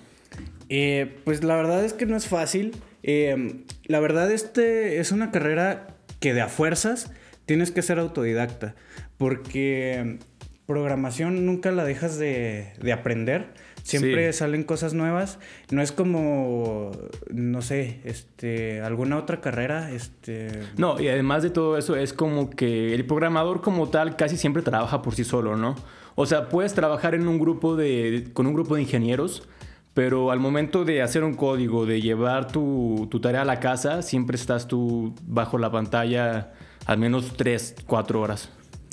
Eh, 0.68 1.20
pues 1.24 1.44
la 1.44 1.56
verdad 1.56 1.84
es 1.84 1.92
que 1.92 2.06
no 2.06 2.16
es 2.16 2.26
fácil. 2.26 2.76
Eh, 3.02 3.64
la 3.84 4.00
verdad 4.00 4.30
este 4.32 4.98
es 4.98 5.12
una 5.12 5.30
carrera 5.30 5.88
que 6.20 6.34
de 6.34 6.40
a 6.40 6.48
fuerzas 6.48 7.12
tienes 7.46 7.70
que 7.70 7.82
ser 7.82 7.98
autodidacta. 7.98 8.74
Porque 9.16 10.18
programación 10.66 11.46
nunca 11.46 11.70
la 11.70 11.84
dejas 11.84 12.18
de, 12.18 12.72
aprender. 12.92 13.54
Siempre 13.82 14.32
salen 14.32 14.64
cosas 14.64 14.94
nuevas. 14.94 15.38
No 15.70 15.80
es 15.80 15.92
como, 15.92 16.90
no 17.32 17.62
sé, 17.62 18.00
este, 18.04 18.80
alguna 18.80 19.16
otra 19.16 19.40
carrera. 19.40 19.92
Este... 19.92 20.48
No, 20.76 21.00
y 21.00 21.06
además 21.06 21.44
de 21.44 21.50
todo 21.50 21.78
eso, 21.78 21.94
es 21.94 22.12
como 22.12 22.50
que 22.50 22.94
el 22.94 23.06
programador 23.06 23.60
como 23.60 23.88
tal 23.88 24.16
casi 24.16 24.36
siempre 24.36 24.62
trabaja 24.62 25.02
por 25.02 25.14
sí 25.14 25.22
solo, 25.22 25.56
¿no? 25.56 25.76
O 26.16 26.26
sea, 26.26 26.48
puedes 26.48 26.74
trabajar 26.74 27.14
en 27.14 27.28
un 27.28 27.38
grupo 27.38 27.76
de, 27.76 28.28
con 28.32 28.48
un 28.48 28.54
grupo 28.54 28.74
de 28.74 28.82
ingenieros, 28.82 29.48
pero 29.96 30.30
al 30.30 30.40
momento 30.40 30.84
de 30.84 31.00
hacer 31.00 31.24
un 31.24 31.32
código, 31.32 31.86
de 31.86 32.02
llevar 32.02 32.52
tu, 32.52 33.08
tarea 33.22 33.40
a 33.40 33.44
la 33.46 33.60
casa, 33.60 34.02
siempre 34.02 34.36
estás 34.36 34.68
tú 34.68 35.14
bajo 35.22 35.56
la 35.56 35.72
pantalla 35.72 36.52
al 36.84 36.98
menos 36.98 37.34
3, 37.38 37.76
4 37.86 38.20
horas. 38.20 38.50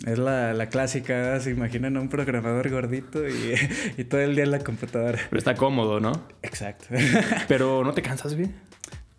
Es 0.07 0.17
la, 0.17 0.69
clásica, 0.69 1.37
se 1.41 1.51
imaginan 1.51 1.97
a 1.97 1.99
un 1.99 2.07
programador 2.07 2.69
gordito 2.69 3.19
y, 3.97 4.03
todo 4.05 4.21
el 4.21 4.33
día 4.33 4.45
en 4.45 4.51
la 4.51 4.59
computadora. 4.59 5.19
Pero 5.29 5.37
está 5.37 5.55
cómodo, 5.55 5.99
¿no? 5.99 6.13
Exacto. 6.41 6.85
Pero 7.49 7.83
¿no 7.83 7.93
te 7.93 8.01
cansas 8.01 8.35
bien? 8.35 8.55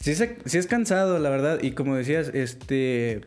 Sí, 0.00 0.14
sí 0.14 0.56
es 0.56 0.66
cansado, 0.66 1.18
la 1.18 1.28
verdad. 1.28 1.58
Y 1.60 1.72
como 1.72 1.96
decías, 1.96 2.30
este... 2.32 3.20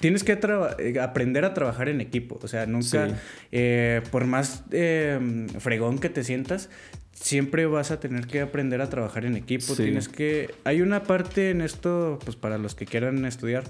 Tienes 0.00 0.24
que 0.24 0.32
eh, 0.32 0.98
aprender 0.98 1.44
a 1.44 1.52
trabajar 1.52 1.90
en 1.90 2.00
equipo. 2.00 2.40
O 2.42 2.48
sea, 2.48 2.64
nunca, 2.64 3.08
eh, 3.52 4.00
por 4.10 4.24
más 4.24 4.64
eh, 4.72 5.46
fregón 5.58 5.98
que 5.98 6.08
te 6.08 6.24
sientas, 6.24 6.70
siempre 7.20 7.66
vas 7.66 7.90
a 7.90 8.00
tener 8.00 8.26
que 8.26 8.40
aprender 8.40 8.80
a 8.80 8.88
trabajar 8.88 9.24
en 9.24 9.36
equipo. 9.36 9.76
Tienes 9.76 10.08
que. 10.08 10.54
Hay 10.64 10.80
una 10.80 11.04
parte 11.04 11.50
en 11.50 11.60
esto, 11.60 12.18
pues 12.24 12.36
para 12.36 12.58
los 12.58 12.74
que 12.74 12.86
quieran 12.86 13.24
estudiar, 13.24 13.64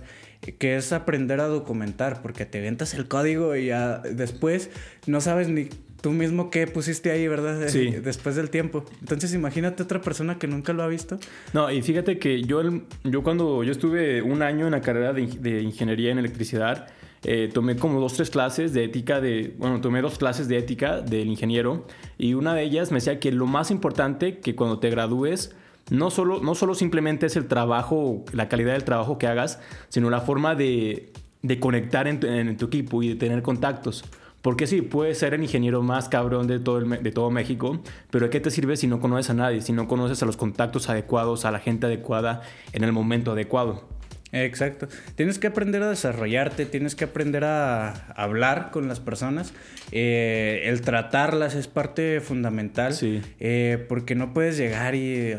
que 0.59 0.77
es 0.77 0.93
aprender 0.93 1.41
a 1.41 1.47
documentar, 1.47 2.23
porque 2.23 2.47
te 2.47 2.61
ventas 2.61 2.95
el 2.95 3.09
código 3.09 3.57
y 3.57 3.67
ya 3.67 3.99
después 3.99 4.71
no 5.07 5.21
sabes 5.21 5.49
ni 5.49 5.69
tú 6.01 6.13
mismo 6.13 6.51
qué 6.51 6.67
pusiste 6.67 7.11
ahí, 7.11 7.27
¿verdad? 7.29 7.61
Sí. 7.69 7.91
Después 7.91 8.37
del 8.37 8.51
tiempo. 8.51 8.85
Entonces 9.01 9.35
imagínate 9.35 9.83
otra 9.83 10.01
persona 10.01 10.39
que 10.39 10.47
nunca 10.47 10.73
lo 10.73 10.83
ha 10.83 10.89
visto. 10.89 11.19
No, 11.53 11.71
y 11.71 11.83
fíjate 11.83 12.19
que 12.19 12.43
yo, 12.43 12.63
yo 13.05 13.23
cuando 13.23 13.65
yo 13.65 13.73
estuve 13.73 14.23
un 14.23 14.43
año 14.43 14.67
en 14.67 14.73
la 14.73 14.81
carrera 14.81 15.13
de, 15.13 15.27
de 15.27 15.63
ingeniería 15.63 16.13
en 16.13 16.19
electricidad, 16.19 16.89
eh, 17.25 17.51
tomé 17.53 17.77
como 17.77 18.01
dos, 18.01 18.15
tres 18.15 18.31
clases 18.31 18.73
de 18.73 18.85
ética 18.85 19.21
de, 19.21 19.55
bueno, 19.59 19.81
tomé 19.81 20.01
dos 20.01 20.17
clases 20.17 20.49
de 20.49 20.57
ética 20.57 21.01
del 21.01 21.29
ingeniero 21.29 21.87
y 22.17 22.35
una 22.35 22.55
de 22.55 22.63
ellas 22.63 22.91
me 22.91 22.97
decía 22.97 23.21
que 23.21 23.31
lo 23.31 23.47
más 23.47 23.71
importante 23.71 24.39
que 24.39 24.55
cuando 24.55 24.79
te 24.79 24.89
gradúes 24.89 25.55
no 25.91 26.11
solo, 26.11 26.41
no 26.41 26.55
solo 26.55 26.75
simplemente 26.75 27.27
es 27.27 27.37
el 27.37 27.47
trabajo, 27.47 28.25
la 28.33 28.49
calidad 28.49 28.73
del 28.73 28.85
trabajo 28.85 29.19
que 29.19 29.27
hagas, 29.27 29.61
sino 29.89 30.09
la 30.09 30.21
forma 30.21 30.55
de, 30.55 31.13
de 31.43 31.61
conectar 31.61 32.07
en 32.07 32.57
tu, 32.57 32.67
equipo 32.67 33.03
y 33.03 33.11
de 33.11 33.15
tener 33.17 33.43
contactos. 33.43 34.05
Porque 34.41 34.67
sí, 34.67 34.81
puedes 34.81 35.19
ser 35.19 35.35
el 35.35 35.43
ingeniero 35.43 35.83
más 35.83 36.09
cabrón 36.09 36.47
de 36.47 36.59
todo, 36.59 36.81
de 36.81 37.13
todo 37.13 37.31
México, 37.31 37.83
pero 38.11 38.27
¿de 38.27 38.31
qué 38.31 38.41
te 38.41 38.51
sirve 38.51 38.77
si 38.79 38.87
no 38.87 39.01
conoces 39.01 39.29
a 39.29 39.35
nadie, 39.35 39.61
si 39.61 39.73
no 39.73 39.87
conoces 39.87 40.23
a 40.23 40.27
los 40.27 40.39
contactos 40.39 40.89
adecuados, 40.89 41.45
a 41.45 41.51
la 41.51 41.59
gente 41.59 41.87
adecuada 41.87 42.41
en 42.73 42.85
el 42.85 42.93
momento 42.93 43.33
adecuado? 43.33 44.00
Exacto. 44.33 44.89
Tienes 45.17 45.39
que 45.39 45.49
aprender 45.49 45.83
a 45.83 45.91
desarrollarte, 45.91 46.67
tienes 46.67 46.95
que 46.95 47.05
aprender 47.05 47.45
a 47.45 48.07
hablar 48.15 48.71
con 48.71 48.87
las 48.89 49.01
personas. 49.01 49.53
Eh, 49.93 50.63
el 50.67 50.83
tratarlas 50.83 51.55
es 51.55 51.67
parte 51.67 52.21
fundamental. 52.21 52.95
Sí. 52.95 53.21
Eh, 53.41 53.85
porque 53.89 54.15
no 54.15 54.33
puedes 54.33 54.57
llegar 54.57 54.95
y, 54.95 55.37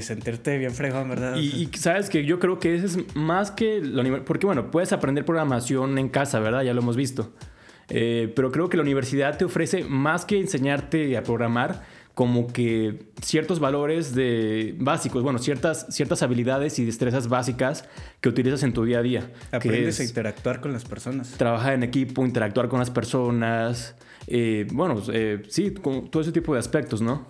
sentirte 0.00 0.56
bien 0.58 0.72
fregón, 0.72 1.08
¿verdad? 1.08 1.36
Y, 1.36 1.68
sabes 1.76 2.08
que 2.08 2.24
yo 2.24 2.38
creo 2.38 2.58
que 2.58 2.74
eso 2.74 2.86
es 2.86 3.14
más 3.14 3.50
que 3.50 3.80
la 3.82 4.00
universidad. 4.00 4.26
Porque 4.26 4.46
bueno, 4.46 4.70
puedes 4.70 4.92
aprender 4.92 5.24
programación 5.24 5.98
en 5.98 6.08
casa, 6.08 6.40
¿verdad? 6.40 6.62
Ya 6.62 6.72
lo 6.72 6.80
hemos 6.80 6.96
visto. 6.96 7.32
Eh, 7.90 8.32
pero 8.36 8.52
creo 8.52 8.68
que 8.68 8.76
la 8.76 8.84
universidad 8.84 9.36
te 9.36 9.44
ofrece 9.44 9.84
más 9.84 10.24
que 10.24 10.38
enseñarte 10.38 11.16
a 11.16 11.22
programar 11.24 11.82
como 12.20 12.48
que 12.48 12.98
ciertos 13.22 13.60
valores 13.60 14.14
de 14.14 14.74
básicos, 14.78 15.22
bueno, 15.22 15.38
ciertas, 15.38 15.86
ciertas 15.88 16.22
habilidades 16.22 16.78
y 16.78 16.84
destrezas 16.84 17.28
básicas 17.28 17.86
que 18.20 18.28
utilizas 18.28 18.62
en 18.62 18.74
tu 18.74 18.84
día 18.84 18.98
a 18.98 19.02
día. 19.02 19.32
Aprendes 19.50 20.00
a 20.00 20.04
interactuar 20.04 20.60
con 20.60 20.70
las 20.70 20.84
personas. 20.84 21.30
Trabajar 21.38 21.72
en 21.72 21.82
equipo, 21.82 22.22
interactuar 22.26 22.68
con 22.68 22.78
las 22.78 22.90
personas, 22.90 23.94
eh, 24.26 24.66
bueno, 24.70 25.02
eh, 25.14 25.44
sí, 25.48 25.70
con 25.70 26.10
todo 26.10 26.20
ese 26.20 26.30
tipo 26.30 26.52
de 26.52 26.58
aspectos, 26.60 27.00
¿no? 27.00 27.26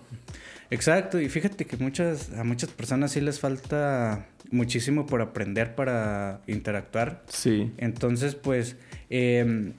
Exacto, 0.69 1.21
y 1.21 1.29
fíjate 1.29 1.63
que 1.63 1.77
muchas, 1.77 2.33
a 2.33 2.43
muchas 2.43 2.69
personas 2.71 3.13
sí 3.13 3.21
les 3.21 3.39
falta 3.39 4.27
muchísimo 4.51 5.05
por 5.05 5.21
aprender 5.21 5.73
para 5.73 6.41
interactuar. 6.47 7.23
Sí. 7.29 7.71
Entonces, 7.77 8.35
pues, 8.35 8.75
em, 9.09 9.71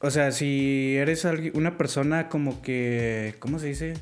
O 0.00 0.10
sea, 0.12 0.30
si 0.30 0.94
eres 0.96 1.26
una 1.54 1.76
persona 1.76 2.28
como 2.28 2.62
que, 2.62 3.34
¿cómo 3.40 3.58
se 3.58 3.66
dice? 3.66 3.94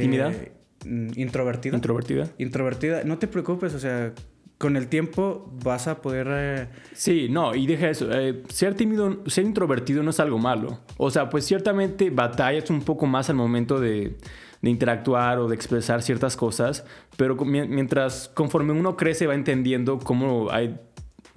¿Tímida? 0.00 0.30
Eh, 0.32 0.52
mm, 0.86 1.08
introvertida. 1.16 1.76
Introvertida. 1.76 2.28
Introvertida. 2.38 3.04
No 3.04 3.18
te 3.18 3.28
preocupes, 3.28 3.74
o 3.74 3.78
sea, 3.78 4.12
con 4.58 4.76
el 4.76 4.88
tiempo 4.88 5.50
vas 5.64 5.88
a 5.88 6.00
poder... 6.00 6.26
eh, 6.30 6.68
Sí, 6.92 7.28
no, 7.30 7.54
y 7.54 7.66
deja 7.66 7.90
eso. 7.90 8.08
eh, 8.12 8.42
ser 8.48 8.74
tímido, 8.74 9.22
ser 9.26 9.44
introvertido 9.44 10.02
no 10.02 10.10
es 10.10 10.20
algo 10.20 10.38
malo. 10.38 10.80
O 10.96 11.10
sea, 11.10 11.28
pues 11.30 11.44
ciertamente 11.44 12.10
batallas 12.10 12.70
un 12.70 12.80
poco 12.82 13.06
más 13.06 13.28
al 13.30 13.36
momento 13.36 13.80
de, 13.80 14.16
de 14.60 14.70
interactuar 14.70 15.38
o 15.38 15.48
de 15.48 15.54
expresar 15.56 16.02
ciertas 16.02 16.36
cosas, 16.36 16.84
pero 17.16 17.34
mientras, 17.44 18.28
conforme 18.34 18.72
uno 18.72 18.96
crece, 18.96 19.26
va 19.26 19.34
entendiendo 19.34 19.98
cómo 19.98 20.50
hay 20.52 20.78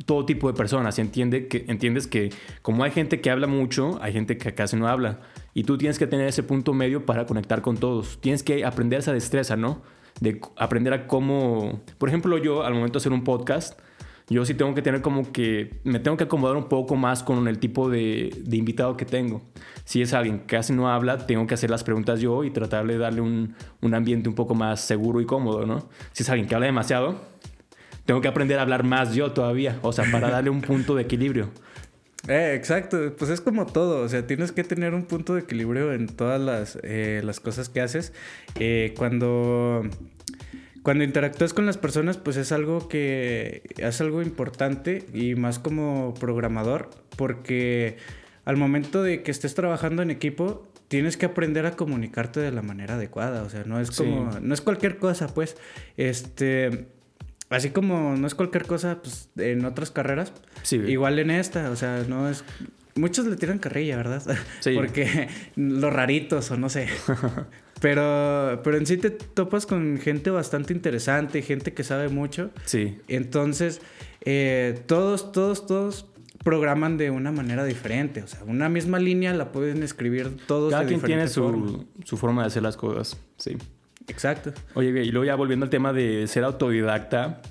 todo 0.06 0.26
tipo 0.26 0.48
de 0.52 0.54
personas. 0.56 1.00
Entiende 1.00 1.48
que, 1.48 1.66
entiendes 1.68 2.06
que 2.06 2.30
como 2.62 2.84
hay 2.84 2.92
gente 2.92 3.22
que 3.22 3.32
habla 3.32 3.48
mucho, 3.48 3.98
hay 4.04 4.14
gente 4.14 4.38
que 4.38 4.54
casi 4.54 4.76
no 4.76 4.88
habla. 4.88 5.20
Y 5.58 5.64
tú 5.64 5.78
tienes 5.78 5.98
que 5.98 6.06
tener 6.06 6.28
ese 6.28 6.44
punto 6.44 6.74
medio 6.74 7.06
para 7.06 7.26
conectar 7.26 7.62
con 7.62 7.78
todos. 7.78 8.20
Tienes 8.20 8.44
que 8.44 8.66
aprender 8.66 9.00
esa 9.00 9.14
destreza, 9.14 9.56
¿no? 9.56 9.82
De 10.20 10.42
aprender 10.58 10.94
a 10.94 11.08
cómo... 11.08 11.82
Por 11.98 12.10
ejemplo, 12.10 12.38
yo 12.38 12.64
al 12.64 12.74
momento 12.74 13.00
de 13.00 13.04
hacer 13.04 13.14
un 13.14 13.24
podcast, 13.24 13.80
yo 14.28 14.44
sí 14.44 14.54
tengo 14.54 14.76
que 14.76 14.82
tener 14.82 15.02
como 15.02 15.32
que... 15.32 15.80
Me 15.86 16.00
tengo 16.00 16.18
que 16.18 16.26
acomodar 16.26 16.58
un 16.58 16.66
poco 16.66 16.98
más 16.98 17.24
con 17.24 17.48
el 17.48 17.58
tipo 17.58 17.90
de, 17.90 18.38
de 18.44 18.58
invitado 18.58 18.98
que 18.98 19.06
tengo. 19.06 19.44
Si 19.86 20.02
es 20.02 20.14
alguien 20.14 20.40
que 20.40 20.58
casi 20.58 20.74
no 20.74 20.90
habla, 20.90 21.26
tengo 21.26 21.48
que 21.48 21.54
hacer 21.54 21.70
las 21.70 21.86
preguntas 21.86 22.20
yo 22.20 22.44
y 22.44 22.52
tratar 22.52 22.86
de 22.86 22.98
darle 22.98 23.22
un, 23.22 23.56
un 23.82 23.94
ambiente 23.94 24.28
un 24.28 24.36
poco 24.36 24.56
más 24.56 24.82
seguro 24.82 25.22
y 25.22 25.26
cómodo, 25.26 25.66
¿no? 25.66 25.88
Si 26.12 26.24
es 26.24 26.30
alguien 26.30 26.50
que 26.50 26.56
habla 26.56 26.66
demasiado, 26.66 27.16
tengo 28.04 28.20
que 28.20 28.28
aprender 28.28 28.60
a 28.60 28.64
hablar 28.64 28.84
más 28.84 29.16
yo 29.16 29.32
todavía. 29.32 29.80
O 29.84 29.94
sea, 29.94 30.04
para 30.12 30.30
darle 30.32 30.50
un 30.50 30.60
punto 30.60 30.96
de 30.96 31.04
equilibrio. 31.04 31.50
Eh, 32.28 32.54
exacto, 32.56 33.16
pues 33.18 33.30
es 33.30 33.40
como 33.40 33.66
todo, 33.68 34.02
o 34.02 34.10
sea, 34.10 34.26
tienes 34.26 34.52
que 34.52 34.64
tener 34.64 34.94
un 34.96 35.06
punto 35.06 35.36
de 35.36 35.42
equilibrio 35.42 35.94
en 35.94 36.08
todas 36.08 36.42
las, 36.42 36.78
eh, 36.82 37.22
las 37.24 37.40
cosas 37.40 37.70
que 37.70 37.82
haces. 37.82 38.14
Eh, 38.60 38.94
cuando, 38.98 39.84
cuando 40.82 41.04
interactúas 41.04 41.54
con 41.54 41.66
las 41.68 41.78
personas, 41.78 42.18
pues 42.18 42.38
es 42.38 42.52
algo 42.52 42.88
que 42.88 43.62
es 43.78 44.02
algo 44.02 44.22
importante 44.24 45.06
y 45.14 45.36
más 45.36 45.60
como 45.60 46.14
programador, 46.16 46.90
porque 47.16 47.98
al 48.44 48.58
momento 48.58 49.04
de 49.04 49.22
que 49.22 49.30
estés 49.32 49.54
trabajando 49.54 50.02
en 50.02 50.10
equipo, 50.10 50.68
tienes 50.88 51.18
que 51.18 51.26
aprender 51.28 51.66
a 51.66 51.72
comunicarte 51.76 52.40
de 52.40 52.52
la 52.52 52.62
manera 52.64 52.96
adecuada, 52.96 53.44
o 53.44 53.50
sea, 53.50 53.64
no 53.66 53.80
es 53.80 53.90
Sí. 53.90 54.04
como, 54.04 54.32
no 54.40 54.54
es 54.54 54.62
cualquier 54.62 54.98
cosa, 54.98 55.28
pues, 55.28 55.58
este... 55.98 56.88
Así 57.56 57.70
como 57.70 58.16
no 58.16 58.28
es 58.28 58.36
cualquier 58.36 58.66
cosa, 58.66 59.00
pues 59.02 59.30
en 59.38 59.66
otras 59.66 59.92
carreras, 59.92 60.34
Sí. 60.64 60.78
Igual 60.78 61.20
en 61.20 61.32
esta, 61.32 61.70
o 61.72 61.76
sea, 61.76 62.04
no 62.08 62.28
es. 62.30 62.44
Muchos 62.96 63.26
le 63.26 63.36
tiran 63.36 63.60
carrilla, 63.60 63.98
¿verdad? 63.98 64.24
Sí. 64.62 64.74
Porque 64.76 65.28
los 65.56 65.92
raritos 65.92 66.50
o 66.52 66.58
no 66.58 66.70
sé. 66.70 66.88
Pero, 67.82 68.62
pero 68.64 68.78
en 68.78 68.86
sí 68.86 68.96
te 68.96 69.10
topas 69.10 69.66
con 69.66 69.98
gente 69.98 70.30
bastante 70.30 70.72
interesante, 70.74 71.42
gente 71.42 71.74
que 71.74 71.84
sabe 71.84 72.08
mucho. 72.08 72.50
Sí. 72.64 72.98
Entonces, 73.10 73.82
eh, 74.22 74.82
todos, 74.88 75.34
todos, 75.34 75.68
todos 75.68 76.06
programan 76.44 76.96
de 76.98 77.12
una 77.12 77.34
manera 77.34 77.66
diferente. 77.66 78.24
O 78.24 78.28
sea, 78.28 78.44
una 78.46 78.70
misma 78.70 78.98
línea 78.98 79.34
la 79.34 79.52
pueden 79.52 79.84
escribir 79.84 80.38
todos 80.48 80.72
Cada 80.72 80.84
de 80.84 80.88
quien 80.88 81.02
tiene 81.02 81.28
forma. 81.28 81.68
su, 81.68 81.86
su 82.06 82.18
forma 82.18 82.44
de 82.44 82.48
hacer 82.48 82.64
las 82.64 82.78
cosas. 82.78 83.18
Sí. 83.38 83.58
Exacto. 84.08 84.54
Oye, 84.76 84.90
y 85.04 85.12
luego 85.12 85.26
ya 85.26 85.36
volviendo 85.36 85.64
al 85.66 85.70
tema 85.70 85.92
de 85.94 86.28
ser 86.28 86.44
autodidacta, 86.44 87.42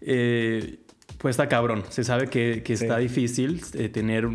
eh, 0.00 0.78
pues 1.18 1.34
está 1.34 1.48
cabrón. 1.48 1.84
Se 1.88 2.04
sabe 2.04 2.28
que, 2.28 2.62
que 2.64 2.72
está 2.74 2.98
difícil 2.98 3.60
eh, 3.74 3.88
tener, 3.88 4.28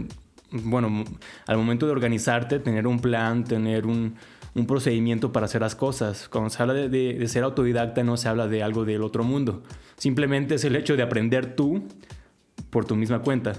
bueno, 0.51 1.03
al 1.47 1.58
momento 1.58 1.86
de 1.86 1.91
organizarte, 1.91 2.60
tener 2.60 2.88
un 2.88 2.99
plan, 2.99 3.43
tener 3.43 3.86
un, 3.86 4.15
un 4.56 4.67
procedimiento 4.67 5.32
para 5.32 5.45
hacer 5.45 5.62
las 5.62 5.75
cosas. 5.75 6.27
Cuando 6.29 6.49
se 6.49 6.62
habla 6.62 6.73
de, 6.73 6.89
de- 6.89 7.13
de 7.15 7.27
ser 7.27 7.43
autodidacta 7.43 8.03
no 8.03 8.17
se 8.17 8.27
habla 8.29 8.47
de 8.47 8.63
algo 8.63 8.86
del 8.86 9.01
otro 9.03 9.23
mundo. 9.23 9.63
Simplemente 9.97 10.56
es 10.56 10.63
el 10.65 10.75
hecho 10.75 10.95
de 10.97 11.03
aprender 11.03 11.56
tú 11.56 11.84
por 12.69 12.86
tu 12.86 12.95
misma 12.95 13.19
cuenta, 13.19 13.53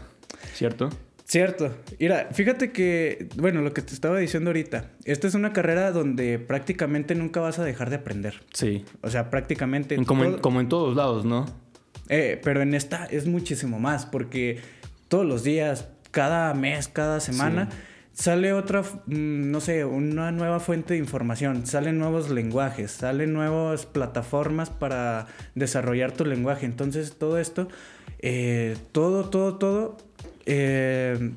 ¿cierto? 0.53 0.91
Cierto. 1.25 1.75
Mira, 1.99 2.29
fíjate 2.33 2.71
que, 2.71 3.29
bueno, 3.37 3.63
lo 3.63 3.73
que 3.73 3.81
te 3.81 3.95
estaba 3.95 4.19
diciendo 4.19 4.51
ahorita, 4.51 4.91
esta 5.05 5.27
es 5.27 5.35
una 5.35 5.53
carrera 5.55 5.91
donde 5.91 6.39
prácticamente 6.39 7.15
nunca 7.15 7.41
vas 7.41 7.59
a 7.59 7.65
dejar 7.65 7.89
de 7.89 7.97
aprender. 7.97 8.43
Sí. 8.53 8.85
O 9.01 9.09
sea, 9.09 9.31
prácticamente... 9.31 9.97
Como 10.05 10.25
en, 10.25 10.39
como 10.39 10.61
en 10.61 10.69
todos 10.69 10.95
lados, 10.95 11.25
¿no? 11.25 11.47
Eh, 12.11 12.39
pero 12.45 12.61
en 12.61 12.75
esta 12.75 13.07
es 13.07 13.27
muchísimo 13.27 13.81
más, 13.81 14.05
porque 14.05 14.61
todos 15.09 15.25
los 15.25 15.43
días, 15.43 15.89
cada 16.11 16.53
mes, 16.53 16.89
cada 16.89 17.21
semana, 17.21 17.71
sale 18.13 18.53
otra, 18.53 18.83
mm, 18.83 19.51
no 19.51 19.61
sé, 19.61 19.87
una 19.87 20.31
nueva 20.31 20.61
fuente 20.61 20.93
de 20.93 21.01
información, 21.01 21.67
salen 21.67 21.99
nuevos 21.99 22.29
lenguajes, 22.29 22.91
salen 22.91 23.33
nuevas 23.33 23.87
plataformas 23.87 24.69
para 24.69 25.27
desarrollar 25.55 26.13
tu 26.13 26.27
lenguaje. 26.27 26.67
Entonces, 26.67 27.17
todo 27.17 27.39
esto, 27.39 27.69
eh, 28.21 28.77
todo, 28.93 29.31
todo, 29.31 29.57
todo, 29.57 29.97
eh, 30.47 31.33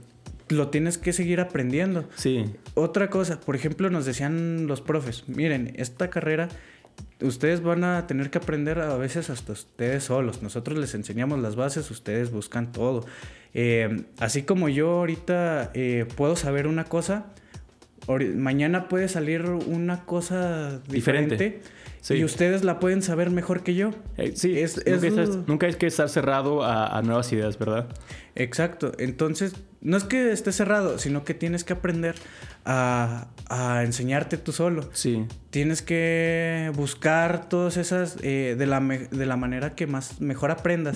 lo 0.50 0.70
tienes 0.70 0.98
que 0.98 1.14
seguir 1.14 1.40
aprendiendo. 1.40 2.08
Sí. 2.16 2.46
Otra 2.74 3.10
cosa, 3.10 3.40
por 3.40 3.56
ejemplo, 3.56 3.90
nos 3.90 4.06
decían 4.06 4.68
los 4.68 4.82
profes, 4.82 5.24
miren, 5.28 5.74
esta 5.78 6.10
carrera 6.10 6.50
ustedes 7.22 7.62
van 7.62 7.84
a 7.84 8.08
tener 8.08 8.30
que 8.30 8.38
aprender 8.38 8.80
a 8.80 8.96
veces 8.98 9.30
hasta 9.30 9.54
ustedes 9.54 10.04
solos. 10.06 10.42
Nosotros 10.42 10.78
les 10.78 10.94
enseñamos 10.96 11.40
las 11.40 11.56
bases, 11.56 11.90
ustedes 11.92 12.32
buscan 12.32 12.72
todo. 12.72 13.06
Eh, 13.54 14.04
así 14.20 14.44
como 14.44 14.70
yo 14.70 14.90
ahorita 15.00 15.72
eh, 15.74 16.06
puedo 16.16 16.36
saber 16.36 16.68
una 16.68 16.84
cosa, 16.86 17.28
mañana 18.36 18.88
puede 18.88 19.08
salir 19.08 19.44
una 19.46 20.06
cosa 20.06 20.80
Diferente. 20.88 21.36
diferente. 21.36 21.62
Sí. 22.08 22.14
Y 22.16 22.24
ustedes 22.24 22.64
la 22.64 22.80
pueden 22.80 23.02
saber 23.02 23.32
mejor 23.32 23.64
que 23.64 23.76
yo. 23.76 23.92
Eh, 24.16 24.32
sí, 24.34 24.58
Es- 24.58 24.78
nunca, 24.78 24.92
es 24.96 25.04
estás- 25.04 25.48
nunca 25.48 25.68
hay 25.68 25.74
que 25.74 25.88
estar 25.88 26.08
cerrado 26.08 26.64
a, 26.64 26.98
a 26.98 27.02
nuevas 27.02 27.34
ideas, 27.34 27.60
¿verdad? 27.60 27.88
Exacto. 28.36 28.94
Entonces, 28.98 29.56
no 29.82 29.98
es 29.98 30.06
que 30.06 30.32
esté 30.32 30.54
cerrado, 30.54 31.00
sino 31.00 31.26
que 31.26 31.34
tienes 31.34 31.66
que 31.66 31.74
aprender 31.74 32.16
a, 32.64 33.28
a 33.50 33.84
enseñarte 33.84 34.38
tú 34.38 34.54
solo. 34.54 34.90
Sí. 34.94 35.26
Tienes 35.50 35.82
que 35.82 36.72
buscar 36.76 37.50
todas 37.50 37.76
esas 37.76 38.16
eh, 38.22 38.56
de, 38.58 38.66
la 38.68 38.80
me- 38.80 39.08
de 39.10 39.26
la 39.26 39.36
manera 39.36 39.76
que 39.76 39.86
más 39.86 40.22
mejor 40.22 40.52
aprendas. 40.52 40.96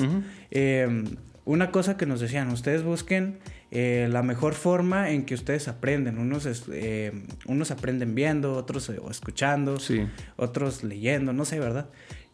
Eh, 0.49 1.03
una 1.43 1.71
cosa 1.71 1.97
que 1.97 2.05
nos 2.05 2.21
decían, 2.21 2.49
ustedes 2.51 2.83
busquen 2.83 3.39
eh, 3.71 4.07
la 4.11 4.21
mejor 4.21 4.53
forma 4.53 5.09
en 5.11 5.23
que 5.25 5.33
ustedes 5.33 5.67
aprenden. 5.67 6.17
Unos, 6.17 6.45
eh, 6.71 7.11
unos 7.45 7.71
aprenden 7.71 8.13
viendo, 8.15 8.53
otros 8.53 8.89
eh, 8.89 8.99
o 9.01 9.09
escuchando, 9.09 9.79
Sí. 9.79 10.07
otros 10.35 10.83
leyendo, 10.83 11.31
no 11.33 11.45
sé, 11.45 11.59
¿verdad? 11.59 11.87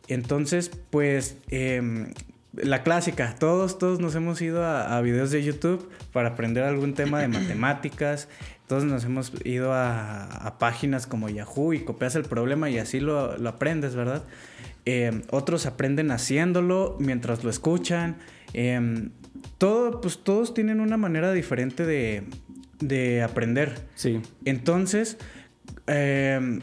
Entonces, 0.08 0.72
pues, 0.90 1.38
eh, 1.50 2.12
la 2.54 2.82
clásica, 2.82 3.36
todos, 3.38 3.78
todos 3.78 4.00
nos 4.00 4.16
hemos 4.16 4.42
ido 4.42 4.64
a, 4.64 4.98
a 4.98 5.02
videos 5.02 5.30
de 5.32 5.44
YouTube 5.44 5.88
para 6.12 6.30
aprender 6.30 6.64
algún 6.64 6.94
tema 6.96 7.20
de 7.22 7.28
matemáticas, 7.40 8.30
todos 8.68 8.84
nos 8.86 9.06
hemos 9.06 9.32
ido 9.46 9.74
a, 9.74 10.24
a 10.26 10.58
páginas 10.58 11.08
como 11.08 11.30
Yahoo 11.30 11.74
y 11.74 11.82
copias 11.82 12.16
el 12.16 12.24
problema 12.24 12.70
y 12.70 12.80
así 12.80 13.00
lo, 13.00 13.38
lo 13.38 13.50
aprendes, 13.50 13.96
¿verdad? 13.96 14.24
Eh, 14.86 15.22
otros 15.30 15.66
aprenden 15.66 16.12
haciéndolo 16.12 16.96
mientras 17.00 17.44
lo 17.44 17.50
escuchan. 17.50 18.18
Eh, 18.60 19.10
todo, 19.60 20.02
pues 20.02 20.18
todos 20.24 20.56
tienen 20.56 20.80
una 20.80 20.98
manera 20.98 21.32
diferente 21.32 21.86
de, 21.86 22.24
de 22.80 23.22
aprender. 23.22 23.86
Sí. 23.94 24.20
Entonces, 24.46 25.18
eh, 25.86 26.60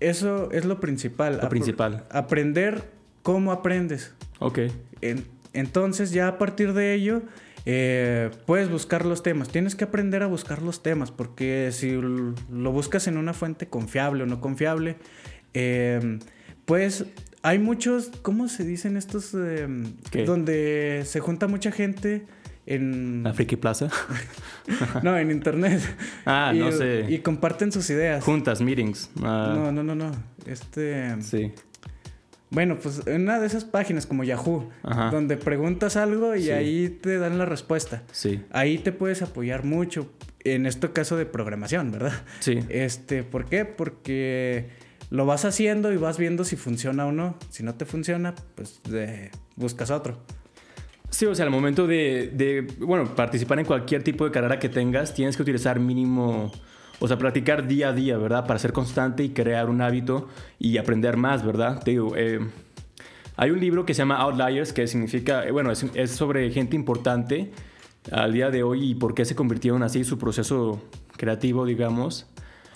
eso 0.00 0.50
es 0.52 0.64
lo 0.64 0.78
principal. 0.80 1.38
Lo 1.38 1.42
Apr- 1.42 1.48
principal. 1.48 2.04
Aprender 2.10 2.90
cómo 3.22 3.50
aprendes. 3.52 4.14
Ok. 4.38 4.60
En- 5.00 5.24
entonces, 5.52 6.12
ya 6.12 6.28
a 6.28 6.38
partir 6.38 6.72
de 6.72 6.94
ello, 6.94 7.22
eh, 7.66 8.30
puedes 8.46 8.70
buscar 8.70 9.04
los 9.04 9.22
temas. 9.22 9.48
Tienes 9.48 9.74
que 9.74 9.84
aprender 9.84 10.22
a 10.22 10.26
buscar 10.26 10.62
los 10.62 10.82
temas, 10.82 11.10
porque 11.10 11.70
si 11.72 11.92
lo 11.92 12.72
buscas 12.72 13.06
en 13.08 13.16
una 13.16 13.32
fuente 13.32 13.66
confiable 13.68 14.22
o 14.22 14.26
no 14.26 14.40
confiable, 14.40 14.96
eh, 15.54 16.18
pues 16.64 17.06
hay 17.44 17.58
muchos, 17.60 18.10
¿cómo 18.22 18.48
se 18.48 18.64
dicen 18.64 18.96
estos? 18.96 19.32
eh, 19.34 19.68
donde 20.26 21.02
se 21.06 21.20
junta 21.20 21.46
mucha 21.46 21.70
gente 21.70 22.26
en... 22.66 23.22
La 23.22 23.32
Friki 23.34 23.56
Plaza. 23.56 23.88
No, 25.02 25.16
en 25.18 25.30
internet. 25.30 25.80
Ah, 26.26 26.52
Y- 26.54 26.58
no 26.58 26.72
sé. 26.72 27.04
Y 27.08 27.18
comparten 27.18 27.70
sus 27.70 27.88
ideas. 27.90 28.24
Juntas, 28.24 28.60
meetings. 28.62 29.10
Ah, 29.22 29.52
No, 29.54 29.70
no, 29.70 29.82
no, 29.82 29.94
no. 29.94 30.10
Este. 30.46 31.14
Sí. 31.22 31.52
Bueno, 32.50 32.78
pues 32.78 33.02
en 33.06 33.22
una 33.22 33.40
de 33.40 33.46
esas 33.46 33.64
páginas 33.64 34.06
como 34.06 34.22
Yahoo, 34.24 34.70
Ajá. 34.84 35.10
donde 35.10 35.36
preguntas 35.36 35.96
algo 35.96 36.34
y 36.36 36.44
Sí. 36.44 36.50
ahí 36.52 36.88
te 36.88 37.18
dan 37.18 37.36
la 37.36 37.44
respuesta. 37.46 38.02
Sí. 38.12 38.42
Ahí 38.52 38.78
te 38.78 38.92
puedes 38.92 39.22
apoyar 39.22 39.64
mucho. 39.64 40.10
En 40.44 40.66
este 40.66 40.90
caso 40.92 41.16
de 41.16 41.26
programación, 41.26 41.90
¿verdad? 41.90 42.12
Sí. 42.40 42.60
Este, 42.68 43.22
¿por 43.24 43.46
qué? 43.46 43.64
Porque 43.64 44.68
lo 45.10 45.26
vas 45.26 45.44
haciendo 45.44 45.92
y 45.92 45.96
vas 45.96 46.18
viendo 46.18 46.44
si 46.44 46.56
funciona 46.56 47.06
o 47.06 47.12
no. 47.12 47.36
Si 47.50 47.62
no 47.62 47.74
te 47.74 47.84
funciona, 47.84 48.34
pues 48.54 48.80
eh, 48.92 49.30
buscas 49.56 49.90
otro. 49.90 50.18
Sí, 51.10 51.26
o 51.26 51.34
sea, 51.34 51.44
al 51.44 51.50
momento 51.50 51.86
de, 51.86 52.32
de, 52.34 52.66
bueno, 52.80 53.14
participar 53.14 53.60
en 53.60 53.66
cualquier 53.66 54.02
tipo 54.02 54.24
de 54.24 54.32
carrera 54.32 54.58
que 54.58 54.68
tengas, 54.68 55.14
tienes 55.14 55.36
que 55.36 55.42
utilizar 55.42 55.78
mínimo, 55.78 56.50
o 56.98 57.06
sea, 57.06 57.18
practicar 57.18 57.68
día 57.68 57.90
a 57.90 57.92
día, 57.92 58.18
¿verdad? 58.18 58.46
Para 58.46 58.58
ser 58.58 58.72
constante 58.72 59.22
y 59.22 59.28
crear 59.30 59.70
un 59.70 59.80
hábito 59.80 60.28
y 60.58 60.76
aprender 60.78 61.16
más, 61.16 61.44
¿verdad? 61.46 61.80
Te 61.84 61.92
digo, 61.92 62.16
eh, 62.16 62.40
hay 63.36 63.50
un 63.52 63.60
libro 63.60 63.86
que 63.86 63.94
se 63.94 63.98
llama 63.98 64.16
Outliers, 64.16 64.72
que 64.72 64.88
significa, 64.88 65.46
eh, 65.46 65.52
bueno, 65.52 65.70
es, 65.70 65.86
es, 65.94 66.10
sobre 66.10 66.50
gente 66.50 66.74
importante 66.74 67.52
al 68.10 68.32
día 68.32 68.50
de 68.50 68.64
hoy 68.64 68.90
y 68.90 68.94
por 68.96 69.14
qué 69.14 69.24
se 69.24 69.36
convirtieron 69.36 69.84
así, 69.84 70.02
su 70.02 70.18
proceso 70.18 70.82
creativo, 71.16 71.64
digamos. 71.64 72.26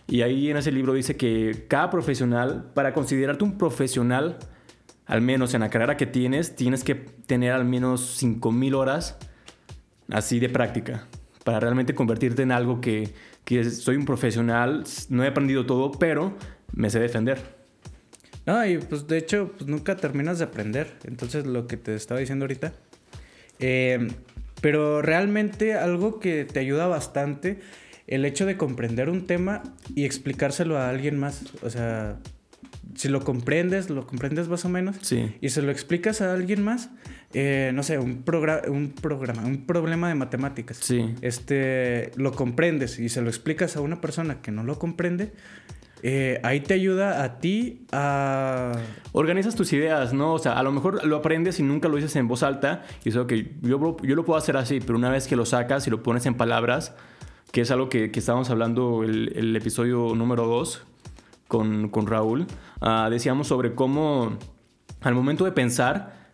Y 0.08 0.22
ahí 0.22 0.50
en 0.50 0.56
ese 0.56 0.72
libro 0.72 0.94
dice 0.94 1.16
que 1.16 1.66
cada 1.68 1.90
profesional, 1.90 2.70
para 2.74 2.94
considerarte 2.94 3.44
un 3.44 3.58
profesional, 3.58 4.38
al 5.06 5.20
menos 5.20 5.52
en 5.54 5.60
la 5.60 5.68
carrera 5.68 5.96
que 5.96 6.06
tienes, 6.06 6.56
tienes 6.56 6.82
que 6.82 6.94
tener 6.94 7.52
al 7.52 7.66
menos 7.66 8.22
5.000 8.22 8.74
horas 8.74 9.18
así 10.10 10.40
de 10.40 10.48
práctica 10.48 11.06
para 11.44 11.60
realmente 11.60 11.94
convertirte 11.94 12.42
en 12.42 12.52
algo 12.52 12.80
que, 12.80 13.12
que 13.44 13.64
soy 13.64 13.96
un 13.96 14.04
profesional, 14.04 14.84
no 15.08 15.24
he 15.24 15.28
aprendido 15.28 15.66
todo, 15.66 15.92
pero 15.92 16.36
me 16.72 16.90
sé 16.90 17.00
defender. 17.00 17.56
No, 18.46 18.64
y 18.66 18.78
pues 18.78 19.06
de 19.06 19.18
hecho 19.18 19.52
pues 19.56 19.68
nunca 19.68 19.96
terminas 19.96 20.38
de 20.38 20.44
aprender, 20.44 20.96
entonces 21.04 21.46
lo 21.46 21.66
que 21.66 21.76
te 21.76 21.94
estaba 21.94 22.20
diciendo 22.20 22.44
ahorita. 22.44 22.72
Eh, 23.60 24.08
pero 24.60 25.02
realmente 25.02 25.74
algo 25.74 26.18
que 26.18 26.44
te 26.44 26.60
ayuda 26.60 26.86
bastante, 26.86 27.60
el 28.08 28.24
hecho 28.24 28.46
de 28.46 28.56
comprender 28.56 29.10
un 29.10 29.26
tema 29.26 29.62
y 29.94 30.04
explicárselo 30.04 30.78
a 30.78 30.88
alguien 30.88 31.18
más, 31.18 31.44
o 31.62 31.70
sea, 31.70 32.18
si 32.94 33.08
lo 33.08 33.20
comprendes, 33.20 33.90
lo 33.90 34.06
comprendes 34.06 34.48
más 34.48 34.64
o 34.64 34.70
menos, 34.70 34.96
sí. 35.02 35.36
y 35.40 35.50
se 35.50 35.62
lo 35.62 35.70
explicas 35.70 36.22
a 36.22 36.32
alguien 36.32 36.64
más, 36.64 36.90
eh, 37.34 37.70
no 37.74 37.82
sé, 37.82 37.98
un, 37.98 38.24
un 38.68 38.92
programa, 39.00 39.44
un 39.44 39.66
problema 39.66 40.08
de 40.08 40.14
matemáticas, 40.14 40.78
sí. 40.78 41.14
este, 41.20 42.10
lo 42.16 42.32
comprendes 42.32 42.98
y 42.98 43.10
se 43.10 43.20
lo 43.20 43.28
explicas 43.28 43.76
a 43.76 43.82
una 43.82 44.00
persona 44.00 44.40
que 44.40 44.50
no 44.50 44.64
lo 44.64 44.78
comprende, 44.78 45.32
eh, 46.02 46.40
ahí 46.44 46.60
te 46.60 46.74
ayuda 46.74 47.24
a 47.24 47.40
ti 47.40 47.84
a... 47.92 48.72
Organizas 49.12 49.54
tus 49.56 49.72
ideas, 49.72 50.14
¿no? 50.14 50.34
O 50.34 50.38
sea, 50.38 50.52
a 50.52 50.62
lo 50.62 50.70
mejor 50.70 51.04
lo 51.04 51.16
aprendes 51.16 51.58
y 51.58 51.64
nunca 51.64 51.88
lo 51.88 51.96
dices 51.96 52.14
en 52.16 52.28
voz 52.28 52.42
alta 52.42 52.84
y 53.04 53.08
eso 53.08 53.26
que 53.26 53.56
yo, 53.62 53.96
yo 54.02 54.14
lo 54.14 54.24
puedo 54.24 54.38
hacer 54.38 54.56
así, 54.56 54.80
pero 54.80 54.96
una 54.96 55.10
vez 55.10 55.26
que 55.26 55.36
lo 55.36 55.44
sacas 55.44 55.86
y 55.86 55.90
lo 55.90 56.02
pones 56.02 56.24
en 56.26 56.34
palabras, 56.34 56.94
que 57.52 57.62
es 57.62 57.70
algo 57.70 57.88
que, 57.88 58.10
que 58.10 58.18
estábamos 58.18 58.50
hablando 58.50 59.04
el, 59.04 59.32
el 59.36 59.56
episodio 59.56 60.14
número 60.14 60.46
2 60.46 60.82
con, 61.46 61.88
con 61.88 62.06
Raúl, 62.06 62.46
uh, 62.80 63.10
decíamos 63.10 63.48
sobre 63.48 63.74
cómo 63.74 64.36
al 65.00 65.14
momento 65.14 65.44
de 65.44 65.52
pensar, 65.52 66.28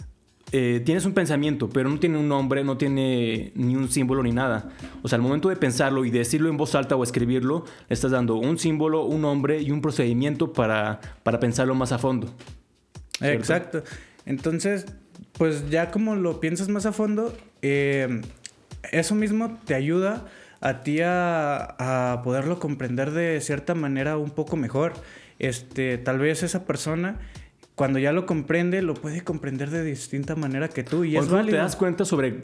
eh, 0.53 0.81
tienes 0.85 1.05
un 1.05 1.15
pensamiento, 1.15 1.69
pero 1.69 1.89
no 1.89 1.99
tiene 1.99 2.19
un 2.19 2.29
nombre, 2.29 2.65
no 2.65 2.77
tiene 2.77 3.53
ni 3.55 3.77
un 3.77 3.89
símbolo 3.91 4.23
ni 4.23 4.33
nada. 4.33 4.71
O 5.03 5.09
sea, 5.09 5.17
al 5.17 5.23
momento 5.23 5.49
de 5.49 5.57
pensarlo 5.57 6.05
y 6.05 6.11
decirlo 6.11 6.49
en 6.49 6.57
voz 6.57 6.75
alta 6.75 6.97
o 6.97 7.03
escribirlo, 7.03 7.65
estás 7.89 8.13
dando 8.13 8.37
un 8.37 8.59
símbolo, 8.59 9.05
un 9.05 9.23
nombre 9.23 9.61
y 9.61 9.71
un 9.71 9.81
procedimiento 9.81 10.53
para, 10.53 11.01
para 11.23 11.41
pensarlo 11.41 11.75
más 11.75 11.93
a 11.93 11.99
fondo. 11.99 12.33
Exacto. 13.21 13.83
Entonces, 14.27 14.87
pues 15.37 15.69
ya 15.71 15.91
como 15.91 16.15
lo 16.15 16.41
piensas 16.41 16.69
más 16.69 16.87
a 16.87 16.93
fondo, 16.93 17.37
eh, 17.63 18.23
eso 18.93 19.15
mismo 19.15 19.59
te 19.65 19.75
ayuda 19.75 20.27
a 20.65 20.83
ti 20.83 21.01
a, 21.01 21.77
a, 21.79 22.23
poderlo 22.23 22.59
comprender 22.59 23.13
de 23.13 23.41
cierta 23.41 23.75
manera 23.75 24.17
un 24.17 24.31
poco 24.31 24.57
mejor. 24.57 24.95
Este, 25.39 25.99
tal 25.99 26.19
vez 26.19 26.43
esa 26.43 26.65
persona 26.65 27.21
cuando 27.75 27.99
ya 27.99 28.13
lo 28.13 28.25
comprende, 28.27 28.83
lo 28.83 28.95
puede 28.95 29.23
comprender 29.23 29.71
de 29.71 29.83
distinta 29.85 30.37
manera 30.37 30.69
que 30.69 30.85
tú. 30.85 31.05
Y 31.05 31.17
o 31.17 31.21
es 31.21 31.29
válido. 31.29 31.57
te 31.57 31.63
das 31.63 31.77
cuenta 31.77 32.05
sobre. 32.05 32.43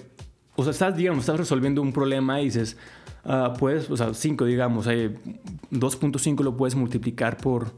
O 0.56 0.64
sea, 0.64 0.72
estás, 0.72 0.96
digamos, 0.96 1.20
estás 1.20 1.38
resolviendo 1.38 1.80
un 1.80 1.92
problema 1.92 2.40
y 2.40 2.46
dices, 2.46 2.76
uh, 3.24 3.56
puedes, 3.56 3.88
o 3.90 3.96
sea, 3.96 4.12
5, 4.12 4.44
digamos, 4.44 4.86
2.5 4.86 6.42
lo 6.42 6.56
puedes 6.56 6.74
multiplicar 6.74 7.36
por, 7.36 7.72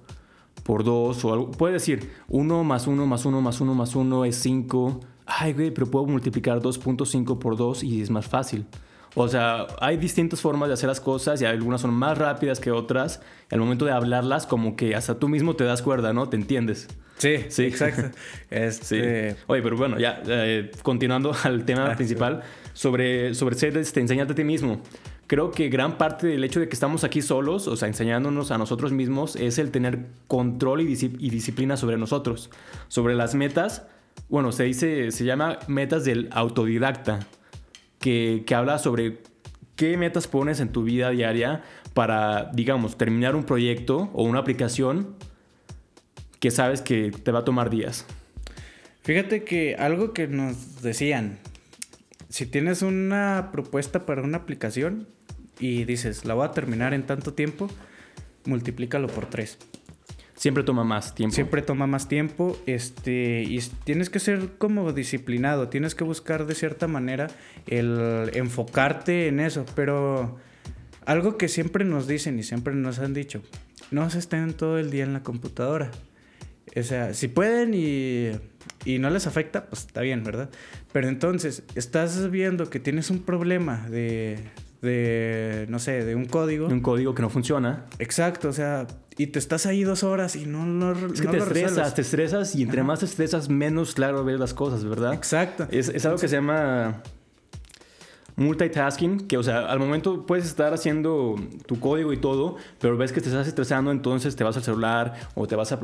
por 0.62 0.82
2 0.82 1.24
o 1.24 1.32
algo. 1.32 1.50
Puedes 1.50 1.74
decir 1.74 2.10
1 2.28 2.64
más 2.64 2.86
1 2.86 3.06
más 3.06 3.24
1 3.24 3.40
más 3.40 3.60
1 3.60 3.74
más 3.74 3.94
1 3.94 4.24
es 4.24 4.36
5. 4.36 5.00
Ay, 5.26 5.52
güey, 5.52 5.70
pero 5.70 5.86
puedo 5.90 6.06
multiplicar 6.06 6.60
2.5 6.60 7.38
por 7.38 7.56
2 7.56 7.84
y 7.84 8.00
es 8.00 8.10
más 8.10 8.26
fácil. 8.26 8.66
O 9.14 9.28
sea, 9.28 9.66
hay 9.80 9.98
distintas 9.98 10.40
formas 10.40 10.68
de 10.68 10.74
hacer 10.74 10.88
las 10.88 11.00
cosas 11.00 11.40
y 11.42 11.44
algunas 11.44 11.82
son 11.82 11.92
más 11.92 12.16
rápidas 12.16 12.60
que 12.60 12.70
otras. 12.70 13.20
Al 13.50 13.60
momento 13.60 13.84
de 13.84 13.92
hablarlas, 13.92 14.46
como 14.46 14.74
que 14.74 14.94
hasta 14.94 15.18
tú 15.18 15.28
mismo 15.28 15.54
te 15.54 15.64
das 15.64 15.82
cuerda, 15.82 16.12
¿no? 16.12 16.28
Te 16.28 16.36
entiendes. 16.36 16.88
Sí, 17.18 17.36
sí, 17.48 17.64
exacto. 17.64 18.16
este... 18.50 19.30
sí. 19.30 19.36
Oye, 19.46 19.62
pero 19.62 19.76
bueno, 19.76 19.98
ya, 19.98 20.22
eh, 20.26 20.70
continuando 20.82 21.34
al 21.44 21.64
tema 21.64 21.92
ah, 21.92 21.96
principal, 21.96 22.42
sobre, 22.72 23.34
sobre 23.34 23.54
ser, 23.56 23.76
este, 23.76 24.00
enseñarte 24.00 24.32
a 24.32 24.36
ti 24.36 24.44
mismo. 24.44 24.80
Creo 25.26 25.50
que 25.50 25.68
gran 25.68 25.98
parte 25.98 26.26
del 26.26 26.42
hecho 26.42 26.60
de 26.60 26.68
que 26.68 26.74
estamos 26.74 27.04
aquí 27.04 27.22
solos, 27.22 27.68
o 27.68 27.76
sea, 27.76 27.88
enseñándonos 27.88 28.50
a 28.50 28.58
nosotros 28.58 28.92
mismos, 28.92 29.36
es 29.36 29.58
el 29.58 29.70
tener 29.70 30.06
control 30.26 30.80
y, 30.80 30.92
y 30.92 31.30
disciplina 31.30 31.76
sobre 31.76 31.96
nosotros. 31.98 32.50
Sobre 32.88 33.14
las 33.14 33.34
metas, 33.34 33.86
bueno, 34.28 34.52
se 34.52 34.64
dice, 34.64 35.10
se 35.10 35.24
llama 35.24 35.58
metas 35.68 36.04
del 36.04 36.28
autodidacta 36.32 37.20
que, 38.02 38.44
habla 38.54 38.78
sobre 38.78 39.20
qué 39.76 39.96
metas 39.96 40.28
pones 40.28 40.60
en 40.60 40.70
tu 40.70 40.82
vida 40.82 41.08
diaria 41.08 41.62
para, 41.94 42.50
digamos, 42.52 42.98
terminar 42.98 43.34
un 43.34 43.44
proyecto 43.44 44.10
o 44.12 44.24
una 44.24 44.40
aplicación 44.40 45.14
que 46.38 46.50
sabes 46.50 46.82
que 46.82 47.10
te 47.10 47.32
va 47.32 47.38
a 47.38 47.44
tomar 47.44 47.70
días. 47.70 48.04
Fíjate 49.02 49.44
que 49.44 49.76
algo 49.76 50.12
que 50.12 50.28
nos 50.28 50.82
decían, 50.82 51.38
si 52.28 52.46
tienes 52.46 52.82
una 52.82 53.48
propuesta 53.52 54.04
para 54.04 54.22
una 54.22 54.38
aplicación 54.38 55.08
y 55.58 55.84
dices, 55.84 56.24
la 56.24 56.34
voy 56.34 56.46
a 56.46 56.52
terminar 56.52 56.92
en 56.92 57.06
tanto 57.06 57.32
tiempo, 57.32 57.68
multiplícalo 58.44 59.08
por 59.08 59.26
tres. 59.26 59.58
Siempre 60.34 60.64
toma 60.64 60.82
más 60.84 61.14
tiempo. 61.14 61.34
Siempre 61.34 61.62
toma 61.62 61.86
más 61.86 62.08
tiempo. 62.08 62.56
Este, 62.66 63.42
y 63.42 63.60
tienes 63.84 64.10
que 64.10 64.18
ser 64.18 64.50
como 64.58 64.92
disciplinado. 64.92 65.68
Tienes 65.68 65.94
que 65.94 66.04
buscar 66.04 66.46
de 66.46 66.54
cierta 66.54 66.88
manera 66.88 67.28
el 67.66 68.30
enfocarte 68.34 69.28
en 69.28 69.40
eso. 69.40 69.64
Pero 69.76 70.38
algo 71.06 71.36
que 71.36 71.48
siempre 71.48 71.84
nos 71.84 72.08
dicen 72.08 72.38
y 72.38 72.42
siempre 72.42 72.74
nos 72.74 72.98
han 72.98 73.14
dicho: 73.14 73.42
no 73.90 74.08
se 74.10 74.18
estén 74.18 74.54
todo 74.54 74.78
el 74.78 74.90
día 74.90 75.04
en 75.04 75.12
la 75.12 75.22
computadora. 75.22 75.90
O 76.74 76.82
sea, 76.82 77.12
si 77.12 77.28
pueden 77.28 77.74
y, 77.74 78.30
y 78.86 78.98
no 78.98 79.10
les 79.10 79.26
afecta, 79.26 79.66
pues 79.66 79.82
está 79.86 80.00
bien, 80.00 80.24
¿verdad? 80.24 80.48
Pero 80.92 81.08
entonces, 81.08 81.64
estás 81.74 82.30
viendo 82.30 82.70
que 82.70 82.80
tienes 82.80 83.10
un 83.10 83.22
problema 83.24 83.86
de, 83.90 84.38
de, 84.80 85.66
no 85.68 85.78
sé, 85.78 86.04
de 86.04 86.14
un 86.14 86.24
código. 86.24 86.68
Un 86.68 86.80
código 86.80 87.14
que 87.14 87.20
no 87.20 87.28
funciona. 87.28 87.84
Exacto, 87.98 88.48
o 88.48 88.52
sea, 88.52 88.86
y 89.18 89.26
te 89.28 89.38
estás 89.38 89.66
ahí 89.66 89.84
dos 89.84 90.02
horas 90.04 90.36
y 90.36 90.46
no, 90.46 90.64
no, 90.66 90.92
es 90.92 91.20
que 91.20 91.26
no 91.26 91.30
te 91.32 91.36
lo 91.38 91.42
estresas, 91.44 91.70
resuelves. 91.70 91.94
te 91.94 92.00
estresas 92.02 92.54
y 92.56 92.62
entre 92.62 92.80
Ajá. 92.80 92.86
más 92.86 92.98
te 93.00 93.04
estresas, 93.06 93.48
menos 93.48 93.94
claro 93.94 94.24
ves 94.24 94.38
las 94.40 94.54
cosas, 94.54 94.84
¿verdad? 94.84 95.12
Exacto. 95.14 95.66
Es, 95.70 95.88
es 95.88 96.04
algo 96.06 96.18
que 96.18 96.28
se 96.28 96.36
llama 96.36 97.02
multitasking, 98.34 99.26
que 99.28 99.36
o 99.36 99.42
sea, 99.42 99.66
al 99.66 99.78
momento 99.78 100.24
puedes 100.24 100.46
estar 100.46 100.72
haciendo 100.72 101.36
tu 101.66 101.78
código 101.78 102.14
y 102.14 102.16
todo, 102.16 102.56
pero 102.80 102.96
ves 102.96 103.12
que 103.12 103.20
te 103.20 103.28
estás 103.28 103.46
estresando, 103.46 103.90
entonces 103.90 104.34
te 104.36 104.42
vas 104.42 104.56
al 104.56 104.62
celular 104.62 105.12
o 105.34 105.46
te 105.46 105.54
vas 105.54 105.70
a... 105.72 105.78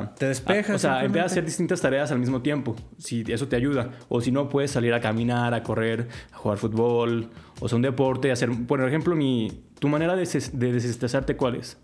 a 0.00 0.14
Te 0.14 0.26
despejas, 0.28 0.70
a- 0.70 0.74
o 0.74 0.78
sea, 0.78 1.04
empiezas 1.04 1.30
a 1.30 1.32
hacer 1.32 1.44
distintas 1.46 1.80
tareas 1.80 2.12
al 2.12 2.18
mismo 2.18 2.42
tiempo, 2.42 2.76
si 2.98 3.24
eso 3.28 3.48
te 3.48 3.56
ayuda. 3.56 3.92
O 4.10 4.20
si 4.20 4.30
no, 4.32 4.50
puedes 4.50 4.70
salir 4.70 4.92
a 4.92 5.00
caminar, 5.00 5.54
a 5.54 5.62
correr, 5.62 6.08
a 6.32 6.36
jugar 6.36 6.58
fútbol, 6.58 7.30
o 7.60 7.68
sea, 7.70 7.76
un 7.76 7.82
deporte, 7.82 8.30
hacer... 8.30 8.50
Por 8.66 8.86
ejemplo, 8.86 9.16
mi, 9.16 9.62
tu 9.78 9.88
manera 9.88 10.14
de 10.14 10.26
desestresarte, 10.26 11.36
¿cuál 11.36 11.54
es? 11.56 11.78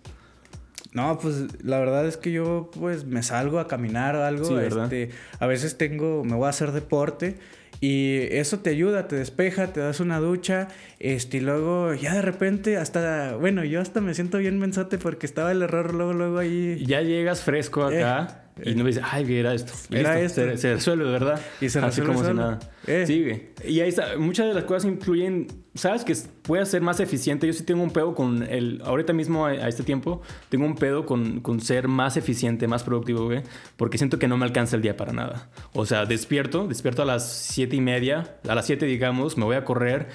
No, 0.92 1.18
pues 1.18 1.62
la 1.62 1.78
verdad 1.78 2.06
es 2.06 2.16
que 2.16 2.32
yo 2.32 2.70
pues 2.78 3.04
me 3.04 3.22
salgo 3.22 3.58
a 3.58 3.68
caminar 3.68 4.16
o 4.16 4.24
algo. 4.24 4.44
Sí, 4.44 4.54
¿verdad? 4.54 4.84
este, 4.84 5.10
a 5.38 5.46
veces 5.46 5.78
tengo, 5.78 6.24
me 6.24 6.34
voy 6.34 6.46
a 6.46 6.50
hacer 6.50 6.72
deporte 6.72 7.36
y 7.80 8.26
eso 8.30 8.58
te 8.58 8.70
ayuda, 8.70 9.08
te 9.08 9.16
despeja, 9.16 9.72
te 9.72 9.80
das 9.80 10.00
una 10.00 10.18
ducha, 10.18 10.68
este, 10.98 11.38
y 11.38 11.40
luego 11.40 11.94
ya 11.94 12.14
de 12.14 12.22
repente 12.22 12.76
hasta, 12.76 13.36
bueno, 13.36 13.64
yo 13.64 13.80
hasta 13.80 14.02
me 14.02 14.12
siento 14.12 14.38
bien 14.38 14.58
mensote 14.58 14.98
porque 14.98 15.24
estaba 15.26 15.50
el 15.52 15.62
error 15.62 15.94
luego, 15.94 16.12
luego 16.12 16.38
ahí. 16.38 16.84
Ya 16.84 17.00
llegas 17.00 17.42
fresco 17.42 17.84
acá 17.84 18.42
Eh, 18.42 18.49
y 18.64 18.74
no 18.74 18.84
dices, 18.84 19.02
ay, 19.04 19.24
güey, 19.24 19.38
era 19.38 19.54
esto. 19.54 19.72
Era 19.90 20.20
Listo, 20.20 20.42
esto. 20.42 20.56
Se, 20.56 20.58
se 20.58 20.74
resuelve, 20.74 21.04
¿verdad? 21.10 21.40
Y 21.60 21.68
se 21.68 21.78
Así 21.78 22.00
resuelve 22.00 22.12
como 22.14 22.28
si 22.28 22.34
nada. 22.34 22.58
Eh. 22.86 23.04
Sí, 23.06 23.22
güey. 23.22 23.50
Y 23.64 23.80
ahí 23.80 23.88
está. 23.88 24.16
Muchas 24.18 24.48
de 24.48 24.54
las 24.54 24.64
cosas 24.64 24.84
influyen. 24.90 25.46
Sabes 25.74 26.04
que 26.04 26.14
puede 26.42 26.64
ser 26.66 26.82
más 26.82 27.00
eficiente. 27.00 27.46
Yo 27.46 27.52
sí 27.52 27.64
tengo 27.64 27.82
un 27.82 27.90
pedo 27.90 28.14
con 28.14 28.42
el. 28.42 28.82
Ahorita 28.84 29.12
mismo, 29.12 29.46
a, 29.46 29.50
a 29.50 29.68
este 29.68 29.82
tiempo, 29.82 30.22
tengo 30.48 30.66
un 30.66 30.74
pedo 30.74 31.06
con, 31.06 31.40
con 31.40 31.60
ser 31.60 31.88
más 31.88 32.16
eficiente, 32.16 32.66
más 32.68 32.82
productivo, 32.82 33.24
güey. 33.24 33.42
Porque 33.76 33.98
siento 33.98 34.18
que 34.18 34.28
no 34.28 34.36
me 34.36 34.44
alcanza 34.44 34.76
el 34.76 34.82
día 34.82 34.96
para 34.96 35.12
nada. 35.12 35.48
O 35.72 35.86
sea, 35.86 36.06
despierto, 36.06 36.66
despierto 36.66 37.02
a 37.02 37.04
las 37.04 37.30
siete 37.30 37.76
y 37.76 37.80
media. 37.80 38.36
A 38.48 38.54
las 38.54 38.66
siete, 38.66 38.86
digamos, 38.86 39.36
me 39.36 39.44
voy 39.44 39.56
a 39.56 39.64
correr. 39.64 40.08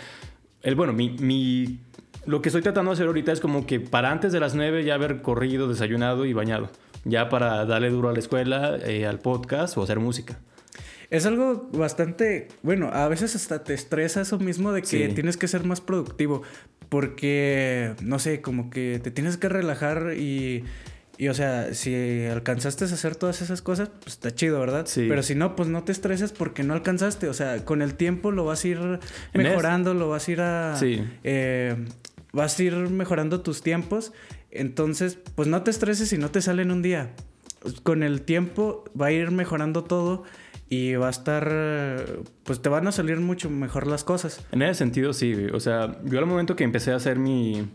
El, 0.61 0.75
bueno, 0.75 0.93
mi, 0.93 1.11
mi 1.11 1.79
lo 2.25 2.41
que 2.41 2.49
estoy 2.49 2.61
tratando 2.61 2.91
de 2.91 2.93
hacer 2.93 3.07
ahorita 3.07 3.31
es 3.31 3.39
como 3.39 3.65
que 3.65 3.79
para 3.79 4.11
antes 4.11 4.31
de 4.33 4.39
las 4.39 4.55
9 4.55 4.83
ya 4.83 4.95
haber 4.95 5.21
corrido, 5.21 5.67
desayunado 5.67 6.25
y 6.25 6.33
bañado. 6.33 6.69
Ya 7.05 7.29
para 7.29 7.65
darle 7.65 7.89
duro 7.89 8.09
a 8.09 8.13
la 8.13 8.19
escuela, 8.19 8.77
eh, 8.83 9.05
al 9.05 9.19
podcast 9.19 9.77
o 9.77 9.83
hacer 9.83 9.99
música. 9.99 10.39
Es 11.09 11.25
algo 11.25 11.69
bastante, 11.71 12.47
bueno, 12.63 12.89
a 12.91 13.07
veces 13.07 13.35
hasta 13.35 13.63
te 13.63 13.73
estresa 13.73 14.21
eso 14.21 14.39
mismo 14.39 14.73
de 14.73 14.81
que 14.81 15.07
tienes 15.09 15.37
que 15.37 15.47
ser 15.47 15.63
más 15.63 15.79
productivo, 15.79 16.41
porque, 16.89 17.93
no 18.01 18.19
sé, 18.19 18.41
como 18.41 18.69
que 18.69 18.99
te 19.01 19.11
tienes 19.11 19.37
que 19.37 19.47
relajar 19.47 20.13
y, 20.17 20.63
y, 21.17 21.27
o 21.27 21.33
sea, 21.33 21.73
si 21.73 22.25
alcanzaste 22.25 22.85
a 22.85 22.87
hacer 22.87 23.15
todas 23.15 23.41
esas 23.41 23.61
cosas, 23.61 23.89
pues 24.01 24.15
está 24.15 24.33
chido, 24.33 24.59
¿verdad? 24.59 24.87
Sí. 24.87 25.05
Pero 25.07 25.21
si 25.21 25.35
no, 25.35 25.55
pues 25.55 25.69
no 25.69 25.83
te 25.83 25.91
estreses 25.91 26.31
porque 26.31 26.63
no 26.63 26.73
alcanzaste, 26.73 27.29
o 27.29 27.33
sea, 27.33 27.63
con 27.65 27.81
el 27.81 27.95
tiempo 27.95 28.31
lo 28.31 28.45
vas 28.45 28.65
a 28.65 28.67
ir 28.67 28.99
mejorando, 29.33 29.93
lo 29.93 30.09
vas 30.09 30.27
a 30.27 30.31
ir 30.31 30.41
a... 30.41 30.75
Sí. 30.75 31.03
Eh, 31.23 31.75
vas 32.33 32.59
a 32.59 32.63
ir 32.63 32.75
mejorando 32.75 33.41
tus 33.41 33.61
tiempos, 33.61 34.11
entonces, 34.55 35.17
pues 35.35 35.47
no 35.47 35.63
te 35.63 35.71
estreses 35.71 36.09
si 36.09 36.17
no 36.17 36.31
te 36.31 36.41
sale 36.41 36.61
en 36.61 36.71
un 36.71 36.81
día. 36.81 37.13
Con 37.83 38.03
el 38.03 38.21
tiempo 38.21 38.83
va 38.99 39.07
a 39.07 39.11
ir 39.11 39.31
mejorando 39.31 39.83
todo 39.83 40.23
y 40.69 40.95
va 40.95 41.07
a 41.07 41.09
estar, 41.11 42.05
pues 42.43 42.61
te 42.61 42.69
van 42.69 42.87
a 42.87 42.91
salir 42.91 43.19
mucho 43.19 43.49
mejor 43.49 43.87
las 43.87 44.03
cosas. 44.03 44.45
En 44.51 44.61
ese 44.61 44.75
sentido, 44.75 45.13
sí. 45.13 45.33
O 45.53 45.59
sea, 45.59 45.99
yo 46.03 46.19
al 46.19 46.25
momento 46.25 46.55
que 46.55 46.63
empecé 46.63 46.91
a 46.91 46.95
hacer 46.95 47.17
mi, 47.17 47.67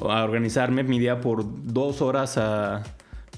a 0.00 0.24
organizarme 0.24 0.82
mi 0.82 0.98
día 0.98 1.20
por 1.20 1.44
dos 1.72 2.02
horas 2.02 2.38
a, 2.38 2.82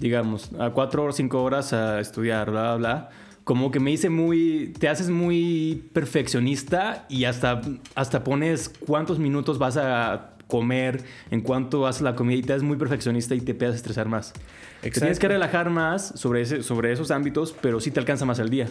digamos, 0.01 0.51
a 0.59 0.71
cuatro 0.71 1.05
o 1.05 1.13
cinco 1.13 1.43
horas 1.43 1.73
a 1.73 2.01
estudiar, 2.01 2.51
bla, 2.51 2.75
bla, 2.75 2.77
bla, 2.77 3.11
como 3.45 3.71
que 3.71 3.81
me 3.81 3.91
hice 3.91 4.09
muy, 4.09 4.73
te 4.79 4.89
haces 4.89 5.11
muy 5.11 5.85
perfeccionista 5.93 7.07
y 7.09 7.25
hasta, 7.25 7.61
hasta 7.95 8.23
pones 8.23 8.69
cuántos 8.69 9.19
minutos 9.19 9.59
vas 9.59 9.77
a 9.77 10.32
comer, 10.53 11.03
en 11.31 11.41
cuanto 11.41 11.87
haces 11.87 12.03
la 12.03 12.15
te 12.15 12.53
haces 12.53 12.63
muy 12.63 12.77
perfeccionista 12.77 13.35
y 13.35 13.41
te 13.41 13.53
empiezas 13.53 13.73
a 13.73 13.77
estresar 13.77 14.09
más. 14.09 14.35
tienes 14.83 15.19
que 15.19 15.27
relajar 15.27 15.71
más 15.71 16.13
sobre, 16.15 16.43
ese, 16.43 16.63
sobre 16.63 16.93
esos 16.93 17.11
ámbitos, 17.11 17.55
pero 17.59 17.81
sí 17.81 17.91
te 17.91 18.01
alcanza 18.01 18.27
más 18.27 18.39
el 18.39 18.51
día. 18.51 18.69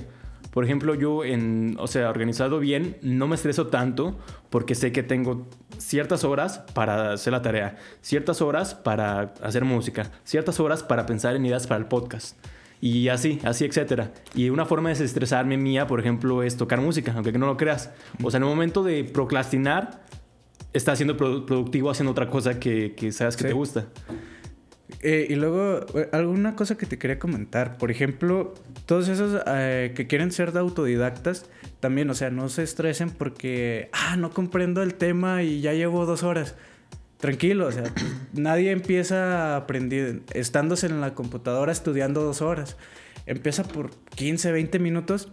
Por 0.51 0.63
ejemplo, 0.63 0.93
yo, 0.93 1.23
en, 1.23 1.75
o 1.79 1.87
sea, 1.87 2.11
organizado 2.11 2.59
bien, 2.59 2.97
no 3.01 3.27
me 3.27 3.33
estreso 3.33 3.67
tanto 3.67 4.19
porque 4.51 4.75
sé 4.75 4.91
que 4.91 5.01
tengo 5.01 5.47
ciertas 5.79 6.23
horas 6.23 6.59
para 6.75 7.13
hacer 7.13 7.33
la 7.33 7.41
tarea, 7.41 7.77
ciertas 8.01 8.43
horas 8.43 8.75
para 8.75 9.33
hacer 9.41 9.65
música, 9.65 10.11
ciertas 10.23 10.59
horas 10.59 10.83
para 10.83 11.07
pensar 11.07 11.35
en 11.35 11.47
ideas 11.47 11.65
para 11.65 11.79
el 11.79 11.87
podcast. 11.87 12.37
Y 12.79 13.09
así, 13.09 13.39
así, 13.43 13.65
etcétera. 13.65 14.11
Y 14.35 14.51
una 14.51 14.65
forma 14.65 14.89
de 14.89 14.95
desestresarme 14.95 15.57
mía, 15.57 15.87
por 15.87 15.99
ejemplo, 15.99 16.43
es 16.43 16.57
tocar 16.57 16.79
música, 16.79 17.13
aunque 17.15 17.31
no 17.31 17.47
lo 17.47 17.57
creas. 17.57 17.89
O 18.21 18.29
sea, 18.29 18.37
en 18.37 18.43
el 18.43 18.49
momento 18.49 18.83
de 18.83 19.03
procrastinar, 19.03 20.01
estás 20.73 20.97
siendo 20.97 21.17
productivo 21.17 21.89
haciendo 21.89 22.11
otra 22.11 22.27
cosa 22.27 22.59
que, 22.59 22.93
que 22.95 23.11
sabes 23.11 23.35
que 23.37 23.45
te 23.45 23.53
gusta. 23.53 23.87
Eh, 25.03 25.27
y 25.29 25.35
luego, 25.35 25.85
eh, 25.95 26.09
alguna 26.11 26.55
cosa 26.55 26.77
que 26.77 26.85
te 26.85 26.97
quería 26.97 27.17
comentar. 27.17 27.77
Por 27.77 27.91
ejemplo, 27.91 28.53
todos 28.85 29.07
esos 29.07 29.41
eh, 29.47 29.93
que 29.95 30.07
quieren 30.07 30.31
ser 30.31 30.51
de 30.51 30.59
autodidactas, 30.59 31.45
también, 31.79 32.09
o 32.09 32.13
sea, 32.13 32.29
no 32.29 32.49
se 32.49 32.63
estresen 32.63 33.09
porque, 33.09 33.89
ah, 33.93 34.15
no 34.17 34.31
comprendo 34.31 34.83
el 34.83 34.93
tema 34.93 35.43
y 35.43 35.61
ya 35.61 35.73
llevo 35.73 36.05
dos 36.05 36.23
horas. 36.23 36.55
Tranquilo, 37.17 37.67
o 37.67 37.71
sea, 37.71 37.83
nadie 38.33 38.71
empieza 38.71 39.53
a 39.53 39.57
aprender 39.57 40.21
estándose 40.33 40.87
en 40.87 41.01
la 41.01 41.15
computadora 41.15 41.71
estudiando 41.71 42.21
dos 42.21 42.41
horas. 42.41 42.77
Empieza 43.25 43.63
por 43.63 43.91
15, 44.15 44.51
20 44.51 44.79
minutos 44.79 45.29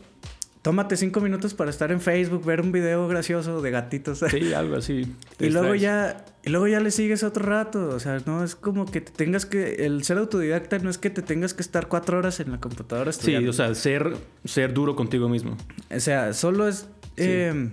tómate 0.63 0.97
cinco 0.97 1.21
minutos 1.21 1.55
para 1.55 1.71
estar 1.71 1.93
en 1.93 2.01
Facebook, 2.01 2.45
ver 2.45 2.61
un 2.61 2.73
video 2.73 3.07
gracioso 3.09 3.61
de 3.63 3.71
gatitos. 3.71 4.25
Sí, 4.31 4.53
algo 4.53 4.77
así. 4.77 5.15
y 5.39 5.51
luego 5.51 5.75
ya, 5.75 6.25
y 6.45 6.51
luego 6.51 6.69
ya 6.69 6.81
le 6.81 6.91
sigues 6.91 7.23
otro 7.23 7.45
rato. 7.45 7.89
O 7.91 8.01
sea, 8.01 8.19
no 8.27 8.45
es 8.45 8.55
como 8.55 8.87
que 8.87 9.01
te 9.01 9.13
tengas 9.13 9.47
que. 9.47 9.87
El 9.87 10.05
ser 10.05 10.19
autodidacta 10.19 10.79
no 10.79 10.91
es 10.91 10.99
que 10.99 11.11
te 11.11 11.23
tengas 11.23 11.55
que 11.55 11.63
estar 11.63 11.89
cuatro 11.89 12.19
horas 12.19 12.41
en 12.41 12.51
la 12.51 12.61
computadora 12.61 13.11
estudiando. 13.11 13.53
Sí, 13.53 13.61
o 13.61 13.65
sea, 13.65 13.75
ser, 13.75 14.17
ser 14.45 14.73
duro 14.73 14.97
contigo 14.97 15.29
mismo. 15.29 15.57
O 15.95 16.01
sea, 16.01 16.33
solo 16.33 16.69
es. 16.69 16.89
Eh, 17.17 17.71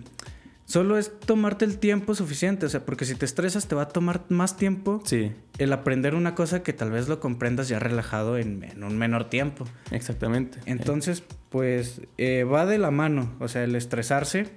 Solo 0.66 0.98
es 0.98 1.20
tomarte 1.20 1.64
el 1.64 1.78
tiempo 1.78 2.16
suficiente, 2.16 2.66
o 2.66 2.70
sea, 2.70 2.86
porque 2.86 3.06
si 3.06 3.14
te 3.14 3.26
estresas 3.26 3.68
te 3.68 3.76
va 3.76 3.84
a 3.84 3.88
tomar 3.88 4.26
más 4.30 4.58
tiempo 4.58 5.02
sí. 5.06 5.32
el 5.60 5.72
aprender 5.72 6.16
una 6.16 6.34
cosa 6.34 6.64
que 6.64 6.74
tal 6.74 6.90
vez 6.90 7.08
lo 7.08 7.20
comprendas 7.20 7.70
ya 7.70 7.78
relajado 7.78 8.40
en, 8.40 8.66
un 8.84 8.98
menor 8.98 9.30
tiempo. 9.30 9.66
Exactamente. 9.92 10.58
Entonces, 10.66 11.24
pues 11.56 12.01
eh, 12.18 12.43
va 12.43 12.66
de 12.66 12.78
la 12.78 12.91
mano, 12.91 13.34
o 13.39 13.47
sea, 13.47 13.64
el 13.64 13.78
estresarse. 13.78 14.47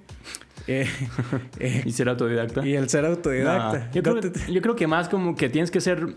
Eh, 0.67 0.85
eh, 1.61 1.83
y 1.85 1.93
ser 1.93 2.09
autodidacta. 2.09 2.67
Y 2.67 2.75
el 2.75 2.89
ser 2.89 3.05
autodidacta. 3.05 3.89
yo, 3.93 4.03
creo, 4.03 4.21
yo 4.21 4.61
creo 4.61 4.75
que 4.75 4.89
más 4.89 5.09
como 5.09 5.37
que 5.37 5.49
tienes 5.49 5.71
que 5.71 5.81
ser 5.81 6.17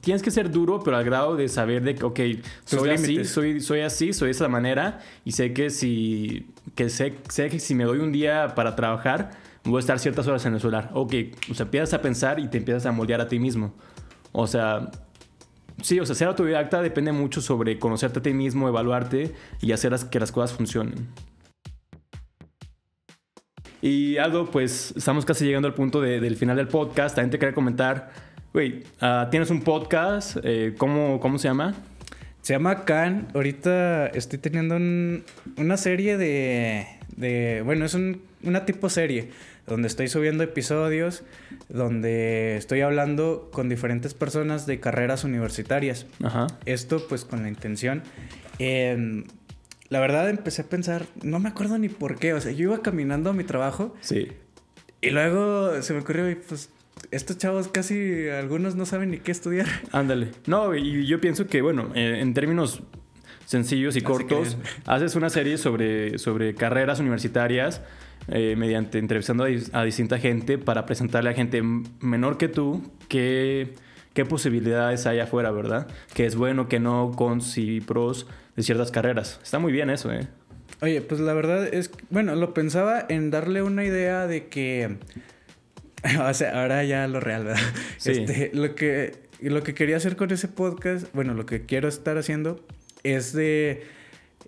tienes 0.00 0.22
que 0.22 0.30
ser 0.30 0.52
duro, 0.52 0.80
pero 0.84 0.96
al 0.96 1.04
grado 1.04 1.34
de 1.34 1.48
saber 1.48 1.82
de 1.82 1.96
que, 1.96 2.04
ok, 2.04 2.20
soy 2.64 2.90
así, 2.90 3.24
soy, 3.24 3.60
soy 3.60 3.80
así, 3.80 4.12
soy 4.12 4.26
de 4.26 4.30
esa 4.30 4.46
manera, 4.46 5.00
y 5.24 5.32
sé 5.32 5.52
que 5.52 5.70
si, 5.70 6.46
que 6.76 6.88
sé, 6.88 7.14
sé 7.28 7.48
que 7.48 7.58
si 7.58 7.74
me 7.74 7.82
doy 7.82 7.98
un 7.98 8.12
día 8.12 8.54
para 8.54 8.76
trabajar, 8.76 9.32
voy 9.64 9.78
a 9.78 9.80
estar 9.80 9.98
ciertas 9.98 10.28
horas 10.28 10.46
en 10.46 10.54
el 10.54 10.60
celular. 10.60 10.92
Ok, 10.94 11.14
o 11.50 11.54
sea, 11.54 11.64
empiezas 11.64 11.94
a 11.94 12.00
pensar 12.00 12.38
y 12.38 12.46
te 12.46 12.58
empiezas 12.58 12.86
a 12.86 12.92
moldear 12.92 13.20
a 13.20 13.26
ti 13.26 13.40
mismo. 13.40 13.74
O 14.30 14.46
sea, 14.46 14.88
sí, 15.82 16.00
o 16.00 16.06
sea, 16.06 16.14
ser 16.14 16.28
autodidacta 16.28 16.80
depende 16.80 17.12
mucho 17.12 17.40
sobre 17.40 17.78
conocerte 17.78 18.20
a 18.20 18.22
ti 18.22 18.32
mismo, 18.32 18.68
evaluarte 18.68 19.34
y 19.60 19.72
hacer 19.72 19.94
que 20.10 20.18
las 20.18 20.32
cosas 20.32 20.56
funcionen. 20.56 21.08
Y 23.82 24.16
algo, 24.16 24.46
pues 24.50 24.94
estamos 24.96 25.24
casi 25.24 25.44
llegando 25.44 25.68
al 25.68 25.74
punto 25.74 26.00
del 26.00 26.36
final 26.36 26.56
del 26.56 26.68
podcast. 26.68 27.16
También 27.16 27.30
te 27.30 27.38
quería 27.38 27.54
comentar 27.54 28.10
Güey, 28.52 28.82
ah, 29.00 29.28
tienes 29.30 29.48
un 29.48 29.62
podcast, 29.62 30.36
eh, 30.44 30.74
¿cómo, 30.76 31.18
¿cómo 31.20 31.38
se 31.38 31.48
llama? 31.48 31.74
Se 32.42 32.52
llama 32.52 32.84
Can. 32.84 33.28
Ahorita 33.34 34.08
estoy 34.08 34.38
teniendo 34.40 34.76
una 35.56 35.76
serie 35.78 36.18
de 36.18 37.62
bueno, 37.64 37.86
es 37.86 37.96
una 38.42 38.66
tipo 38.66 38.90
serie 38.90 39.30
donde 39.66 39.88
estoy 39.88 40.08
subiendo 40.08 40.42
episodios, 40.44 41.22
donde 41.68 42.56
estoy 42.56 42.80
hablando 42.80 43.50
con 43.52 43.68
diferentes 43.68 44.14
personas 44.14 44.66
de 44.66 44.80
carreras 44.80 45.24
universitarias. 45.24 46.06
Ajá. 46.22 46.46
Esto 46.66 47.06
pues 47.08 47.24
con 47.24 47.42
la 47.42 47.48
intención. 47.48 48.02
la 48.58 50.00
verdad 50.00 50.28
empecé 50.30 50.62
a 50.62 50.66
pensar, 50.66 51.06
no 51.22 51.38
me 51.38 51.48
acuerdo 51.48 51.78
ni 51.78 51.88
por 51.88 52.18
qué, 52.18 52.32
o 52.32 52.40
sea, 52.40 52.52
yo 52.52 52.64
iba 52.64 52.82
caminando 52.82 53.30
a 53.30 53.32
mi 53.32 53.44
trabajo. 53.44 53.94
Sí. 54.00 54.28
Y 55.00 55.10
luego 55.10 55.82
se 55.82 55.92
me 55.92 56.00
ocurrió, 56.00 56.30
y 56.30 56.36
pues 56.36 56.70
estos 57.10 57.38
chavos 57.38 57.68
casi 57.68 58.28
algunos 58.28 58.74
no 58.74 58.86
saben 58.86 59.10
ni 59.10 59.18
qué 59.18 59.32
estudiar. 59.32 59.66
Ándale. 59.92 60.30
No, 60.46 60.74
y 60.74 61.06
yo 61.06 61.20
pienso 61.20 61.46
que, 61.46 61.62
bueno, 61.62 61.90
eh, 61.94 62.18
en 62.20 62.34
términos 62.34 62.82
sencillos 63.44 63.96
y 63.96 64.00
cortos, 64.00 64.56
haces 64.86 65.14
una 65.14 65.28
serie 65.28 65.58
sobre, 65.58 66.18
sobre 66.18 66.54
carreras 66.54 67.00
universitarias 67.00 67.82
eh, 68.28 68.54
mediante 68.56 68.98
entrevistando 68.98 69.44
a, 69.72 69.84
distinta 69.84 70.18
gente 70.18 70.58
para 70.58 70.86
presentarle 70.86 71.30
a 71.30 71.34
gente 71.34 71.62
menor 72.00 72.38
que 72.38 72.48
tú 72.48 72.82
qué, 73.08 73.74
qué 74.14 74.24
posibilidades 74.24 75.06
hay 75.06 75.20
afuera, 75.20 75.50
¿verdad? 75.50 75.88
Que 76.14 76.26
es 76.26 76.36
bueno, 76.36 76.68
que 76.68 76.80
no, 76.80 77.12
cons 77.16 77.58
y 77.58 77.80
pros 77.80 78.26
de 78.56 78.62
ciertas 78.62 78.90
carreras. 78.90 79.40
Está 79.42 79.58
muy 79.58 79.72
bien 79.72 79.90
eso, 79.90 80.12
¿eh? 80.12 80.28
Oye, 80.80 81.00
pues 81.00 81.20
la 81.20 81.32
verdad 81.32 81.66
es, 81.72 81.90
bueno, 82.10 82.34
lo 82.34 82.54
pensaba 82.54 83.04
en 83.08 83.30
darle 83.30 83.62
una 83.62 83.84
idea 83.84 84.26
de 84.26 84.48
que 84.48 84.98
o 86.20 86.34
sea, 86.34 86.60
ahora 86.60 86.84
ya 86.84 87.06
lo 87.06 87.20
real, 87.20 87.44
¿verdad? 87.44 87.62
Este, 88.04 88.50
lo, 88.52 88.74
que, 88.74 89.14
lo 89.40 89.62
que 89.62 89.74
quería 89.74 89.96
hacer 89.96 90.16
con 90.16 90.30
ese 90.30 90.48
podcast, 90.48 91.06
bueno, 91.14 91.34
lo 91.34 91.46
que 91.46 91.64
quiero 91.66 91.88
estar 91.88 92.18
haciendo 92.18 92.64
es 93.04 93.32
de 93.32 93.84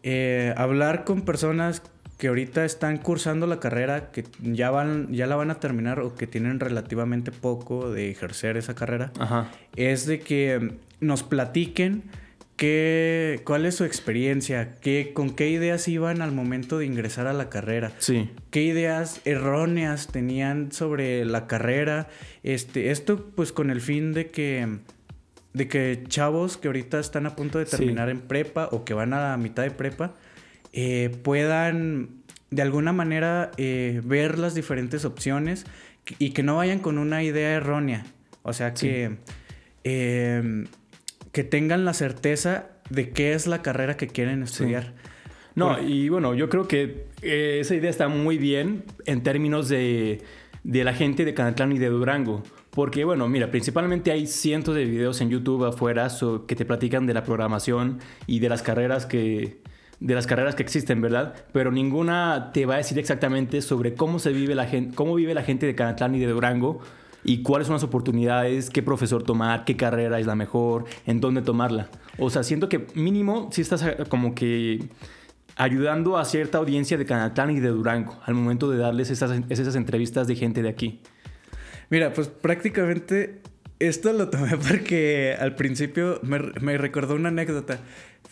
eh, 0.03 0.53
hablar 0.57 1.05
con 1.05 1.23
personas 1.23 1.83
que 2.25 2.29
ahorita 2.29 2.65
están 2.65 2.97
cursando 2.97 3.47
la 3.47 3.61
carrera, 3.61 4.11
que 4.11 4.25
ya, 4.41 4.71
van, 4.71 5.13
ya 5.13 5.27
la 5.27 5.37
van 5.37 5.51
a 5.51 5.57
terminar 5.57 6.01
o 6.01 6.15
que 6.15 6.27
tienen 6.27 6.59
relativamente 6.59 7.33
poco 7.33 7.93
de 7.93 8.11
ejercer 8.11 8.57
esa 8.57 8.75
carrera. 8.75 9.13
Ajá. 9.19 9.51
Es 9.77 10.07
de 10.07 10.21
que 10.21 10.79
nos 11.01 11.23
platiquen 11.23 12.05
¿Qué, 12.57 13.43
¿Cuál 13.45 13.67
es 13.67 13.75
su 13.75 13.85
experiencia? 13.85 14.77
¿Qué, 14.77 15.11
¿Con 15.13 15.37
qué 15.37 15.51
ideas 15.51 15.87
iban 15.87 16.23
al 16.23 16.33
momento 16.33 16.79
de 16.79 16.87
ingresar 16.87 17.27
a 17.27 17.35
la 17.35 17.51
carrera? 17.51 17.93
Sí. 17.99 18.31
¿Qué 18.51 18.63
ideas 18.63 19.21
erróneas 19.27 20.07
tenían 20.07 20.73
sobre 20.73 21.27
la 21.27 21.47
carrera? 21.47 22.09
Este, 22.43 22.91
esto 22.91 23.33
pues 23.37 23.53
con 23.53 23.69
el 23.69 23.83
fin 23.83 24.15
de 24.15 24.31
que, 24.31 24.79
de 25.53 25.69
que 25.69 26.03
chavos 26.09 26.57
que 26.57 26.69
ahorita 26.69 27.01
están 27.01 27.27
a 27.27 27.37
punto 27.37 27.59
de 27.59 27.67
terminar 27.67 28.09
en 28.09 28.23
prepa 28.23 28.71
o 28.73 28.83
que 28.83 28.95
van 28.95 29.13
a 29.13 29.33
la 29.33 29.37
mitad 29.37 29.65
de 29.65 29.73
prepa 29.73 30.15
eh, 30.75 31.11
puedan 31.23 32.23
de 32.51 32.63
alguna 32.63 32.93
manera 32.93 33.51
eh, 33.57 34.03
ver 34.05 34.39
las 34.39 34.55
diferentes 34.55 35.07
opciones 35.07 35.65
y 36.19 36.31
que 36.31 36.43
no 36.43 36.57
vayan 36.57 36.81
con 36.81 36.99
una 36.99 37.23
idea 37.23 37.55
errónea. 37.55 38.05
O 38.43 38.53
sea 38.53 38.75
que... 38.75 39.17
Eh, 39.85 40.67
que 41.35 41.43
tengan 41.43 41.85
la 41.85 41.93
certeza 41.93 42.69
de 42.89 43.11
qué 43.11 43.35
es 43.35 43.47
la 43.47 43.61
carrera 43.61 43.97
que 43.97 44.07
quieren 44.07 44.45
estudiar. 44.45 44.95
No, 45.57 45.83
y 45.83 46.09
bueno, 46.09 46.33
yo 46.35 46.49
creo 46.49 46.69
que 46.69 47.07
eh, 47.23 47.59
esa 47.61 47.75
idea 47.75 47.91
está 47.91 48.07
muy 48.09 48.39
bien 48.39 48.85
en 49.05 49.23
términos 49.25 49.69
de, 49.69 50.23
de 50.63 50.85
la 50.85 50.95
gente 50.95 51.25
de 51.25 51.35
Canatlán 51.35 51.73
y 51.73 51.79
de 51.79 51.89
Durango. 51.89 52.45
Porque, 52.71 53.05
bueno, 53.05 53.29
mira, 53.29 53.51
principalmente 53.51 54.13
hay 54.13 54.29
cientos 54.29 54.77
de 54.77 54.85
videos 54.85 55.21
en 55.21 55.31
YouTube 55.31 55.65
afuera 55.65 56.09
que 56.47 56.55
te 56.55 56.65
platican 56.65 57.07
de 57.07 57.15
la 57.15 57.25
programación 57.25 57.99
y 58.29 58.39
de 58.39 58.49
las 58.49 58.63
carreras 58.63 59.07
que, 59.07 59.59
de 60.01 60.15
las 60.15 60.27
carreras 60.27 60.55
que 60.55 60.63
existen, 60.63 61.01
¿verdad? 61.01 61.35
Pero 61.53 61.71
ninguna 61.71 62.51
te 62.53 62.67
va 62.67 62.75
a 62.75 62.77
decir 62.79 62.99
exactamente 62.99 63.63
sobre 63.63 63.95
cómo 63.95 64.19
se 64.19 64.33
vive 64.33 64.55
la 64.55 64.67
gente, 64.67 64.95
cómo 64.95 65.15
vive 65.15 65.35
la 65.35 65.43
gente 65.43 65.67
de 65.67 65.75
Canatlán 65.75 66.15
y 66.15 66.21
de 66.21 66.27
Durango 66.27 66.81
y 67.25 67.43
cuáles 67.43 67.67
son 67.67 67.75
las 67.75 67.83
oportunidades, 67.83 68.71
qué 68.71 68.83
profesor 68.83 69.23
tomar, 69.23 69.65
qué 69.65 69.77
carrera 69.77 70.19
es 70.21 70.27
la 70.27 70.35
mejor, 70.35 70.85
en 71.07 71.21
dónde 71.21 71.43
tomarla. 71.43 71.89
O 72.19 72.31
sea, 72.31 72.43
siento 72.43 72.69
que 72.69 72.87
mínimo 72.95 73.49
si 73.51 73.63
estás 73.63 73.83
eh, 73.83 73.97
como 74.09 74.35
que 74.35 74.89
ayudando 75.57 76.19
a 76.19 76.25
cierta 76.25 76.59
audiencia 76.59 76.99
de 76.99 77.07
Canatlán 77.07 77.51
y 77.51 77.61
de 77.61 77.69
Durango 77.69 78.19
al 78.25 78.35
momento 78.35 78.71
de 78.71 78.79
darles 78.79 79.11
esas, 79.11 79.41
esas 79.49 79.75
entrevistas 79.75 80.27
de 80.27 80.37
gente 80.37 80.63
de 80.63 80.69
aquí. 80.69 81.01
Mira, 81.91 82.13
pues 82.13 82.29
prácticamente 82.29 83.41
esto 83.79 84.13
lo 84.13 84.29
tomé 84.29 84.57
porque 84.69 85.37
al 85.39 85.55
principio 85.55 86.21
me, 86.23 86.39
me 86.61 86.77
recordó 86.79 87.15
una 87.15 87.29
anécdota. 87.29 87.79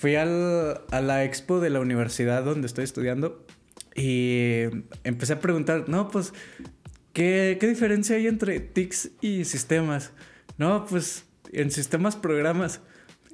Fui 0.03 0.17
al, 0.17 0.81
a 0.91 1.01
la 1.01 1.23
expo 1.23 1.61
de 1.61 1.71
la 1.71 1.79
universidad 1.79 2.43
donde 2.43 2.67
estoy 2.67 2.83
estudiando 2.83 3.47
y 3.95 4.63
empecé 5.05 5.35
a 5.35 5.39
preguntar, 5.39 5.85
no, 5.89 6.09
pues, 6.09 6.35
¿qué, 7.13 7.57
qué 7.61 7.69
diferencia 7.69 8.17
hay 8.17 8.27
entre 8.27 8.59
TICs 8.59 9.11
y 9.21 9.45
sistemas? 9.45 10.11
No, 10.59 10.87
pues, 10.87 11.25
en 11.53 11.71
sistemas 11.71 12.17
programas 12.17 12.81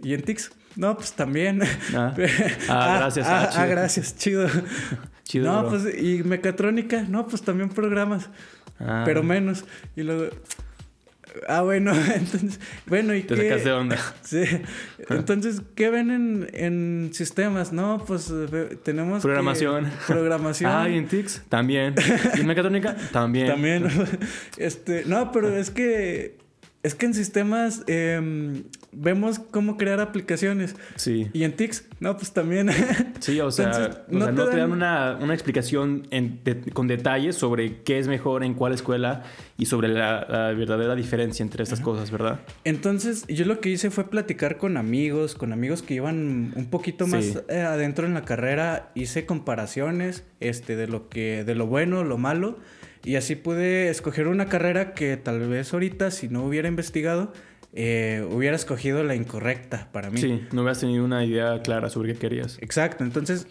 y 0.02 0.12
en 0.12 0.20
TICs. 0.20 0.50
No, 0.76 0.94
pues 0.94 1.14
también. 1.14 1.62
Ah, 1.94 2.14
ah 2.68 2.96
gracias. 2.98 3.26
Ah, 3.26 3.50
ah, 3.50 3.62
ah 3.62 3.66
gracias, 3.66 4.18
chido. 4.18 4.46
chido. 5.24 5.50
No, 5.50 5.70
pues, 5.70 5.86
y 5.98 6.22
mecatrónica, 6.22 7.00
no, 7.08 7.26
pues 7.28 7.40
también 7.40 7.70
programas. 7.70 8.28
Ah. 8.78 9.04
Pero 9.06 9.22
menos. 9.22 9.64
Y 9.96 10.02
luego, 10.02 10.34
Ah, 11.46 11.62
bueno, 11.62 11.92
entonces, 12.14 12.60
bueno, 12.86 13.14
¿y 13.14 13.22
Te 13.22 13.34
qué? 13.34 13.48
sacas 13.48 13.64
de 13.64 13.72
onda. 13.72 13.98
Sí. 14.22 14.44
Entonces, 15.08 15.62
¿qué 15.74 15.90
ven 15.90 16.10
en, 16.10 16.50
en 16.52 17.10
sistemas? 17.14 17.72
No, 17.72 18.04
pues 18.06 18.32
tenemos 18.82 19.22
Programación. 19.22 19.90
Programación. 20.06 20.70
Ah, 20.74 20.88
¿y 20.88 20.98
en 20.98 21.08
TICS? 21.08 21.42
También. 21.48 21.94
¿Y 22.36 22.40
en 22.40 22.46
mecatrónica? 22.46 22.96
También. 23.12 23.46
También. 23.48 23.88
Este, 24.56 25.04
no, 25.06 25.32
pero 25.32 25.56
es 25.56 25.70
que 25.70 26.36
es 26.82 26.94
que 26.94 27.06
en 27.06 27.14
sistemas 27.14 27.82
em, 27.86 28.64
vemos 28.92 29.38
cómo 29.38 29.76
crear 29.76 30.00
aplicaciones. 30.00 30.76
Sí. 30.96 31.28
Y 31.32 31.44
en 31.44 31.52
TICS, 31.52 31.84
no, 32.00 32.16
pues 32.16 32.32
también. 32.32 32.70
Sí, 33.20 33.40
o 33.40 33.50
sea, 33.50 34.04
no, 34.08 34.26
te, 34.32 34.56
dan... 34.56 34.70
una, 34.70 35.34
explicación 35.34 36.08
con 36.72 36.86
detalles 36.86 37.34
sobre 37.34 37.82
qué 37.82 37.98
es 37.98 38.06
mejor 38.06 38.44
en 38.44 38.54
cuál 38.54 38.72
escuela 38.72 39.24
y 39.56 39.66
sobre 39.66 39.88
la, 39.88 40.52
verdadera 40.56 40.94
diferencia 40.94 41.42
entre 41.42 41.64
estas 41.64 41.80
cosas, 41.80 42.10
¿verdad? 42.12 42.40
Entonces, 42.64 43.26
yo 43.26 43.44
lo 43.44 43.60
que 43.60 43.70
hice 43.70 43.90
fue 43.90 44.08
platicar 44.08 44.56
con 44.56 44.76
amigos, 44.76 45.34
con 45.34 45.52
amigos 45.52 45.82
que 45.82 45.94
iban 45.94 46.52
un 46.54 46.66
poquito 46.70 47.08
más 47.08 47.42
eh, 47.48 47.60
adentro 47.60 48.06
en 48.06 48.14
la 48.14 48.24
carrera. 48.24 48.92
Hice 48.94 49.26
comparaciones 49.26 50.24
este, 50.38 50.76
de 50.76 50.86
lo 50.86 51.08
que, 51.08 51.44
de 51.44 51.54
lo 51.56 51.66
bueno, 51.66 52.04
lo 52.04 52.18
malo 52.18 52.58
y 53.04 53.16
así 53.16 53.36
pude 53.36 53.88
escoger 53.88 54.28
una 54.28 54.46
carrera 54.46 54.92
que 54.92 55.16
tal 55.16 55.40
vez 55.48 55.72
ahorita, 55.72 56.10
si 56.10 56.28
no 56.28 56.44
hubiera 56.44 56.68
investigado, 56.68 57.32
eh, 57.72 58.26
hubiera 58.30 58.56
escogido 58.56 59.02
la 59.04 59.14
incorrecta 59.14 59.88
para 59.92 60.10
mí. 60.10 60.20
Sí, 60.20 60.46
no 60.52 60.62
hubieras 60.62 60.80
tenido 60.80 61.04
una 61.04 61.24
idea 61.24 61.60
clara 61.62 61.90
sobre 61.90 62.12
qué 62.12 62.18
querías. 62.18 62.58
Exacto, 62.60 63.04
entonces 63.04 63.46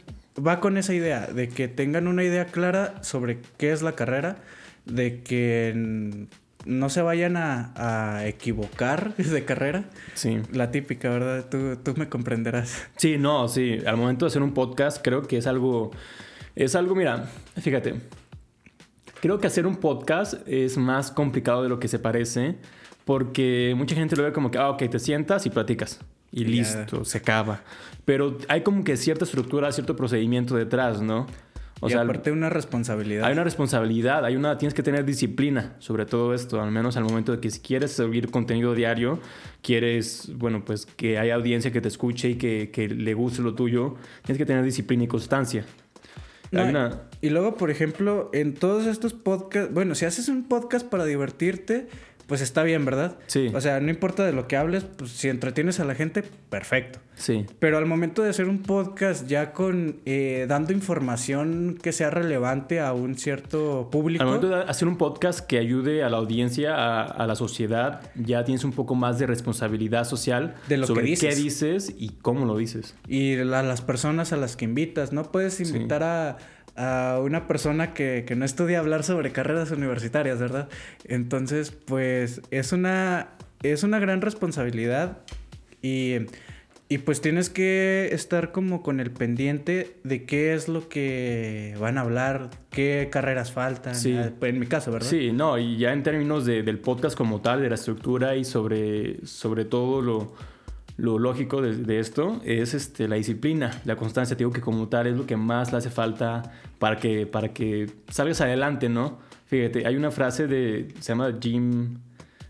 va 0.45 0.59
con 0.59 0.77
esa 0.77 0.93
idea, 0.93 1.27
de 1.27 1.49
que 1.49 1.67
tengan 1.67 2.07
una 2.07 2.23
idea 2.23 2.45
clara 2.45 3.03
sobre 3.03 3.39
qué 3.57 3.71
es 3.71 3.81
la 3.81 3.93
carrera, 3.93 4.37
de 4.85 5.21
que 5.21 6.27
no 6.65 6.89
se 6.89 7.01
vayan 7.01 7.37
a, 7.37 8.25
equivocar 8.25 9.15
de 9.17 9.45
carrera. 9.45 9.85
Sí. 10.13 10.39
La 10.51 10.71
típica, 10.71 11.09
¿verdad? 11.09 11.45
Tú, 11.49 11.77
tú 11.77 11.93
me 11.97 12.09
comprenderás. 12.09 12.87
Sí, 12.97 13.17
no, 13.17 13.47
sí. 13.47 13.79
Al 13.85 13.97
momento 13.97 14.25
de 14.25 14.29
hacer 14.29 14.41
un 14.41 14.53
podcast 14.53 15.01
creo 15.03 15.23
que 15.23 15.37
es 15.37 15.47
algo... 15.47 15.91
Es 16.55 16.73
algo, 16.75 16.95
mira, 16.95 17.29
fíjate, 17.61 17.93
Creo 19.19 19.39
que 19.39 19.47
hacer 19.47 19.65
un 19.65 19.77
podcast 19.77 20.47
es 20.47 20.77
más 20.77 21.09
complicado 21.09 21.63
de 21.63 21.69
lo 21.69 21.79
que 21.79 21.87
se 21.87 21.97
parece 21.97 22.55
porque 23.07 23.73
mucha 23.77 23.95
gente 23.95 24.17
lo 24.17 24.23
ve 24.23 24.33
como 24.33 24.51
que, 24.51 24.57
ah, 24.57 24.69
ok, 24.69 24.83
te 24.89 24.99
sientas 24.99 25.45
y 25.45 25.49
platicas 25.49 26.01
y 26.29 26.43
listo, 26.43 27.05
se 27.05 27.19
acaba. 27.19 27.61
Pero 28.03 28.37
hay 28.49 28.63
como 28.63 28.83
que 28.83 28.97
cierta 28.97 29.23
estructura, 29.23 29.71
cierto 29.71 29.95
procedimiento 29.95 30.57
detrás, 30.57 31.01
¿no? 31.01 31.25
O 31.79 31.87
y 31.87 31.91
sea, 31.91 32.01
aparte 32.01 32.33
una 32.33 32.49
responsabilidad. 32.49 33.25
Hay 33.25 33.31
una 33.31 33.45
responsabilidad, 33.45 34.25
hay 34.25 34.35
una, 34.35 34.57
tienes 34.57 34.73
que 34.73 34.83
tener 34.83 35.05
disciplina 35.05 35.77
sobre 35.79 36.05
todo 36.05 36.33
esto, 36.33 36.61
al 36.61 36.71
menos 36.71 36.97
al 36.97 37.05
momento 37.05 37.31
de 37.31 37.39
que 37.39 37.49
si 37.49 37.61
quieres 37.61 37.93
subir 37.93 38.29
contenido 38.29 38.75
diario, 38.75 39.21
quieres, 39.61 40.29
bueno, 40.35 40.65
pues 40.65 40.85
que 40.85 41.17
haya 41.17 41.35
audiencia 41.35 41.71
que 41.71 41.79
te 41.79 41.87
escuche 41.87 42.31
y 42.31 42.35
que, 42.35 42.71
que 42.71 42.89
le 42.89 43.13
guste 43.13 43.41
lo 43.41 43.55
tuyo, 43.55 43.95
tienes 44.25 44.37
que 44.37 44.45
tener 44.45 44.65
disciplina 44.65 45.05
y 45.05 45.07
constancia. 45.07 45.63
Y 47.21 47.29
luego, 47.29 47.55
por 47.55 47.71
ejemplo, 47.71 48.29
en 48.33 48.53
todos 48.53 48.85
estos 48.85 49.13
podcasts, 49.13 49.73
bueno, 49.73 49.95
si 49.95 50.03
haces 50.05 50.27
un 50.27 50.47
podcast 50.47 50.85
para 50.85 51.05
divertirte, 51.05 51.87
pues 52.27 52.41
está 52.41 52.63
bien, 52.63 52.83
¿verdad? 52.83 53.17
Sí. 53.27 53.49
O 53.53 53.61
sea, 53.61 53.79
no 53.79 53.89
importa 53.89 54.25
de 54.25 54.33
lo 54.33 54.47
que 54.47 54.57
hables, 54.57 54.83
pues 54.83 55.11
si 55.11 55.29
entretienes 55.29 55.79
a 55.79 55.85
la 55.85 55.95
gente, 55.95 56.23
perfecto. 56.49 56.99
Sí. 57.15 57.45
Pero 57.57 57.77
al 57.77 57.85
momento 57.85 58.21
de 58.21 58.29
hacer 58.29 58.47
un 58.47 58.61
podcast 58.61 59.27
ya 59.27 59.53
con 59.53 60.01
eh, 60.05 60.45
dando 60.47 60.73
información 60.73 61.79
que 61.81 61.91
sea 61.91 62.09
relevante 62.09 62.79
a 62.79 62.93
un 62.93 63.17
cierto 63.17 63.89
público. 63.89 64.21
Al 64.23 64.27
momento 64.27 64.49
de 64.49 64.63
hacer 64.63 64.87
un 64.87 64.97
podcast 64.97 65.39
que 65.39 65.57
ayude 65.57 66.03
a 66.03 66.09
la 66.09 66.17
audiencia, 66.17 66.75
a, 67.03 67.25
la 67.25 67.35
sociedad, 67.35 68.01
ya 68.15 68.43
tienes 68.43 68.63
un 68.65 68.73
poco 68.73 68.93
más 68.93 69.17
de 69.19 69.25
responsabilidad 69.25 70.03
social 70.03 70.55
de 70.67 70.77
lo 70.77 70.85
sobre 70.85 71.03
que 71.03 71.09
dices. 71.11 71.35
qué 71.35 71.41
dices 71.41 71.95
y 71.97 72.09
cómo 72.21 72.45
lo 72.45 72.57
dices. 72.57 72.95
Y 73.07 73.39
a 73.39 73.45
las 73.45 73.81
personas 73.81 74.33
a 74.33 74.37
las 74.37 74.57
que 74.57 74.65
invitas. 74.65 75.13
No 75.13 75.23
puedes 75.31 75.59
invitar 75.61 76.03
a 76.03 76.37
a 76.77 77.19
una 77.21 77.47
persona 77.47 77.93
que, 77.93 78.23
no 78.37 78.45
estudia 78.45 78.79
hablar 78.79 79.03
sobre 79.03 79.31
carreras 79.31 79.71
universitarias, 79.71 80.39
¿verdad? 80.39 80.69
Entonces, 81.05 81.71
pues 81.71 82.41
es 82.51 82.71
una, 82.71 83.29
es 83.63 83.83
una 83.83 83.99
gran 83.99 84.21
responsabilidad 84.21 85.17
y, 85.81 86.19
pues 87.03 87.19
tienes 87.19 87.49
que 87.49 88.09
estar 88.11 88.51
como 88.51 88.81
con 88.83 88.99
el 88.99 89.11
pendiente 89.11 89.97
de 90.03 90.23
qué 90.25 90.53
es 90.53 90.69
lo 90.69 90.87
que 90.87 91.75
van 91.79 91.97
a 91.97 92.01
hablar, 92.01 92.51
qué 92.69 93.09
carreras 93.11 93.51
faltan, 93.51 93.95
sí. 93.95 94.15
Ah, 94.15 94.31
en 94.41 94.59
mi 94.59 94.67
caso, 94.67 94.91
¿verdad? 94.91 95.09
Sí, 95.09 95.31
no, 95.33 95.57
y 95.57 95.77
ya 95.77 95.91
en 95.91 96.03
términos 96.03 96.45
del 96.45 96.79
podcast 96.79 97.17
como 97.17 97.41
tal, 97.41 97.61
de 97.61 97.69
la 97.69 97.75
estructura 97.75 98.35
y 98.35 98.45
sobre, 98.45 99.25
sobre 99.25 99.65
todo 99.65 100.01
lo 100.01 100.33
lo 100.97 101.19
lógico 101.19 101.61
de, 101.61 101.99
esto 101.99 102.41
es 102.43 102.73
este, 102.73 103.07
la 103.07 103.15
disciplina, 103.15 103.71
la 103.85 103.95
constancia. 103.95 104.35
Te 104.35 104.39
digo 104.39 104.51
que 104.51 104.61
como 104.61 104.87
tal 104.89 105.07
es 105.07 105.15
lo 105.15 105.25
que 105.25 105.37
más 105.37 105.71
le 105.71 105.77
hace 105.77 105.91
falta 105.91 106.51
para 106.79 106.97
que, 106.97 107.27
para 107.27 107.53
que 107.53 107.89
salgas 108.09 108.41
adelante, 108.41 108.89
¿no? 108.89 109.19
Fíjate, 109.45 109.85
hay 109.85 109.95
una 109.95 110.11
frase 110.11 110.47
de, 110.47 110.89
se 110.99 111.09
llama 111.13 111.33
Jim, 111.39 111.99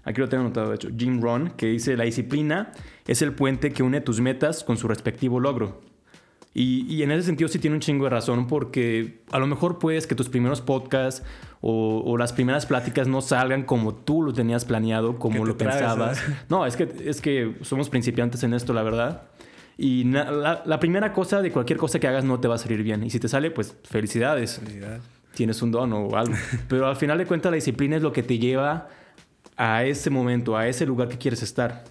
aquí 0.03 0.21
lo 0.21 0.29
tengo 0.29 0.45
anotado 0.45 0.69
de 0.69 0.75
hecho, 0.75 0.89
Jim 0.97 1.21
Ron, 1.21 1.49
que 1.51 1.67
dice, 1.67 1.97
la 1.97 2.05
disciplina 2.05 2.71
es 3.05 3.21
el 3.21 3.33
puente 3.33 3.71
que 3.71 3.83
une 3.83 4.01
tus 4.01 4.21
metas 4.21 4.63
con 4.63 4.77
su 4.77 4.87
respectivo 4.87 5.39
logro. 5.39 5.81
Y, 6.59 7.03
en 7.03 7.11
ese 7.11 7.21
sentido 7.21 7.47
sí 7.49 7.59
tiene 7.59 7.75
un 7.75 7.81
chingo 7.81 8.05
de 8.05 8.09
razón 8.09 8.47
porque 8.47 9.21
a 9.29 9.37
lo 9.37 9.45
mejor 9.45 9.77
puedes 9.77 10.07
que 10.07 10.15
tus 10.15 10.27
primeros 10.27 10.59
podcasts 10.59 11.23
o, 11.61 12.17
las 12.17 12.33
primeras 12.33 12.65
pláticas 12.65 13.07
no 13.07 13.21
salgan 13.21 13.61
como 13.61 13.93
tú 13.93 14.23
lo 14.23 14.33
tenías 14.33 14.65
planeado, 14.65 15.19
como 15.19 15.45
lo 15.45 15.55
pensabas. 15.55 16.19
No, 16.49 16.65
es 16.65 16.75
que, 16.75 16.91
es 17.05 17.21
que 17.21 17.57
somos 17.61 17.89
principiantes 17.89 18.41
en 18.41 18.55
esto, 18.55 18.73
la 18.73 18.81
verdad. 18.81 19.21
Y 19.77 20.05
la, 20.05 20.79
primera 20.79 21.13
cosa 21.13 21.43
de 21.43 21.51
cualquier 21.51 21.77
cosa 21.77 21.99
que 21.99 22.07
hagas 22.07 22.23
no 22.25 22.39
te 22.39 22.47
va 22.47 22.55
a 22.55 22.57
salir 22.57 22.81
bien. 22.81 23.03
Y 23.03 23.11
si 23.11 23.19
te 23.19 23.27
sale, 23.27 23.51
pues 23.51 23.75
felicidades. 23.83 24.59
Tienes 25.35 25.61
un 25.61 25.69
don 25.69 25.93
o 25.93 26.17
algo. 26.17 26.33
Pero 26.67 26.87
al 26.87 26.95
final 26.95 27.19
de 27.19 27.27
cuentas 27.27 27.51
la 27.51 27.57
disciplina 27.57 27.97
es 27.97 28.01
lo 28.01 28.11
que 28.11 28.23
te 28.23 28.39
lleva 28.39 28.87
a 29.57 29.83
ese 29.83 30.09
momento, 30.09 30.57
a 30.57 30.67
ese 30.67 30.87
lugar 30.87 31.07
que 31.07 31.19
quieres 31.19 31.43
estar. 31.43 31.83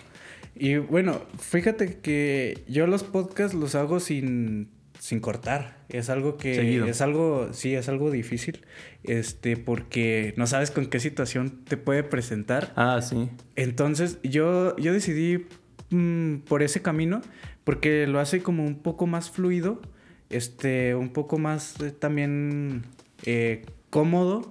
Y 0.59 0.77
bueno, 0.77 1.21
fíjate 1.39 1.99
que 1.99 2.65
yo 2.67 2.87
los 2.87 3.05
podcasts 3.05 3.55
los 3.55 3.75
hago 3.75 4.01
sin, 4.01 4.71
sin 4.99 5.21
cortar. 5.21 5.77
Es 5.91 6.09
algo 6.09 6.39
que 6.39 6.79
es 6.89 7.01
algo, 7.03 7.53
sí, 7.53 7.75
es 7.75 7.89
algo 7.89 8.11
difícil. 8.11 8.65
Este, 9.05 9.57
porque 9.57 10.33
no 10.37 10.47
sabes 10.47 10.71
con 10.71 10.87
qué 10.87 10.99
situación 10.99 11.63
te 11.65 11.77
puede 11.77 12.03
presentar. 12.03 12.73
Ah, 12.75 13.01
sí. 13.03 13.29
Entonces, 13.55 14.19
yo, 14.23 14.77
yo 14.79 14.95
decidí 14.95 15.47
mm, 15.91 16.39
por 16.49 16.63
ese 16.63 16.81
camino, 16.81 17.21
porque 17.65 18.07
lo 18.07 18.19
hace 18.19 18.43
como 18.43 18.65
un 18.65 18.77
poco 18.77 19.07
más 19.07 19.31
fluido, 19.31 19.83
este, 20.31 20.95
un 20.95 21.11
poco 21.11 21.39
más 21.39 21.79
eh, 21.83 21.91
también 21.91 22.85
eh, 23.27 23.67
cómodo 23.91 24.51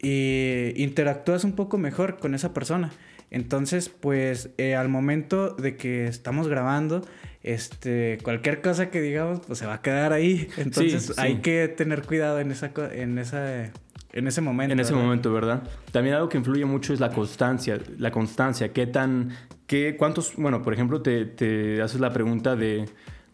y 0.00 0.74
interactúas 0.76 1.42
un 1.42 1.52
poco 1.52 1.78
mejor 1.78 2.18
con 2.18 2.34
esa 2.34 2.52
persona. 2.52 2.92
Entonces, 3.30 3.88
pues 3.88 4.50
eh, 4.58 4.74
al 4.74 4.88
momento 4.88 5.50
de 5.50 5.76
que 5.76 6.06
estamos 6.06 6.48
grabando, 6.48 7.02
este, 7.42 8.18
cualquier 8.22 8.60
cosa 8.60 8.90
que 8.90 9.00
digamos, 9.00 9.40
pues 9.46 9.58
se 9.58 9.66
va 9.66 9.74
a 9.74 9.82
quedar 9.82 10.12
ahí. 10.12 10.48
Entonces 10.56 11.18
hay 11.18 11.36
que 11.36 11.68
tener 11.68 12.02
cuidado 12.02 12.40
en 12.40 12.50
esa, 12.50 12.70
en 12.92 13.18
esa, 13.18 13.70
en 14.12 14.26
ese 14.26 14.40
momento. 14.40 14.72
En 14.72 14.80
ese 14.80 14.94
momento, 14.94 15.32
¿verdad? 15.32 15.62
También 15.92 16.16
algo 16.16 16.28
que 16.28 16.38
influye 16.38 16.64
mucho 16.64 16.92
es 16.92 17.00
la 17.00 17.10
constancia. 17.10 17.78
La 17.98 18.10
constancia, 18.10 18.72
qué 18.72 18.86
tan, 18.86 19.30
qué, 19.66 19.96
cuántos, 19.96 20.34
bueno, 20.36 20.62
por 20.62 20.72
ejemplo, 20.72 21.02
te, 21.02 21.26
te 21.26 21.82
haces 21.82 22.00
la 22.00 22.12
pregunta 22.12 22.56
de 22.56 22.86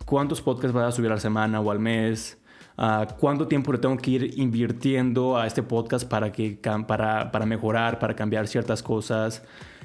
cuántos 0.05 0.43
podcasts 0.43 0.73
vas 0.73 0.89
a 0.89 0.93
subir 0.93 1.11
a 1.11 1.15
la 1.15 1.21
semana 1.21 1.61
o 1.61 1.71
al 1.71 1.79
mes, 1.79 2.39
ah, 2.77 3.07
cuánto 3.19 3.49
tiempo 3.49 3.73
le 3.73 3.79
tengo 3.79 3.97
que 3.97 4.11
ir 4.11 4.39
invirtiendo 4.39 5.39
a 5.39 5.47
este 5.47 5.63
podcast 5.63 6.09
para, 6.09 6.33
que, 6.33 6.59
para, 6.87 7.31
para 7.31 7.47
mejorar, 7.47 7.99
para 7.99 8.15
cambiar 8.15 8.47
ciertas 8.49 8.83
cosas. 8.83 9.43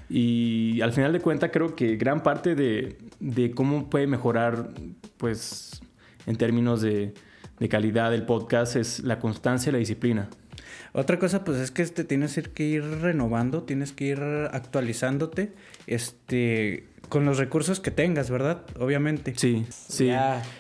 Y 0.10 0.82
al 0.82 0.92
final 0.92 1.14
de 1.14 1.20
cuentas 1.20 1.52
creo 1.54 1.76
que 1.76 1.96
gran 1.96 2.24
parte 2.24 2.56
de, 2.56 2.98
de 3.20 3.52
cómo 3.52 3.90
puede 3.90 4.08
mejorar, 4.08 4.70
pues, 5.18 5.82
en 6.26 6.36
términos 6.36 6.82
de, 6.82 7.14
de 7.60 7.70
calidad 7.70 8.12
del 8.12 8.26
podcast 8.26 8.76
es 8.76 9.02
la 9.02 9.20
constancia 9.20 9.70
y 9.70 9.74
la 9.74 9.80
disciplina. 9.80 10.30
Otra 10.94 11.20
cosa, 11.20 11.44
pues 11.44 11.60
es 11.60 11.72
que 11.72 11.84
este, 11.84 12.04
tienes 12.04 12.40
que 12.54 12.64
ir 12.64 12.84
renovando, 12.84 13.64
tienes 13.64 13.92
que 13.92 14.06
ir 14.06 14.20
actualizándote, 14.52 15.54
este, 15.86 16.88
con 17.10 17.26
los 17.26 17.38
recursos 17.38 17.80
que 17.80 17.92
tengas, 17.92 18.30
¿verdad? 18.32 18.64
Obviamente. 18.80 19.34
Sí, 19.36 19.66
sí. 19.70 20.12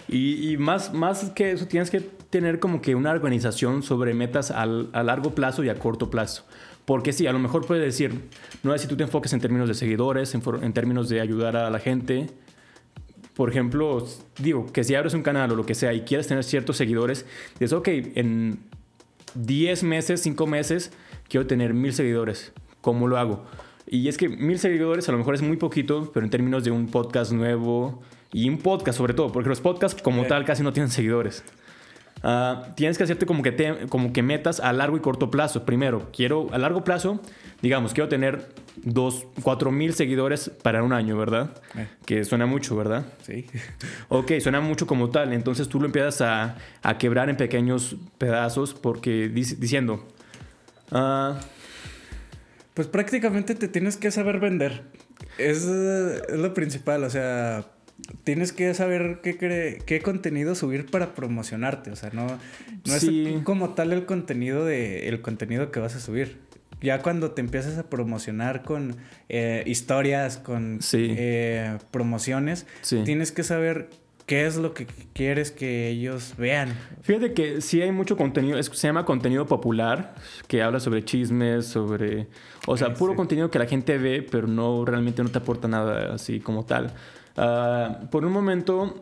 Y, 0.07 0.51
y, 0.51 0.57
más, 0.57 0.93
más 0.93 1.31
que 1.31 1.51
eso, 1.51 1.67
tienes 1.67 1.89
que 1.89 2.01
tener 2.01 2.59
como 2.59 2.81
que 2.81 2.93
una 2.95 3.11
organización 3.11 3.81
sobre 3.81 4.13
metas 4.13 4.51
al, 4.51 4.89
a 4.93 5.01
largo 5.01 5.33
plazo 5.33 5.63
y 5.63 5.69
a 5.69 5.75
corto 5.75 6.11
plazo. 6.11 6.45
Porque 6.89 7.13
sí, 7.13 7.27
a 7.27 7.31
lo 7.31 7.37
mejor 7.37 7.67
puedes 7.67 7.85
decir, 7.85 8.19
no 8.63 8.73
es 8.73 8.81
si 8.81 8.87
tú 8.87 8.97
te 8.97 9.03
enfoques 9.03 9.31
en 9.33 9.39
términos 9.39 9.67
de 9.67 9.75
seguidores, 9.75 10.33
en, 10.33 10.41
en 10.63 10.73
términos 10.73 11.07
de 11.07 11.21
ayudar 11.21 11.55
a 11.55 11.69
la 11.69 11.77
gente, 11.77 12.25
por 13.35 13.51
ejemplo, 13.51 14.07
digo, 14.39 14.65
que 14.73 14.83
si 14.83 14.95
abres 14.95 15.13
un 15.13 15.21
canal 15.21 15.51
o 15.51 15.55
lo 15.55 15.67
que 15.67 15.75
sea 15.75 15.93
y 15.93 16.01
quieres 16.01 16.25
tener 16.25 16.43
ciertos 16.43 16.77
seguidores, 16.77 17.27
dices, 17.59 17.73
ok, 17.73 17.89
en 18.15 18.57
10 19.35 19.83
meses, 19.83 20.23
5 20.23 20.47
meses, 20.47 20.91
quiero 21.27 21.45
tener 21.45 21.75
mil 21.75 21.93
seguidores. 21.93 22.53
¿Cómo 22.81 23.07
lo 23.07 23.19
hago? 23.19 23.45
Y 23.85 24.07
es 24.07 24.17
que 24.17 24.27
mil 24.27 24.57
seguidores 24.57 25.07
a 25.09 25.11
lo 25.11 25.19
mejor 25.19 25.35
es 25.35 25.43
muy 25.43 25.57
poquito, 25.57 26.09
pero 26.11 26.25
en 26.25 26.31
términos 26.31 26.63
de 26.63 26.71
un 26.71 26.87
podcast 26.87 27.31
nuevo 27.31 28.01
y 28.33 28.49
un 28.49 28.57
podcast 28.57 28.97
sobre 28.97 29.13
todo, 29.13 29.31
porque 29.31 29.49
los 29.49 29.61
podcasts 29.61 30.01
como 30.01 30.25
tal 30.25 30.43
casi 30.43 30.63
no 30.63 30.73
tienen 30.73 30.89
seguidores. 30.89 31.43
Ah, 32.23 32.73
tienes 32.75 32.97
que 32.97 33.03
hacerte 33.03 33.25
como 33.25 33.43
que, 33.43 33.51
te, 33.51 33.87
como 33.87 34.11
que 34.11 34.21
metas 34.21 34.59
a 34.59 34.73
largo 34.73 34.97
y 34.97 34.99
corto 34.99 35.31
plazo. 35.31 35.65
Primero, 35.65 36.09
quiero 36.11 36.47
a 36.51 36.57
largo 36.57 36.83
plazo, 36.83 37.21
digamos, 37.61 37.93
quiero 37.93 38.09
tener 38.09 38.49
dos, 38.77 39.25
cuatro 39.41 39.71
mil 39.71 39.93
seguidores 39.93 40.49
para 40.61 40.83
un 40.83 40.93
año, 40.93 41.17
¿verdad? 41.17 41.51
Eh. 41.75 41.87
Que 42.05 42.25
suena 42.25 42.45
mucho, 42.45 42.75
¿verdad? 42.75 43.05
Sí. 43.23 43.45
Ok, 44.09 44.33
suena 44.39 44.59
mucho 44.59 44.87
como 44.87 45.09
tal. 45.09 45.33
Entonces 45.33 45.69
tú 45.69 45.79
lo 45.79 45.85
empiezas 45.85 46.21
a, 46.21 46.57
a 46.81 46.97
quebrar 46.97 47.29
en 47.29 47.37
pequeños 47.37 47.95
pedazos 48.17 48.73
porque 48.73 49.29
diciendo... 49.29 50.07
Uh, 50.91 51.35
pues 52.73 52.87
prácticamente 52.87 53.55
te 53.55 53.67
tienes 53.67 53.97
que 53.97 54.09
saber 54.09 54.39
vender. 54.39 54.83
Es, 55.37 55.63
es 55.65 56.37
lo 56.37 56.53
principal, 56.53 57.03
o 57.03 57.09
sea 57.09 57.65
tienes 58.23 58.53
que 58.53 58.73
saber 58.73 59.19
qué, 59.21 59.81
qué 59.85 60.01
contenido 60.01 60.55
subir 60.55 60.85
para 60.85 61.13
promocionarte. 61.13 61.91
O 61.91 61.95
sea, 61.95 62.09
no, 62.13 62.27
no 62.27 62.95
es 62.95 63.09
como 63.43 63.69
tal 63.69 63.93
el 63.93 64.05
contenido 64.05 64.65
de 64.65 65.07
el 65.07 65.21
contenido 65.21 65.71
que 65.71 65.79
vas 65.79 65.95
a 65.95 65.99
subir. 65.99 66.37
Ya 66.81 67.01
cuando 67.01 67.31
te 67.31 67.41
empiezas 67.41 67.77
a 67.77 67.89
promocionar 67.89 68.63
con 68.63 68.95
eh, 69.27 69.63
historias, 69.65 70.37
con 70.37 70.79
eh, 70.93 71.77
promociones, 71.91 72.65
tienes 73.03 73.33
que 73.33 73.43
saber 73.43 73.89
qué 74.25 74.45
es 74.45 74.57
lo 74.57 74.73
que 74.73 74.87
quieres 75.13 75.51
que 75.51 75.89
ellos 75.89 76.35
vean. 76.37 76.69
Fíjate 77.01 77.33
que 77.33 77.61
sí 77.61 77.81
hay 77.81 77.91
mucho 77.91 78.15
contenido, 78.15 78.61
se 78.61 78.87
llama 78.87 79.03
contenido 79.03 79.45
popular, 79.45 80.13
que 80.47 80.61
habla 80.61 80.79
sobre 80.79 81.03
chismes, 81.03 81.65
sobre, 81.65 82.27
o 82.67 82.77
sea, 82.77 82.93
puro 82.93 83.15
contenido 83.15 83.49
que 83.49 83.59
la 83.59 83.65
gente 83.65 83.97
ve, 83.97 84.21
pero 84.21 84.47
no 84.47 84.85
realmente 84.85 85.23
no 85.23 85.29
te 85.29 85.39
aporta 85.39 85.67
nada 85.67 86.13
así 86.13 86.39
como 86.39 86.63
tal. 86.63 86.93
Ah, 87.41 88.01
por 88.11 88.25
un 88.25 88.33
momento 88.33 89.01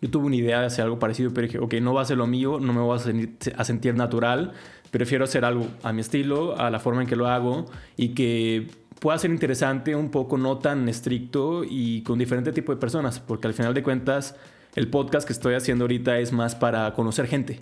yo 0.00 0.10
tuve 0.10 0.24
una 0.24 0.36
idea 0.36 0.60
de 0.60 0.66
hacer 0.66 0.84
algo 0.84 0.98
parecido, 0.98 1.34
pero 1.34 1.46
dije, 1.46 1.58
ok, 1.58 1.74
no 1.74 1.92
va 1.92 2.00
a 2.00 2.06
ser 2.06 2.16
lo 2.16 2.26
mío, 2.26 2.58
no 2.58 2.72
me 2.72 2.80
voy 2.80 2.96
a, 2.96 3.64
sentir, 3.64 3.94
natural, 3.94 4.52
prefiero 4.90 5.24
hacer 5.24 5.44
algo 5.44 5.66
a 5.82 5.92
mi 5.92 6.00
estilo, 6.00 6.58
a 6.58 6.70
la 6.70 6.80
forma 6.80 7.02
en 7.02 7.06
que 7.06 7.16
lo 7.16 7.28
hago 7.28 7.66
y 7.98 8.14
que 8.14 8.68
pueda 9.00 9.18
ser 9.18 9.30
interesante, 9.30 9.94
un 9.94 10.10
poco 10.10 10.38
no 10.38 10.56
tan 10.56 10.88
estricto 10.88 11.62
y 11.62 12.02
con 12.04 12.18
diferente 12.18 12.52
tipo 12.52 12.72
de 12.72 12.80
personas, 12.80 13.20
porque 13.20 13.48
al 13.48 13.52
final 13.52 13.74
de 13.74 13.82
cuentas 13.82 14.34
el 14.74 14.88
podcast 14.88 15.26
que 15.26 15.34
estoy 15.34 15.52
haciendo 15.52 15.84
ahorita 15.84 16.18
es 16.20 16.32
más 16.32 16.54
para 16.54 16.94
conocer 16.94 17.26
gente, 17.26 17.60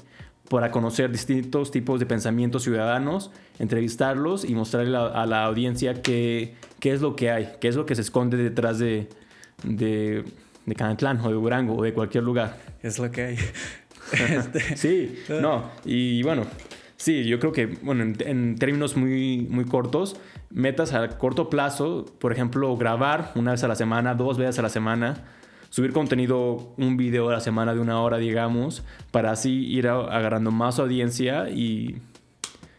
para 0.49 0.71
conocer 0.71 1.11
distintos 1.11 1.73
tipos 1.73 1.99
de 1.99 2.07
pensamientos 2.07 2.63
ciudadanos, 2.63 3.33
entrevistarlos 3.59 4.45
y 4.45 4.55
mostrarle 4.55 4.97
a 4.97 5.27
la 5.27 5.43
audiencia 5.43 6.01
qué, 6.01 6.55
qué 6.79 6.93
es 6.93 7.01
lo 7.01 7.17
que 7.17 7.33
hay, 7.33 7.55
qué 7.61 7.67
es 7.67 7.75
lo 7.75 7.87
que 7.87 7.97
se 7.97 8.03
esconde 8.03 8.37
detrás 8.37 8.79
de, 8.79 9.09
de, 9.63 10.25
de 10.67 10.75
Canatlán 10.75 11.21
o 11.21 11.29
de 11.29 11.35
Durango 11.35 11.77
o 11.77 11.83
de 11.83 11.93
cualquier 11.93 12.25
lugar. 12.25 12.57
Es 12.83 12.99
lo 12.99 13.11
que 13.11 13.23
hay. 13.23 13.37
Este, 14.13 14.77
sí, 14.77 15.19
no, 15.29 15.71
y 15.85 16.23
bueno, 16.23 16.45
sí, 16.97 17.25
yo 17.25 17.39
creo 17.39 17.53
que, 17.53 17.67
bueno, 17.67 18.05
en, 18.05 18.57
términos 18.57 18.97
muy, 18.97 19.47
muy 19.51 19.65
cortos, 19.65 20.17
metas 20.51 20.95
a 20.95 21.19
corto 21.19 21.51
plazo, 21.51 22.07
por 22.19 22.33
ejemplo, 22.33 22.75
grabar 22.77 23.33
una 23.35 23.53
vez 23.53 23.65
a 23.65 23.69
la 23.69 23.75
semana, 23.75 24.15
dos 24.15 24.39
veces 24.39 24.59
a 24.59 24.63
la 24.63 24.69
semana, 24.69 25.25
subir 25.71 25.93
contenido, 25.93 26.75
un 26.77 26.97
video 26.97 27.29
a 27.29 27.33
la 27.33 27.41
semana 27.41 27.75
de 27.75 27.81
una 27.81 28.01
hora, 28.01 28.19
digamos, 28.19 28.85
para 29.11 29.31
así 29.31 29.67
ir 29.67 29.89
agarrando 29.89 30.51
más 30.51 30.79
audiencia 30.79 31.51
y, 31.51 31.99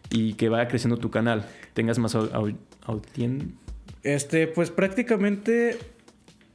y 0.10 0.34
que 0.34 0.50
vaya 0.50 0.68
creciendo 0.68 0.98
tu 0.98 1.12
canal, 1.12 1.46
tengas 1.74 2.00
más 2.00 2.16
audiencia. 2.16 3.48
Este, 4.02 4.48
pues 4.48 4.72
prácticamente 4.72 5.78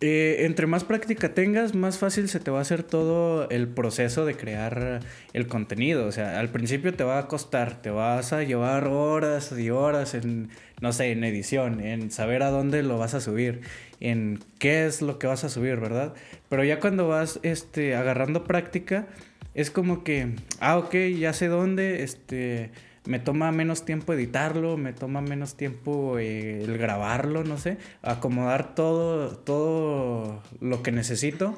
eh, 0.07 0.45
entre 0.45 0.67
más 0.67 0.85
práctica 0.85 1.33
tengas, 1.33 1.75
más 1.75 1.97
fácil 1.97 2.29
se 2.29 2.39
te 2.39 2.51
va 2.51 2.59
a 2.59 2.61
hacer 2.61 2.83
todo 2.83 3.49
el 3.49 3.69
proceso 3.69 4.27
de 4.27 4.37
crear 4.37 5.01
el 5.33 5.47
contenido. 5.47 6.05
O 6.05 6.13
sea, 6.13 6.41
al 6.41 6.51
principio 6.51 6.93
te 6.93 7.05
va 7.05 7.19
a 7.19 7.27
costar, 7.27 7.81
te 7.81 7.89
vas 7.89 8.35
a 8.35 8.43
llevar 8.43 8.87
horas 8.87 9.55
y 9.59 9.71
horas 9.71 10.13
en, 10.13 10.51
no 10.83 10.93
sé, 10.93 11.11
en 11.13 11.25
edición, 11.25 11.81
en 11.81 12.11
saber 12.11 12.43
a 12.43 12.51
dónde 12.51 12.83
lo 12.83 12.99
vas 12.99 13.15
a 13.15 13.23
subir, 13.23 13.63
en 13.99 14.41
qué 14.59 14.85
es 14.85 15.01
lo 15.01 15.19
que 15.19 15.27
vas 15.27 15.43
a 15.43 15.49
subir, 15.49 15.77
¿verdad? 15.77 16.13
Pero 16.51 16.65
ya 16.65 16.81
cuando 16.81 17.09
vas 17.09 17.41
este, 17.43 17.97
agarrando 17.97 18.45
práctica, 18.45 19.07
es 19.55 19.71
como 19.71 20.05
que, 20.05 20.35
ah, 20.61 20.77
ok, 20.77 20.97
ya 21.19 21.33
sé 21.33 21.49
dónde, 21.49 22.03
este 22.03 22.73
me 23.07 23.19
toma 23.19 23.53
menos 23.53 23.85
tiempo 23.85 24.15
editarlo, 24.15 24.77
me 24.77 24.93
toma 24.93 25.21
menos 25.21 25.55
tiempo 25.55 26.19
eh, 26.19 26.65
el 26.65 26.79
grabarlo, 26.79 27.45
no 27.45 27.59
sé, 27.59 27.77
acomodar 28.03 28.75
todo, 28.75 29.37
todo 29.37 30.43
lo 30.61 30.83
que 30.83 30.93
necesito. 30.93 31.57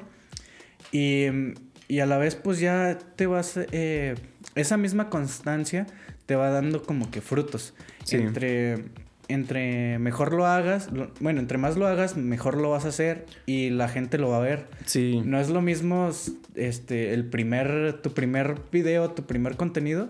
Y, 0.91 1.27
a 1.99 2.05
la 2.05 2.17
vez 2.17 2.35
pues 2.35 2.59
ya 2.59 2.97
te 3.15 3.27
vas, 3.27 3.57
eh, 3.71 4.15
esa 4.55 4.75
misma 4.75 5.09
constancia 5.09 5.87
te 6.25 6.35
va 6.35 6.49
dando 6.49 6.83
como 6.83 7.09
que 7.11 7.21
frutos. 7.21 7.73
Entre, 8.11 8.85
entre 9.29 9.99
mejor 9.99 10.33
lo 10.33 10.45
hagas, 10.45 10.89
bueno, 11.21 11.39
entre 11.39 11.57
más 11.57 11.77
lo 11.77 11.87
hagas, 11.87 12.17
mejor 12.17 12.57
lo 12.57 12.71
vas 12.71 12.83
a 12.83 12.89
hacer 12.89 13.25
y 13.45 13.69
la 13.69 13.87
gente 13.87 14.17
lo 14.17 14.29
va 14.29 14.37
a 14.37 14.41
ver. 14.41 14.67
Sí. 14.85 15.21
No 15.23 15.39
es 15.39 15.49
lo 15.49 15.61
mismo 15.61 16.09
este, 16.55 17.13
el 17.13 17.25
primer, 17.25 18.01
tu 18.01 18.13
primer 18.13 18.55
video, 18.69 19.11
tu 19.11 19.25
primer 19.25 19.55
contenido 19.55 20.09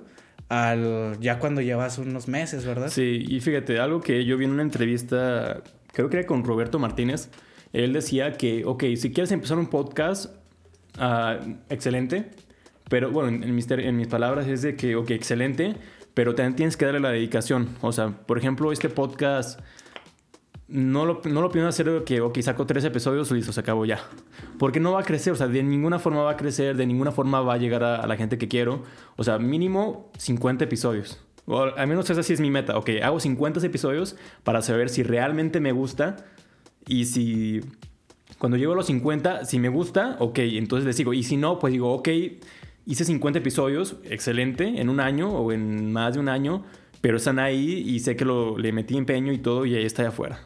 al 0.49 1.17
ya 1.19 1.39
cuando 1.39 1.61
llevas 1.61 1.97
unos 1.97 2.27
meses, 2.27 2.65
¿verdad? 2.65 2.89
Sí, 2.89 3.25
y 3.27 3.39
fíjate, 3.39 3.79
algo 3.79 4.01
que 4.01 4.25
yo 4.25 4.37
vi 4.37 4.45
en 4.45 4.51
una 4.51 4.63
entrevista, 4.63 5.61
creo 5.91 6.09
que 6.09 6.17
era 6.17 6.27
con 6.27 6.43
Roberto 6.43 6.79
Martínez, 6.79 7.29
él 7.73 7.93
decía 7.93 8.33
que, 8.33 8.63
ok, 8.65 8.83
si 8.95 9.11
quieres 9.11 9.31
empezar 9.31 9.57
un 9.57 9.67
podcast, 9.67 10.33
uh, 10.99 11.55
excelente, 11.69 12.31
pero 12.89 13.11
bueno, 13.11 13.29
en, 13.43 13.53
mis, 13.53 13.69
en 13.69 13.97
mis 13.97 14.07
palabras 14.07 14.47
es 14.47 14.61
de 14.61 14.75
que, 14.75 14.95
ok, 14.95 15.11
excelente, 15.11 15.75
pero 16.13 16.33
también 16.33 16.55
tienes 16.55 16.77
que 16.77 16.85
darle 16.85 16.99
la 16.99 17.09
dedicación. 17.09 17.69
O 17.81 17.91
sea, 17.91 18.09
por 18.09 18.37
ejemplo, 18.37 18.71
este 18.71 18.89
podcast 18.89 19.59
no 20.67 21.05
lo, 21.05 21.21
no 21.23 21.41
lo 21.41 21.49
pienso 21.49 21.69
hacer 21.69 22.03
que, 22.03 22.19
ok, 22.19 22.39
saco 22.41 22.65
tres 22.65 22.83
episodios, 22.83 23.31
listo, 23.31 23.53
se 23.53 23.59
acabó 23.59 23.85
ya. 23.85 24.01
Porque 24.59 24.79
no 24.79 24.93
va 24.93 25.01
a 25.01 25.03
crecer, 25.03 25.33
o 25.33 25.35
sea, 25.35 25.47
de 25.47 25.63
ninguna 25.63 25.97
forma 25.99 26.23
va 26.23 26.31
a 26.31 26.37
crecer, 26.37 26.75
de 26.75 26.85
ninguna 26.85 27.11
forma 27.11 27.41
va 27.41 27.53
a 27.53 27.57
llegar 27.57 27.83
a, 27.83 28.05
la 28.05 28.17
gente 28.17 28.37
que 28.37 28.47
quiero. 28.47 28.83
O 29.15 29.23
sea, 29.23 29.39
mínimo 29.39 30.11
50 30.17 30.65
episodios. 30.65 31.19
O 31.45 31.61
al 31.61 31.87
menos 31.87 32.09
esa 32.09 32.21
sí 32.23 32.33
es 32.33 32.41
mi 32.41 32.51
meta. 32.51 32.77
Ok, 32.77 32.89
hago 33.01 33.19
50 33.19 33.65
episodios 33.65 34.17
para 34.43 34.61
saber 34.61 34.89
si 34.89 35.03
realmente 35.03 35.61
me 35.61 35.71
gusta 35.71 36.17
y 36.85 37.05
si 37.05 37.61
cuando 38.37 38.57
llego 38.57 38.73
a 38.73 38.75
los 38.75 38.87
50, 38.87 39.45
si 39.45 39.59
me 39.59 39.69
gusta, 39.69 40.17
ok, 40.19 40.39
entonces 40.39 40.85
les 40.85 40.97
digo. 40.97 41.13
Y 41.13 41.23
si 41.23 41.37
no, 41.37 41.59
pues 41.59 41.71
digo, 41.71 41.93
ok, 41.93 42.09
hice 42.85 43.05
50 43.05 43.39
episodios, 43.39 43.95
excelente, 44.03 44.81
en 44.81 44.89
un 44.89 44.99
año 44.99 45.29
o 45.31 45.53
en 45.53 45.93
más 45.93 46.15
de 46.15 46.19
un 46.19 46.27
año, 46.27 46.65
pero 46.99 47.17
están 47.17 47.39
ahí 47.39 47.83
y 47.87 47.99
sé 47.99 48.17
que 48.17 48.25
lo, 48.25 48.57
le 48.57 48.73
metí 48.73 48.97
empeño 48.97 49.31
y 49.31 49.37
todo 49.37 49.65
y 49.65 49.75
ahí 49.75 49.85
está 49.85 50.05
afuera. 50.07 50.41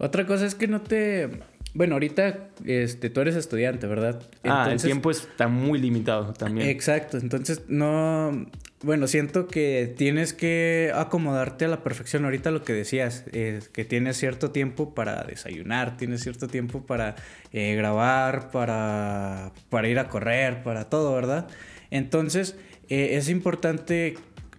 Otra 0.00 0.26
cosa 0.26 0.46
es 0.46 0.54
que 0.54 0.66
no 0.66 0.80
te... 0.80 1.28
Bueno, 1.72 1.94
ahorita 1.94 2.48
este, 2.64 3.10
tú 3.10 3.20
eres 3.20 3.36
estudiante, 3.36 3.86
¿verdad? 3.86 4.20
ah, 4.42 4.68
el 4.72 4.82
tiempo 4.82 5.10
está 5.10 5.46
muy 5.46 5.78
limitado 5.78 6.32
también. 6.32 6.68
Exacto, 6.68 7.16
entonces 7.16 7.62
no... 7.68 8.46
bueno, 8.82 9.06
siento 9.06 9.46
que 9.46 9.94
tienes 9.96 10.32
que 10.32 10.90
acomodarte 10.92 11.66
a 11.66 11.68
la 11.68 11.84
perfección. 11.84 12.24
Ahorita 12.24 12.50
lo 12.50 12.64
que 12.64 12.72
decías, 12.72 13.24
es 13.32 13.68
que 13.68 13.84
tienes 13.84 14.16
cierto 14.16 14.50
tiempo 14.50 14.94
para 14.94 15.22
desayunar, 15.22 15.96
tienes 15.96 16.22
cierto 16.22 16.48
tiempo 16.48 16.84
para 16.86 17.14
eh, 17.52 17.76
grabar, 17.76 18.50
para, 18.50 19.52
para 19.68 19.88
ir 19.88 20.00
a 20.00 20.08
correr, 20.08 20.64
para 20.64 20.88
todo, 20.88 21.14
¿verdad? 21.14 21.46
Entonces, 21.92 22.56
eh, 22.88 23.10
es 23.12 23.28
importante 23.28 24.14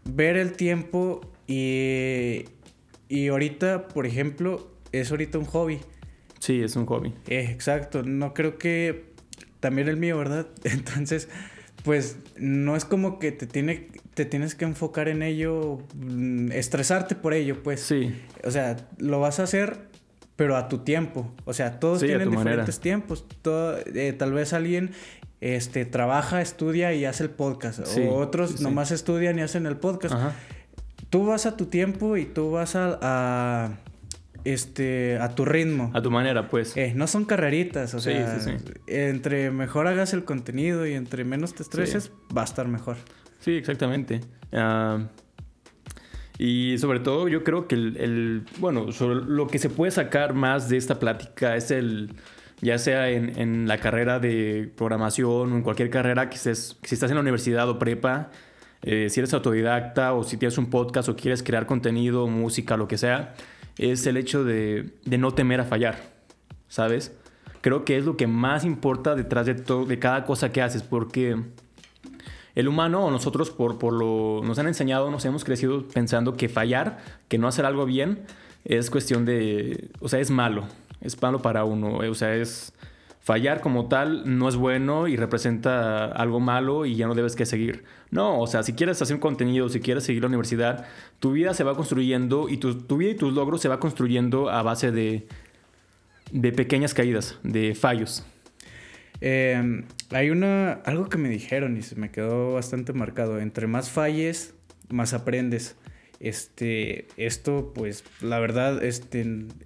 ver 0.05 0.37
el 0.37 0.53
tiempo 0.53 1.19
y, 1.47 2.45
y 3.09 3.27
ahorita, 3.27 3.89
por 3.89 4.05
ejemplo, 4.05 4.70
es 4.91 5.11
ahorita 5.11 5.37
un 5.37 5.45
hobby. 5.45 5.79
Sí, 6.39 6.61
es 6.61 6.75
un 6.75 6.85
hobby. 6.85 7.13
Eh, 7.27 7.47
exacto, 7.51 8.03
no 8.03 8.33
creo 8.33 8.57
que 8.57 9.11
también 9.59 9.87
el 9.87 9.97
mío, 9.97 10.17
¿verdad? 10.17 10.47
Entonces, 10.63 11.29
pues 11.83 12.17
no 12.37 12.75
es 12.75 12.85
como 12.85 13.19
que 13.19 13.31
te, 13.31 13.47
tiene, 13.47 13.89
te 14.13 14.25
tienes 14.25 14.55
que 14.55 14.65
enfocar 14.65 15.07
en 15.07 15.21
ello, 15.23 15.79
mm, 15.95 16.51
estresarte 16.51 17.15
por 17.15 17.33
ello, 17.33 17.61
pues. 17.63 17.81
Sí. 17.81 18.13
O 18.43 18.51
sea, 18.51 18.77
lo 18.97 19.19
vas 19.19 19.39
a 19.39 19.43
hacer, 19.43 19.79
pero 20.35 20.57
a 20.57 20.67
tu 20.67 20.79
tiempo. 20.79 21.31
O 21.45 21.53
sea, 21.53 21.79
todos 21.79 21.99
Sí, 21.99 22.07
tienen 22.07 22.29
manera. 22.29 22.43
diferentes 22.43 22.79
tiempos. 22.79 23.25
Todo, 23.41 23.77
eh, 23.77 24.13
tal 24.13 24.33
vez 24.33 24.53
alguien 24.53 24.91
este, 25.41 25.85
trabaja, 25.85 26.41
estudia 26.41 26.93
y 26.93 27.05
hace 27.05 27.23
el 27.23 27.29
podcast. 27.31 27.85
Sí, 27.85 28.01
o 28.01 28.15
otros 28.15 28.51
sí. 28.57 28.63
nomás 28.63 28.91
estudian 28.91 29.37
y 29.39 29.41
hacen 29.43 29.65
el 29.65 29.77
podcast. 29.77 30.13
Ajá. 30.15 30.35
Tú 31.09 31.25
vas 31.25 31.45
a 31.45 31.57
tu 31.57 31.65
tiempo 31.65 32.15
y 32.17 32.25
tú 32.25 32.51
vas 32.51 32.75
a, 32.75 32.97
a, 33.01 33.77
este, 34.45 35.17
a 35.19 35.29
tu 35.35 35.45
ritmo. 35.45 35.91
A 35.93 36.01
tu 36.01 36.11
manera, 36.11 36.47
pues. 36.47 36.75
Eh, 36.77 36.93
no 36.95 37.07
son 37.07 37.25
carreritas, 37.25 37.93
o 37.93 37.99
Sí, 37.99 38.11
sea, 38.11 38.39
sí, 38.39 38.51
sí. 38.57 38.71
entre 38.87 39.51
mejor 39.51 39.87
hagas 39.87 40.13
el 40.13 40.23
contenido 40.23 40.85
y 40.87 40.93
entre 40.93 41.23
menos 41.25 41.53
te 41.53 41.63
estreses, 41.63 42.11
va 42.35 42.41
a 42.41 42.45
estar 42.45 42.67
mejor. 42.67 42.97
Sí, 43.39 43.51
exactamente. 43.51 44.21
Ah, 44.53 45.07
y 46.37 46.77
sobre 46.79 46.99
todo 46.99 47.27
yo 47.27 47.43
creo 47.43 47.67
que 47.67 47.75
el, 47.75 47.97
el- 47.97 48.43
bueno, 48.59 48.91
sobre 48.91 49.15
lo 49.15 49.47
que 49.47 49.59
se 49.59 49.69
puede 49.69 49.91
sacar 49.91 50.33
más 50.33 50.69
de 50.69 50.77
esta 50.77 50.97
plática 50.99 51.55
es 51.55 51.69
el, 51.71 52.13
ya 52.61 52.77
sea 52.79 53.09
en, 53.09 53.37
en 53.39 53.67
la 53.67 53.77
carrera 53.77 54.19
de 54.19 54.71
programación 54.75 55.51
o 55.53 55.55
en 55.55 55.61
cualquier 55.61 55.89
carrera 55.89 56.29
que 56.29 56.37
estés, 56.37 56.77
si 56.83 56.95
estás 56.95 57.11
en 57.11 57.15
la 57.15 57.21
universidad 57.21 57.69
o 57.69 57.77
prepa, 57.77 58.31
eh, 58.81 59.07
si 59.11 59.19
eres 59.19 59.33
autodidacta 59.35 60.13
o 60.13 60.23
si 60.23 60.37
tienes 60.37 60.57
un 60.57 60.69
podcast 60.71 61.09
o 61.09 61.15
quieres 61.15 61.43
crear 61.43 61.67
contenido, 61.67 62.25
música, 62.27 62.75
lo 62.77 62.87
que 62.87 62.97
sea, 62.97 63.35
es 63.77 64.05
el 64.05 64.17
hecho 64.17 64.43
de, 64.43 64.93
de 65.05 65.17
no 65.17 65.33
temer 65.33 65.61
a 65.61 65.65
fallar, 65.65 66.13
¿sabes? 66.67 67.15
Creo 67.61 67.85
que 67.85 67.97
es 67.97 68.05
lo 68.05 68.17
que 68.17 68.27
más 68.27 68.65
importa 68.65 69.15
detrás 69.15 69.45
de, 69.45 69.55
todo, 69.55 69.85
de 69.85 69.99
cada 69.99 70.25
cosa 70.25 70.51
que 70.51 70.61
haces, 70.61 70.83
porque 70.83 71.37
el 72.55 72.67
humano 72.67 73.05
o 73.05 73.11
nosotros 73.11 73.51
por, 73.51 73.77
por 73.77 73.93
lo 73.93 74.41
nos 74.43 74.59
han 74.59 74.67
enseñado, 74.67 75.11
nos 75.11 75.25
hemos 75.25 75.43
crecido 75.43 75.87
pensando 75.87 76.35
que 76.35 76.49
fallar, 76.49 76.99
que 77.27 77.37
no 77.37 77.47
hacer 77.47 77.65
algo 77.65 77.85
bien, 77.85 78.25
es 78.65 78.89
cuestión 78.89 79.25
de, 79.25 79.89
o 79.99 80.09
sea, 80.09 80.19
es 80.19 80.31
malo, 80.31 80.65
es 81.01 81.21
malo 81.21 81.41
para 81.41 81.63
uno, 81.63 81.97
o 81.97 82.15
sea, 82.15 82.35
es 82.35 82.73
fallar 83.21 83.61
como 83.61 83.87
tal 83.87 84.23
no 84.37 84.49
es 84.49 84.55
bueno 84.55 85.07
y 85.07 85.15
representa 85.15 86.05
algo 86.05 86.39
malo 86.39 86.85
y 86.85 86.95
ya 86.95 87.07
no 87.07 87.15
debes 87.15 87.35
que 87.35 87.45
seguir. 87.45 87.83
No, 88.09 88.39
o 88.39 88.47
sea, 88.47 88.63
si 88.63 88.73
quieres 88.73 89.01
hacer 89.01 89.15
un 89.15 89.21
contenido, 89.21 89.69
si 89.69 89.79
quieres 89.79 90.03
seguir 90.03 90.21
la 90.23 90.27
universidad, 90.27 90.85
tu 91.19 91.31
vida 91.31 91.53
se 91.53 91.63
va 91.63 91.75
construyendo 91.75 92.49
y 92.49 92.57
tu, 92.57 92.97
vida 92.97 93.11
y 93.11 93.15
tus 93.15 93.33
logros 93.33 93.61
se 93.61 93.69
va 93.69 93.79
construyendo 93.79 94.49
a 94.49 94.63
base 94.63 94.91
de, 94.91 95.27
de 96.31 96.51
pequeñas 96.51 96.93
caídas, 96.93 97.39
de 97.43 97.75
fallos. 97.75 98.25
Eh, 99.21 99.83
hay 100.09 100.31
una, 100.31 100.73
algo 100.73 101.07
que 101.07 101.19
me 101.19 101.29
dijeron 101.29 101.77
y 101.77 101.83
se 101.83 101.95
me 101.95 102.09
quedó 102.09 102.53
bastante 102.53 102.91
marcado. 102.91 103.39
Entre 103.39 103.67
más 103.67 103.91
falles, 103.91 104.55
más 104.89 105.13
aprendes. 105.13 105.75
Este, 106.19 107.07
esto, 107.17 107.71
pues, 107.73 108.03
la 108.19 108.39
verdad, 108.39 108.83
este, 108.83 109.21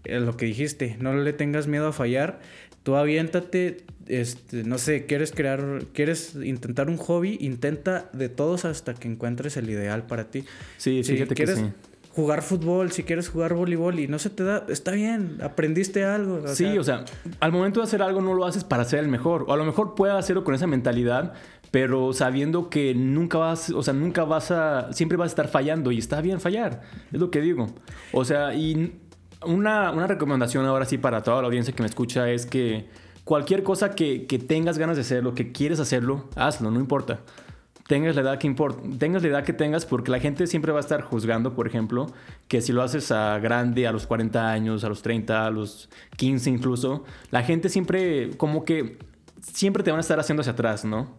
es 0.05 0.21
lo 0.21 0.37
que 0.37 0.45
dijiste, 0.45 0.95
no 0.99 1.13
le 1.13 1.33
tengas 1.33 1.67
miedo 1.67 1.87
a 1.87 1.93
fallar. 1.93 2.39
Tú 2.85 2.95
aviéntate, 2.95 3.83
este, 4.05 4.63
no 4.63 4.77
sé, 4.77 5.07
quieres 5.07 5.31
crear, 5.31 5.85
quieres 5.91 6.35
intentar 6.35 6.87
un 6.87 6.97
hobby, 6.97 7.35
intenta 7.41 8.11
de 8.13 8.29
todos 8.29 8.63
hasta 8.63 8.93
que 8.93 9.07
encuentres 9.07 9.57
el 9.57 9.67
ideal 9.71 10.05
para 10.05 10.25
ti. 10.29 10.45
Sí, 10.77 11.03
Si 11.03 11.13
fíjate 11.13 11.29
que 11.29 11.45
quieres 11.45 11.57
sí. 11.57 11.65
jugar 12.11 12.43
fútbol, 12.43 12.91
si 12.91 13.01
quieres 13.01 13.27
jugar 13.27 13.55
voleibol 13.55 13.99
y 13.99 14.07
no 14.07 14.19
se 14.19 14.29
te 14.29 14.43
da, 14.43 14.67
está 14.69 14.91
bien, 14.91 15.39
aprendiste 15.41 16.05
algo. 16.05 16.43
o 16.43 16.47
sí, 16.47 16.65
sea, 16.65 16.79
o 16.79 16.83
sea, 16.83 17.05
al 17.39 17.51
momento 17.51 17.79
de 17.79 17.85
hacer 17.85 18.03
algo 18.03 18.21
no 18.21 18.35
lo 18.35 18.45
haces 18.45 18.63
para 18.63 18.85
ser 18.85 18.99
el 18.99 19.07
mejor. 19.07 19.45
O 19.47 19.53
a 19.53 19.57
lo 19.57 19.65
mejor 19.65 19.95
puedes 19.95 20.15
hacerlo 20.15 20.43
con 20.43 20.53
esa 20.53 20.67
mentalidad, 20.67 21.33
pero 21.71 22.13
sabiendo 22.13 22.69
que 22.69 22.93
nunca 22.93 23.39
vas, 23.39 23.71
o 23.71 23.81
sea, 23.81 23.95
nunca 23.95 24.25
vas 24.25 24.51
a, 24.51 24.93
siempre 24.93 25.17
vas 25.17 25.25
a 25.25 25.31
estar 25.31 25.47
fallando 25.47 25.91
y 25.91 25.97
está 25.97 26.21
bien 26.21 26.39
fallar. 26.39 26.83
Es 27.11 27.19
lo 27.19 27.31
que 27.31 27.41
digo. 27.41 27.65
O 28.13 28.23
sea, 28.25 28.53
y 28.53 28.93
una, 29.43 29.91
una 29.91 30.07
recomendación 30.07 30.65
ahora 30.65 30.85
sí 30.85 30.97
para 30.97 31.23
toda 31.23 31.41
la 31.41 31.47
audiencia 31.47 31.73
que 31.73 31.81
me 31.83 31.87
escucha 31.87 32.29
es 32.29 32.45
que 32.45 32.85
cualquier 33.23 33.63
cosa 33.63 33.91
que, 33.95 34.25
que 34.25 34.39
tengas 34.39 34.77
ganas 34.77 34.95
de 34.95 35.01
hacerlo, 35.01 35.33
que 35.33 35.51
quieres 35.51 35.79
hacerlo, 35.79 36.29
hazlo, 36.35 36.71
no 36.71 36.79
importa. 36.79 37.19
Tengas 37.87 38.15
la 38.15 38.23
edad 38.23 38.39
que 38.39 38.47
importa, 38.47 38.81
tengas 38.97 39.21
la 39.21 39.29
edad 39.29 39.43
que 39.43 39.53
tengas, 39.53 39.85
porque 39.85 40.09
la 40.09 40.19
gente 40.19 40.47
siempre 40.47 40.71
va 40.71 40.79
a 40.79 40.81
estar 40.81 41.01
juzgando, 41.01 41.53
por 41.53 41.67
ejemplo, 41.67 42.07
que 42.47 42.61
si 42.61 42.71
lo 42.71 42.81
haces 42.81 43.11
a 43.11 43.37
grande, 43.37 43.85
a 43.85 43.91
los 43.91 44.07
40 44.07 44.51
años, 44.51 44.83
a 44.83 44.89
los 44.89 45.03
30, 45.03 45.45
a 45.45 45.51
los 45.51 45.89
15 46.17 46.49
incluso, 46.49 47.03
la 47.29 47.43
gente 47.43 47.69
siempre, 47.69 48.31
como 48.37 48.65
que, 48.65 48.97
siempre 49.39 49.83
te 49.83 49.91
van 49.91 49.99
a 49.99 50.01
estar 50.01 50.19
haciendo 50.19 50.41
hacia 50.41 50.53
atrás, 50.53 50.83
¿no? 50.83 51.11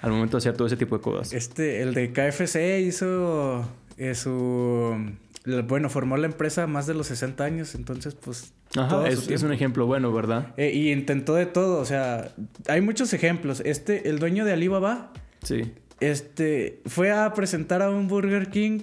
Al 0.00 0.12
momento 0.12 0.36
de 0.36 0.38
hacer 0.38 0.56
todo 0.56 0.66
ese 0.66 0.78
tipo 0.78 0.96
de 0.96 1.02
cosas. 1.02 1.32
Este, 1.34 1.82
el 1.82 1.92
de 1.92 2.12
KFC 2.12 2.80
hizo 2.80 3.66
eh, 3.98 4.14
su... 4.14 4.96
Bueno, 5.44 5.90
formó 5.90 6.16
la 6.16 6.26
empresa 6.26 6.66
más 6.66 6.86
de 6.86 6.94
los 6.94 7.08
60 7.08 7.44
años, 7.44 7.74
entonces 7.74 8.14
pues... 8.14 8.54
Ajá, 8.76 9.06
es, 9.08 9.42
un 9.42 9.52
ejemplo 9.52 9.86
bueno, 9.86 10.10
¿verdad? 10.12 10.54
Eh, 10.56 10.72
y 10.74 10.90
intentó 10.90 11.34
de 11.34 11.44
todo, 11.46 11.80
o 11.80 11.84
sea, 11.84 12.32
hay 12.66 12.80
muchos 12.80 13.12
ejemplos. 13.12 13.60
Este, 13.64 14.08
el 14.08 14.18
dueño 14.18 14.44
de 14.46 14.54
Alibaba, 14.54 15.12
Sí. 15.42 15.72
este, 16.00 16.80
fue 16.86 17.12
a 17.12 17.34
presentar 17.34 17.82
a 17.82 17.90
un 17.90 18.08
Burger 18.08 18.48
King 18.48 18.80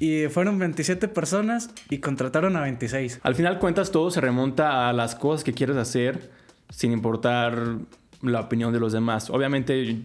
y 0.00 0.26
fueron 0.26 0.58
27 0.58 1.06
personas 1.06 1.70
y 1.88 1.98
contrataron 1.98 2.56
a 2.56 2.62
26. 2.62 3.20
Al 3.22 3.34
final 3.36 3.60
cuentas 3.60 3.92
todo 3.92 4.10
se 4.10 4.20
remonta 4.20 4.88
a 4.88 4.92
las 4.92 5.14
cosas 5.14 5.44
que 5.44 5.54
quieres 5.54 5.76
hacer 5.76 6.32
sin 6.70 6.90
importar 6.92 7.76
la 8.20 8.40
opinión 8.40 8.72
de 8.72 8.80
los 8.80 8.92
demás. 8.92 9.30
Obviamente 9.30 10.02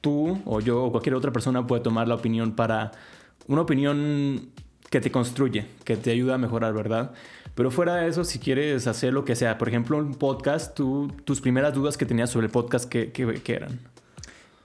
tú 0.00 0.40
o 0.44 0.60
yo 0.60 0.84
o 0.84 0.90
cualquier 0.92 1.16
otra 1.16 1.32
persona 1.32 1.66
puede 1.66 1.82
tomar 1.82 2.06
la 2.06 2.14
opinión 2.14 2.52
para 2.52 2.92
una 3.48 3.62
opinión 3.62 4.50
que 4.90 5.00
te 5.00 5.10
construye, 5.10 5.66
que 5.84 5.96
te 5.96 6.10
ayuda 6.10 6.34
a 6.34 6.38
mejorar, 6.38 6.72
¿verdad? 6.74 7.12
Pero 7.54 7.70
fuera 7.70 7.96
de 7.96 8.08
eso, 8.08 8.24
si 8.24 8.38
quieres 8.38 8.86
hacer 8.86 9.12
lo 9.12 9.24
que 9.24 9.34
sea, 9.36 9.58
por 9.58 9.68
ejemplo, 9.68 9.98
un 9.98 10.14
podcast, 10.14 10.74
tú, 10.74 11.12
tus 11.24 11.40
primeras 11.40 11.74
dudas 11.74 11.96
que 11.96 12.06
tenías 12.06 12.30
sobre 12.30 12.46
el 12.46 12.52
podcast, 12.52 12.88
¿qué, 12.88 13.10
qué- 13.12 13.40
qué 13.44 13.54
eran? 13.54 13.80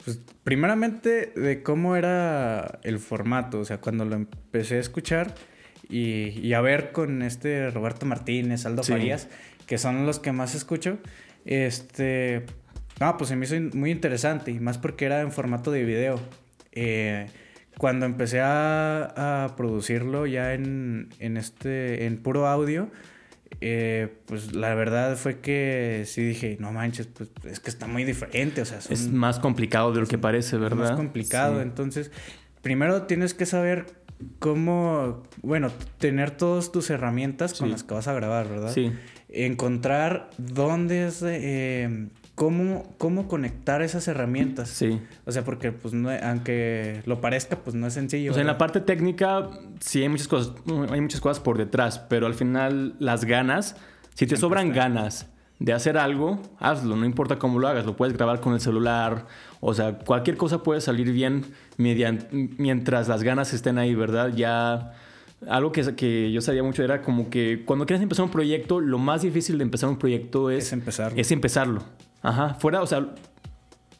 Pues 0.05 0.19
primeramente 0.43 1.33
de 1.35 1.63
cómo 1.63 1.95
era 1.95 2.79
el 2.83 2.99
formato, 2.99 3.59
o 3.59 3.65
sea, 3.65 3.79
cuando 3.79 4.05
lo 4.05 4.15
empecé 4.15 4.75
a 4.75 4.79
escuchar 4.79 5.33
y, 5.89 6.29
y 6.39 6.53
a 6.53 6.61
ver 6.61 6.91
con 6.91 7.21
este 7.21 7.69
Roberto 7.71 8.05
Martínez, 8.05 8.65
Aldo 8.65 8.83
Sí. 8.83 8.91
Farías, 8.91 9.27
que 9.65 9.77
son 9.77 10.05
los 10.05 10.19
que 10.19 10.31
más 10.31 10.55
escucho, 10.55 10.97
este, 11.45 12.45
ah, 12.99 13.17
pues 13.17 13.29
se 13.29 13.35
me 13.35 13.45
hizo 13.45 13.55
muy 13.77 13.91
interesante 13.91 14.51
y 14.51 14.59
más 14.59 14.77
porque 14.77 15.05
era 15.05 15.21
en 15.21 15.31
formato 15.31 15.71
de 15.71 15.83
video. 15.83 16.19
Eh, 16.73 17.27
cuando 17.77 18.05
empecé 18.05 18.39
a, 18.41 19.45
a 19.45 19.55
producirlo 19.55 20.25
ya 20.27 20.53
en, 20.53 21.09
en 21.19 21.37
este, 21.37 22.05
en 22.05 22.17
puro 22.17 22.47
audio, 22.47 22.89
eh, 23.61 24.13
pues 24.25 24.53
la 24.55 24.73
verdad 24.75 25.15
fue 25.15 25.39
que 25.39 26.03
sí 26.05 26.21
dije, 26.23 26.57
no 26.59 26.71
manches, 26.71 27.07
pues 27.07 27.29
es 27.45 27.59
que 27.59 27.69
está 27.69 27.87
muy 27.87 28.03
diferente, 28.03 28.61
o 28.61 28.65
sea, 28.65 28.81
son- 28.81 28.93
Es 28.93 29.07
más 29.11 29.39
complicado 29.39 29.91
de 29.93 30.01
lo 30.01 30.07
que 30.07 30.17
parece, 30.17 30.55
es 30.55 30.61
¿verdad? 30.61 30.77
más 30.77 30.91
complicado. 30.91 31.57
Sí. 31.57 31.61
Entonces, 31.61 32.11
primero 32.61 33.03
tienes 33.03 33.33
que 33.33 33.45
saber 33.45 33.85
cómo, 34.39 35.23
bueno, 35.41 35.69
tener 35.97 36.31
todas 36.31 36.71
tus 36.71 36.89
herramientas 36.89 37.53
con 37.53 37.69
las 37.71 37.83
que 37.83 37.93
vas 37.93 38.07
a 38.07 38.13
grabar, 38.13 38.47
¿verdad? 38.49 38.71
Sí. 38.73 38.91
Encontrar 39.29 40.29
dónde 40.37 41.07
es, 41.07 41.21
eh, 41.25 42.07
cómo, 42.43 42.83
cómo 42.97 43.29
conectar 43.29 43.81
esas 43.81 44.05
herramientas. 44.09 44.67
Sí. 44.67 44.99
O 45.25 45.31
sea, 45.31 45.45
porque, 45.45 45.71
pues, 45.71 45.93
no, 45.93 46.09
aunque 46.09 47.01
lo 47.05 47.21
parezca, 47.21 47.55
pues 47.59 47.73
no 47.73 47.87
es 47.87 47.93
sencillo. 47.93 48.31
O 48.31 48.33
sea, 48.33 48.41
en 48.41 48.47
la 48.47 48.57
parte 48.57 48.81
técnica 48.81 49.49
sí 49.79 50.01
hay 50.01 50.09
muchas 50.09 50.27
cosas, 50.27 50.53
hay 50.89 50.99
muchas 50.99 51.21
cosas 51.21 51.41
por 51.41 51.57
detrás, 51.57 51.99
pero 51.99 52.25
al 52.27 52.33
final 52.33 52.95
las 52.99 53.23
ganas, 53.23 53.77
si 54.09 54.25
te 54.25 54.35
Siempre 54.35 54.37
sobran 54.39 54.73
ganas 54.73 55.27
de 55.59 55.71
hacer 55.71 55.97
algo, 55.97 56.41
hazlo, 56.59 56.97
no 56.97 57.05
importa 57.05 57.39
cómo 57.39 57.59
lo 57.59 57.69
hagas, 57.69 57.85
lo 57.85 57.95
puedes 57.95 58.17
grabar 58.17 58.41
con 58.41 58.53
el 58.53 58.59
celular, 58.59 59.25
o 59.61 59.73
sea, 59.73 59.99
cualquier 59.99 60.35
cosa 60.35 60.63
puede 60.63 60.81
salir 60.81 61.13
bien 61.13 61.45
mientras 61.77 63.07
las 63.07 63.23
ganas 63.23 63.53
estén 63.53 63.77
ahí, 63.77 63.95
¿verdad? 63.95 64.33
Ya 64.35 64.91
algo 65.47 65.71
que, 65.71 65.95
que 65.95 66.29
yo 66.33 66.41
sabía 66.41 66.61
mucho 66.61 66.83
era 66.83 67.01
como 67.01 67.29
que 67.29 67.63
cuando 67.65 67.85
quieres 67.85 68.03
empezar 68.03 68.25
un 68.25 68.31
proyecto, 68.31 68.81
lo 68.81 68.97
más 68.97 69.21
difícil 69.21 69.57
de 69.57 69.63
empezar 69.63 69.87
un 69.87 69.97
proyecto 69.97 70.49
es, 70.51 70.65
Es 70.65 70.73
empezarlo. 70.73 71.17
es 71.17 71.31
empezarlo. 71.31 71.83
Ajá, 72.23 72.55
fuera, 72.55 72.81
o 72.81 72.87
sea, 72.87 73.05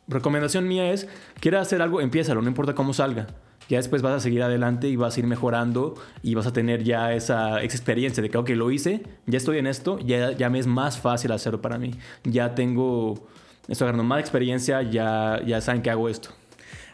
recomendación 0.08 0.68
mía 0.68 0.92
es, 0.92 1.08
quieres 1.40 1.62
hacer 1.62 1.82
algo, 1.82 2.02
empiézalo, 2.02 2.42
no 2.42 2.48
importa 2.48 2.74
cómo 2.74 2.94
salga. 2.94 3.28
ya 3.70 3.78
después 3.78 4.02
vas 4.02 4.14
a 4.14 4.20
seguir 4.20 4.44
adelante 4.44 4.88
y 4.88 4.96
vas 4.96 5.16
a 5.16 5.20
ir 5.20 5.28
mejorando 5.28 5.96
y 6.22 6.34
vas 6.34 6.48
a 6.48 6.54
tener 6.54 6.84
ya 6.84 7.14
esa, 7.14 7.62
experiencia 7.64 8.24
de 8.24 8.30
que, 8.30 8.38
ok, 8.38 8.50
lo 8.52 8.72
hice, 8.72 9.04
ya 9.26 9.38
estoy 9.38 9.58
en 9.58 9.68
esto, 9.68 10.00
ya, 10.00 10.32
ya 10.32 10.50
me 10.50 10.60
es 10.60 10.68
más 10.68 11.00
fácil 11.00 11.32
hacerlo 11.34 11.62
para 11.62 11.78
mí. 11.78 11.92
Ya 12.24 12.56
tengo, 12.56 13.28
estoy 13.68 13.86
agarrando 13.86 14.06
más 14.06 14.22
experiencia, 14.22 14.82
ya, 14.84 15.42
ya 15.46 15.60
saben 15.62 15.82
que 15.82 15.90
hago 15.90 16.08
esto. 16.08 16.30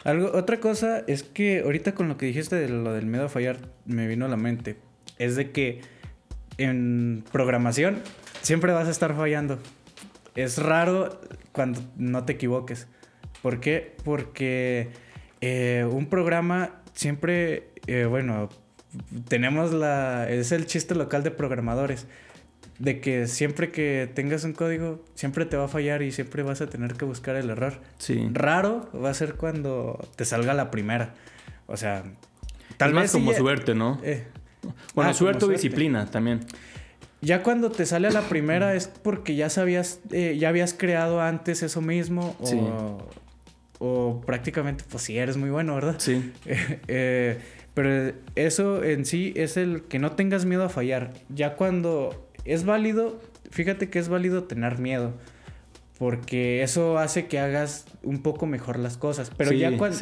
Algo, 0.02 0.32
otra 0.32 0.58
cosa 0.58 1.04
es 1.06 1.22
que 1.22 1.60
ahorita 1.60 1.94
con 1.94 2.08
lo 2.08 2.16
que 2.16 2.26
dijiste 2.26 2.56
de 2.56 2.68
lo 2.68 2.92
del 2.92 3.06
miedo 3.06 3.26
a 3.26 3.28
fallar, 3.28 3.58
me 3.84 4.08
vino 4.08 4.24
a 4.24 4.28
la 4.28 4.36
mente. 4.36 4.78
Es 5.18 5.36
de 5.36 5.52
que 5.52 5.82
en 6.58 7.22
programación 7.30 8.00
siempre 8.42 8.72
vas 8.72 8.88
a 8.88 8.90
estar 8.90 9.14
fallando. 9.14 9.58
Es 10.34 10.58
raro 10.58 11.20
cuando 11.52 11.80
no 11.96 12.24
te 12.24 12.34
equivoques. 12.34 12.86
¿Por 13.42 13.60
qué? 13.60 13.96
Porque 14.04 14.90
eh, 15.40 15.86
un 15.90 16.06
programa 16.06 16.80
siempre, 16.94 17.68
eh, 17.86 18.04
bueno, 18.04 18.48
tenemos 19.28 19.72
la... 19.72 20.28
Es 20.28 20.52
el 20.52 20.66
chiste 20.66 20.94
local 20.94 21.22
de 21.22 21.30
programadores. 21.30 22.06
De 22.78 23.00
que 23.00 23.26
siempre 23.26 23.70
que 23.70 24.10
tengas 24.14 24.44
un 24.44 24.52
código, 24.52 25.04
siempre 25.14 25.44
te 25.44 25.56
va 25.56 25.64
a 25.66 25.68
fallar 25.68 26.02
y 26.02 26.12
siempre 26.12 26.42
vas 26.42 26.60
a 26.60 26.66
tener 26.66 26.94
que 26.94 27.04
buscar 27.04 27.36
el 27.36 27.50
error. 27.50 27.80
Sí. 27.98 28.28
Raro 28.32 28.88
va 28.92 29.10
a 29.10 29.14
ser 29.14 29.34
cuando 29.34 30.08
te 30.16 30.24
salga 30.24 30.54
la 30.54 30.70
primera. 30.70 31.14
O 31.66 31.76
sea, 31.76 32.04
tal 32.76 32.94
vez... 32.94 33.12
como 33.12 33.32
suerte, 33.32 33.74
¿no? 33.74 34.00
Eh, 34.02 34.26
bueno, 34.94 35.10
ah, 35.10 35.14
suerte 35.14 35.44
o 35.44 35.48
disciplina 35.48 36.06
también. 36.06 36.40
Ya 37.22 37.42
cuando 37.42 37.70
te 37.70 37.84
sale 37.86 38.08
a 38.08 38.10
la 38.10 38.22
primera 38.22 38.74
es 38.74 38.88
porque 38.88 39.34
ya 39.36 39.50
sabías, 39.50 40.00
ya 40.10 40.48
habías 40.48 40.72
creado 40.74 41.20
antes 41.20 41.62
eso 41.62 41.80
mismo 41.82 42.34
o, 42.40 42.98
o 43.78 44.20
prácticamente, 44.24 44.84
pues 44.90 45.02
sí, 45.02 45.18
eres 45.18 45.36
muy 45.36 45.50
bueno, 45.50 45.74
¿verdad? 45.74 45.96
Sí. 45.98 46.32
Eh, 46.88 47.38
pero 47.74 48.12
eso 48.34 48.82
en 48.82 49.04
sí 49.04 49.32
es 49.36 49.56
el 49.56 49.82
que 49.82 49.98
no 49.98 50.12
tengas 50.12 50.44
miedo 50.44 50.64
a 50.64 50.68
fallar. 50.68 51.12
Ya 51.28 51.54
cuando 51.56 52.28
es 52.44 52.64
válido, 52.64 53.20
fíjate 53.50 53.88
que 53.90 53.98
es 53.98 54.08
válido 54.08 54.44
tener 54.44 54.78
miedo. 54.78 55.14
Porque 56.00 56.62
eso 56.62 56.96
hace 56.96 57.26
que 57.26 57.38
hagas 57.38 57.84
un 58.02 58.22
poco 58.22 58.46
mejor 58.46 58.78
las 58.78 58.96
cosas. 58.96 59.30
Pero 59.36 59.52
ya 59.52 59.76
cuando. 59.76 59.98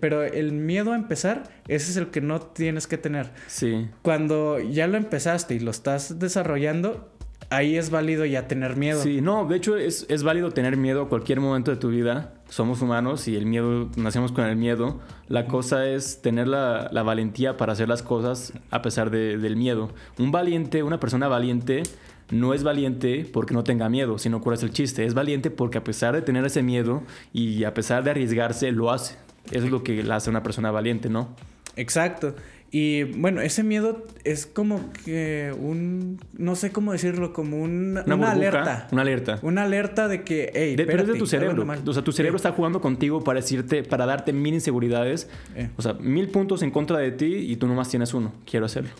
pero 0.00 0.24
el 0.24 0.50
miedo 0.50 0.92
a 0.92 0.96
empezar, 0.96 1.44
ese 1.68 1.92
es 1.92 1.96
el 1.96 2.08
que 2.08 2.20
no 2.20 2.40
tienes 2.40 2.88
que 2.88 2.98
tener. 2.98 3.30
Sí. 3.46 3.86
Cuando 4.02 4.58
ya 4.58 4.88
lo 4.88 4.96
empezaste 4.96 5.54
y 5.54 5.60
lo 5.60 5.70
estás 5.70 6.18
desarrollando, 6.18 7.12
ahí 7.48 7.76
es 7.76 7.90
válido 7.90 8.24
ya 8.24 8.48
tener 8.48 8.74
miedo. 8.74 9.00
Sí, 9.00 9.20
no, 9.20 9.46
de 9.46 9.54
hecho 9.54 9.76
es, 9.76 10.04
es, 10.08 10.24
válido 10.24 10.50
tener 10.50 10.76
miedo 10.76 11.02
a 11.02 11.08
cualquier 11.08 11.38
momento 11.38 11.70
de 11.70 11.76
tu 11.76 11.90
vida. 11.90 12.34
Somos 12.48 12.82
humanos 12.82 13.28
y 13.28 13.36
el 13.36 13.46
miedo, 13.46 13.88
nacemos 13.96 14.32
con 14.32 14.46
el 14.46 14.56
miedo. 14.56 14.98
La 15.28 15.46
cosa 15.46 15.86
es 15.86 16.22
tener 16.22 16.48
la, 16.48 16.88
la 16.90 17.04
valentía 17.04 17.56
para 17.56 17.72
hacer 17.72 17.88
las 17.88 18.02
cosas 18.02 18.52
a 18.72 18.82
pesar 18.82 19.10
de, 19.10 19.38
del 19.38 19.54
miedo. 19.54 19.90
Un 20.18 20.32
valiente, 20.32 20.82
una 20.82 20.98
persona 20.98 21.28
valiente, 21.28 21.84
no 22.30 22.54
es 22.54 22.62
valiente 22.62 23.28
porque 23.32 23.54
no 23.54 23.64
tenga 23.64 23.88
miedo, 23.88 24.18
sino 24.18 24.40
cuál 24.40 24.56
es 24.56 24.62
el 24.62 24.70
chiste. 24.70 25.04
Es 25.04 25.14
valiente 25.14 25.50
porque 25.50 25.78
a 25.78 25.84
pesar 25.84 26.14
de 26.14 26.22
tener 26.22 26.44
ese 26.44 26.62
miedo 26.62 27.02
y 27.32 27.64
a 27.64 27.74
pesar 27.74 28.04
de 28.04 28.10
arriesgarse, 28.10 28.72
lo 28.72 28.90
hace. 28.90 29.16
Eso 29.50 29.64
es 29.64 29.70
lo 29.70 29.84
que 29.84 30.02
la 30.02 30.16
hace 30.16 30.30
una 30.30 30.42
persona 30.42 30.70
valiente, 30.70 31.08
¿no? 31.08 31.28
Exacto. 31.76 32.34
Y 32.72 33.04
bueno, 33.04 33.40
ese 33.40 33.62
miedo 33.62 34.04
es 34.24 34.44
como 34.44 34.90
que 35.04 35.54
un, 35.58 36.18
no 36.36 36.56
sé 36.56 36.72
cómo 36.72 36.92
decirlo, 36.92 37.32
como 37.32 37.62
una, 37.62 38.00
alerta. 38.00 38.88
Una 38.90 39.02
alerta. 39.02 39.38
Una 39.42 39.62
alerta 39.62 40.08
de 40.08 40.24
que, 40.24 40.50
hey, 40.52 40.74
de, 40.74 40.84
pero 40.84 41.02
es 41.02 41.08
de 41.08 41.14
tu 41.14 41.26
cerebro. 41.26 41.64
O 41.86 41.92
sea, 41.92 42.02
tu 42.02 42.12
cerebro 42.12 42.36
está 42.36 42.50
jugando 42.52 42.80
contigo 42.80 43.22
para 43.22 43.40
decirte, 43.40 43.84
para 43.84 44.04
darte 44.04 44.32
mil 44.32 44.52
inseguridades. 44.52 45.30
Eh. 45.54 45.70
O 45.76 45.82
sea, 45.82 45.92
mil 45.94 46.28
puntos 46.28 46.62
en 46.62 46.72
contra 46.72 46.98
de 46.98 47.12
ti 47.12 47.36
y 47.36 47.56
tú 47.56 47.68
nomás 47.68 47.88
tienes 47.88 48.12
uno. 48.14 48.32
Quiero 48.44 48.66
hacerlo. 48.66 48.90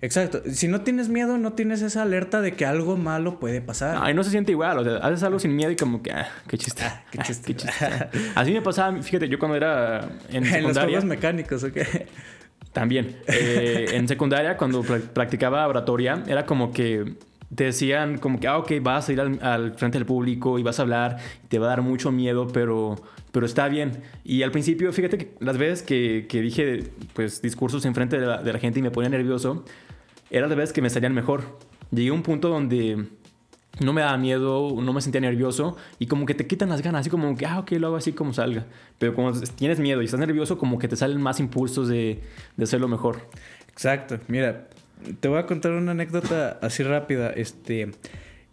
Exacto. 0.00 0.42
Si 0.50 0.68
no 0.68 0.82
tienes 0.82 1.08
miedo, 1.08 1.38
no 1.38 1.52
tienes 1.52 1.82
esa 1.82 2.02
alerta 2.02 2.40
de 2.40 2.52
que 2.52 2.66
algo 2.66 2.96
malo 2.96 3.38
puede 3.38 3.60
pasar. 3.60 3.98
Ay, 4.00 4.14
no 4.14 4.22
se 4.24 4.30
siente 4.30 4.52
igual. 4.52 4.78
O 4.78 4.84
sea, 4.84 4.96
haces 4.98 5.22
algo 5.22 5.38
sin 5.38 5.54
miedo 5.54 5.70
y 5.70 5.76
como 5.76 6.02
que, 6.02 6.12
ah, 6.12 6.28
qué 6.48 6.58
chiste. 6.58 6.82
Ah, 6.84 7.04
qué 7.10 7.18
chiste. 7.22 7.46
qué 7.46 7.56
chiste. 7.56 7.84
Así 8.34 8.52
me 8.52 8.62
pasaba, 8.62 9.00
fíjate, 9.02 9.28
yo 9.28 9.38
cuando 9.38 9.56
era 9.56 10.08
en 10.30 10.44
secundaria. 10.44 10.56
en 10.58 10.64
los 10.64 10.78
juegos 10.78 11.04
mecánicos, 11.04 11.64
¿ok? 11.64 11.78
También. 12.72 13.16
Eh, 13.28 13.86
en 13.92 14.08
secundaria, 14.08 14.56
cuando 14.56 14.82
practicaba 14.82 15.66
oratoria, 15.66 16.22
era 16.26 16.44
como 16.44 16.72
que 16.72 17.14
te 17.54 17.64
decían 17.64 18.18
como 18.18 18.40
que, 18.40 18.48
ah, 18.48 18.58
ok, 18.58 18.72
vas 18.82 19.08
a 19.08 19.12
ir 19.12 19.20
al, 19.20 19.72
frente 19.74 19.98
del 19.98 20.06
público 20.06 20.58
y 20.58 20.62
vas 20.62 20.78
a 20.78 20.82
hablar, 20.82 21.18
te 21.48 21.58
va 21.58 21.66
a 21.66 21.68
dar 21.70 21.82
mucho 21.82 22.10
miedo, 22.10 22.48
pero, 22.48 22.96
pero 23.32 23.46
está 23.46 23.68
bien. 23.68 24.02
Y 24.24 24.42
al 24.42 24.50
principio, 24.50 24.92
fíjate 24.92 25.18
que 25.18 25.34
las 25.40 25.58
veces 25.58 25.82
que, 25.82 26.26
que 26.28 26.40
dije 26.40 26.90
pues 27.12 27.42
discursos 27.42 27.84
en 27.84 27.94
frente 27.94 28.18
de 28.18 28.26
la, 28.26 28.58
gente 28.58 28.78
y 28.80 28.82
me 28.82 28.90
ponía 28.90 29.08
nervioso, 29.08 29.64
eran 30.30 30.48
las 30.48 30.58
veces 30.58 30.72
que 30.72 30.82
me 30.82 30.90
salían 30.90 31.14
mejor. 31.14 31.58
Llegué 31.90 32.08
a 32.10 32.12
un 32.12 32.22
punto 32.22 32.48
donde 32.48 33.06
no 33.80 33.92
me 33.92 34.00
daba 34.00 34.16
miedo, 34.16 34.74
no 34.80 34.92
me 34.92 35.00
sentía 35.00 35.20
nervioso 35.20 35.76
y 35.98 36.06
como 36.06 36.26
que 36.26 36.34
te 36.34 36.46
quitan 36.46 36.68
las 36.68 36.82
ganas, 36.82 37.00
así 37.00 37.10
como 37.10 37.36
que, 37.36 37.46
ah, 37.46 37.60
ok, 37.60 37.72
lo 37.72 37.88
hago 37.88 37.96
así 37.96 38.12
como 38.12 38.32
salga. 38.32 38.66
Pero 38.98 39.14
como 39.14 39.32
tienes 39.32 39.78
miedo 39.78 40.02
y 40.02 40.06
estás 40.06 40.20
nervioso, 40.20 40.58
como 40.58 40.78
que 40.78 40.88
te 40.88 40.96
salen 40.96 41.20
más 41.20 41.40
impulsos 41.40 41.88
de, 41.88 42.22
de 42.56 42.64
hacerlo 42.64 42.88
mejor. 42.88 43.28
Exacto. 43.68 44.20
Mira, 44.28 44.68
te 45.20 45.28
voy 45.28 45.38
a 45.38 45.46
contar 45.46 45.72
una 45.72 45.92
anécdota 45.92 46.58
así 46.62 46.82
rápida. 46.82 47.30
Este. 47.30 47.92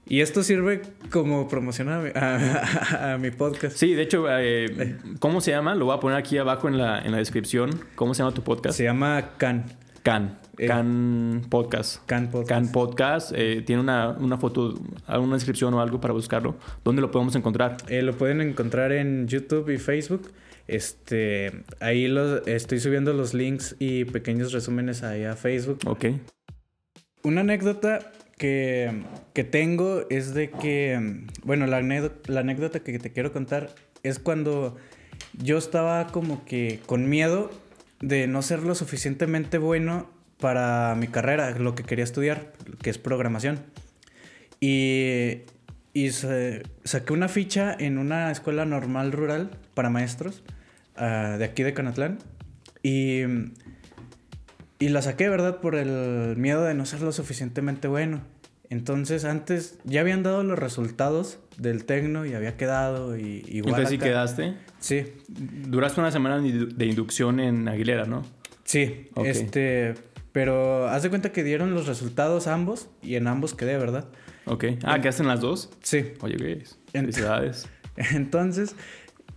Y 0.07 0.21
esto 0.21 0.43
sirve 0.43 0.81
como 1.09 1.47
promoción 1.47 1.87
a, 1.89 3.17
mi 3.19 3.31
podcast. 3.37 3.77
Sí, 3.77 3.93
de 3.93 4.01
hecho, 4.01 4.25
eh, 4.29 4.97
¿cómo 5.19 5.41
se 5.41 5.51
llama? 5.51 5.75
Lo 5.75 5.85
voy 5.85 5.95
a 5.95 5.99
poner 5.99 6.17
aquí 6.17 6.37
abajo 6.37 6.67
en 6.67 6.77
la, 6.77 6.99
en 6.99 7.11
la 7.11 7.17
descripción. 7.17 7.69
¿Cómo 7.95 8.13
se 8.13 8.23
llama 8.23 8.33
tu 8.33 8.43
podcast? 8.43 8.77
Se 8.77 8.83
llama 8.83 9.31
Can. 9.37 9.65
Can. 10.03 10.39
Eh, 10.57 10.67
Can 10.67 11.45
Podcast. 11.49 12.05
Can 12.07 12.29
Podcast. 12.29 12.49
Can 12.49 12.71
Podcast. 12.71 13.31
Eh, 13.35 13.61
tiene 13.65 13.81
una, 13.81 14.09
una, 14.09 14.37
foto, 14.37 14.73
una 15.07 15.35
descripción 15.35 15.73
o 15.75 15.81
algo 15.81 16.01
para 16.01 16.13
buscarlo. 16.13 16.55
¿Dónde 16.83 17.01
lo 17.01 17.11
podemos 17.11 17.35
encontrar? 17.35 17.77
Eh, 17.87 18.01
lo 18.01 18.17
pueden 18.17 18.41
encontrar 18.41 18.91
en 18.91 19.27
YouTube 19.27 19.69
y 19.69 19.77
Facebook. 19.77 20.31
Este, 20.72 21.51
ahí 21.82 22.07
los, 22.07 22.47
estoy 22.47 22.80
subiendo 22.80 23.11
los 23.11 23.34
links 23.34 23.76
y 23.78 24.05
pequeños 24.05 24.53
resúmenes 24.53 25.03
ahí 25.03 25.26
a 25.26 25.36
Facebook. 25.36 25.80
Ok. 25.86 26.05
Una 27.24 27.41
anécdota 27.41 28.13
que, 28.38 29.03
que 29.34 29.43
tengo 29.43 30.05
es 30.09 30.34
de 30.34 30.49
que, 30.49 31.26
bueno, 31.43 31.67
la 31.67 31.78
anécdota, 31.78 32.32
la 32.32 32.39
anécdota 32.39 32.80
que 32.80 32.97
te 32.99 33.11
quiero 33.11 33.34
contar 33.34 33.76
es 34.03 34.17
cuando 34.17 34.78
yo 35.43 35.57
estaba 35.57 36.07
como 36.07 36.45
que 36.45 36.80
con 36.86 37.09
miedo 37.09 37.51
de 37.99 38.28
no 38.28 38.41
ser 38.41 38.63
lo 38.63 38.74
suficientemente 38.74 39.57
bueno 39.57 40.09
para 40.39 40.95
mi 40.95 41.07
carrera, 41.09 41.51
lo 41.59 41.76
que 41.76 41.84
quería 41.84 42.05
estudiar, 42.05 42.53
que 42.82 42.91
es 42.91 42.97
programación. 42.97 43.59
Y, 44.61 45.39
y 45.93 46.11
saqué 46.11 47.11
una 47.11 47.28
ficha 47.28 47.76
en 47.78 47.97
una 47.97 48.32
escuela 48.32 48.63
normal 48.63 49.11
rural 49.11 49.51
para 49.74 49.89
maestros 49.89 50.43
ah, 51.02 51.36
de 51.38 51.45
aquí 51.45 51.64
de 51.64 51.74
Canatlán. 51.74 52.20
Y, 52.84 53.24
y 54.80 54.89
la 54.89 55.02
saqué, 55.02 55.30
¿verdad? 55.30 55.60
Por 55.60 55.76
el 55.76 56.36
miedo 56.38 56.64
de 56.64 56.74
no 56.74 56.86
ser 56.86 57.02
lo 57.02 57.12
suficientemente 57.12 57.88
bueno. 57.88 58.22
Entonces, 58.72 59.26
antes 59.26 59.78
ya 59.84 59.99
habían 59.99 60.24
dado 60.24 60.45
los 60.45 60.58
resultados 60.58 61.39
del 61.58 61.84
tecno 61.84 62.26
y 62.26 62.34
había 62.34 62.56
quedado 62.56 63.18
y 63.18 63.43
igual. 63.47 63.74
Entonces, 63.74 63.89
¿sí 63.89 63.97
quedaste? 63.97 64.54
Sí. 64.80 65.14
Duraste 65.28 65.99
una 65.99 66.10
semana 66.10 66.39
de 66.39 66.86
inducción 66.86 67.41
en 67.41 67.68
Aguilera, 67.68 68.06
¿no? 68.06 68.24
Sí. 68.64 69.10
Este, 69.26 69.95
pero 70.32 70.88
haz 70.88 71.04
de 71.04 71.10
cuenta 71.10 71.34
que 71.34 71.43
dieron 71.43 71.74
los 71.74 71.86
resultados 71.86 72.47
ambos 72.47 72.88
y 73.02 73.16
en 73.16 73.28
ambos 73.28 73.54
quedé, 73.54 73.78
¿verdad? 73.78 74.08
Ok. 74.45 74.66
Ah, 74.84 75.02
¿qué 75.02 75.10
hacen 75.10 75.28
las 75.28 75.41
dos? 75.41 75.70
Sí. 75.82 76.14
Oye. 76.22 76.64
Felicidades. 76.93 77.68
Entonces, 78.14 78.78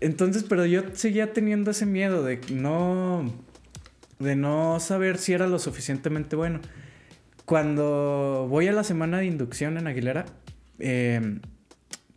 entonces, 0.01 0.45
pero 0.45 0.67
yo 0.67 0.83
seguía 0.93 1.33
teniendo 1.33 1.71
ese 1.71 1.87
miedo 1.87 2.23
de 2.23 2.41
no, 2.53 3.33
de 4.19 4.37
no 4.37 4.81
saber 4.81 5.19
si 5.19 5.33
era 5.33 5.47
lo 5.47 5.59
suficientemente 5.59 6.37
bueno. 6.37 6.61
Cuando 7.45 8.47
voy 8.49 8.69
a 8.69 8.73
la 8.73 8.85
semana 8.85 9.19
de 9.19 9.27
inducción 9.27 9.77
en 9.77 9.87
Aguilera, 9.87 10.25
em, 10.79 11.41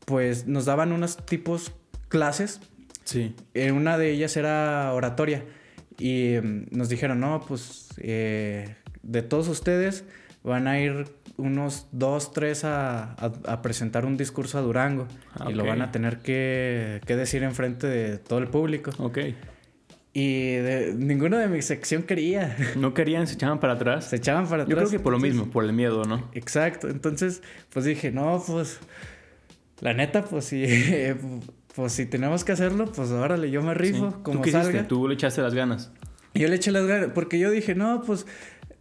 pues 0.06 0.48
nos 0.48 0.66
daban 0.66 0.92
unos 0.92 1.26
tipos 1.26 1.74
clases. 2.08 2.62
Sí. 3.04 3.36
En 3.54 3.76
una 3.76 3.98
de 3.98 4.12
ellas 4.12 4.38
era 4.38 4.94
oratoria. 4.94 5.44
Y 5.98 6.36
em, 6.36 6.66
nos 6.72 6.90
dijeron, 6.90 7.20
no, 7.20 7.44
pues 7.48 7.90
eh, 7.98 8.76
de 9.04 9.22
todos 9.22 9.48
ustedes 9.48 10.06
van 10.44 10.68
a 10.68 10.80
ir 10.80 11.06
unos 11.38 11.88
dos, 11.92 12.34
tres 12.34 12.64
a, 12.64 13.16
presentar 13.62 14.06
un 14.06 14.18
discurso 14.18 14.58
a 14.58 14.62
Durango. 14.62 15.08
Y 15.48 15.54
lo 15.54 15.66
van 15.66 15.82
a 15.82 15.92
tener 15.92 16.20
que, 16.20 17.02
que 17.06 17.16
decir 17.16 17.44
enfrente 17.44 17.88
de 17.88 18.18
todo 18.18 18.40
el 18.40 18.48
público. 18.48 18.92
Ok. 18.98 19.20
Y 20.20 20.58
ninguno 20.96 21.38
de 21.38 21.48
mi 21.48 21.62
sección 21.62 22.02
quería. 22.02 22.58
No 22.76 22.96
querían, 22.96 23.28
se 23.28 23.36
echaban 23.36 23.60
para 23.60 23.74
atrás. 23.74 24.06
Se 24.06 24.16
echaban 24.16 24.48
para 24.48 24.64
atrás. 24.64 24.76
Yo 24.76 24.78
creo 24.78 24.90
que 24.90 25.00
por 25.00 25.14
lo 25.14 25.20
mismo, 25.20 25.52
por 25.52 25.64
el 25.64 25.74
miedo, 25.74 26.06
¿no? 26.06 26.28
Exacto. 26.34 26.90
Entonces, 26.90 27.44
pues 27.72 27.86
dije, 27.86 28.12
no, 28.12 28.44
pues, 28.48 28.80
la 29.80 29.94
neta, 29.94 30.24
pues 30.26 30.46
sí, 30.46 30.66
pues 31.76 31.94
si 31.94 32.08
tenemos 32.08 32.44
que 32.44 32.54
hacerlo, 32.54 32.92
pues 32.92 33.12
órale, 33.12 33.52
yo 33.52 33.62
me 33.62 33.76
rifo. 33.76 34.24
Como 34.24 34.40
¿Tú 34.40 34.42
qué 34.42 34.50
Hiciste? 34.50 34.84
Tú 34.86 35.08
le 35.08 35.14
echaste 35.14 35.44
las 35.44 35.54
ganas. 35.54 35.92
yo 36.34 36.48
le 36.48 36.56
eché 36.56 36.72
las 36.72 36.88
ganas, 36.88 37.12
porque 37.14 37.38
yo 37.38 37.52
dije, 37.52 37.76
no, 37.76 38.02
pues 38.02 38.26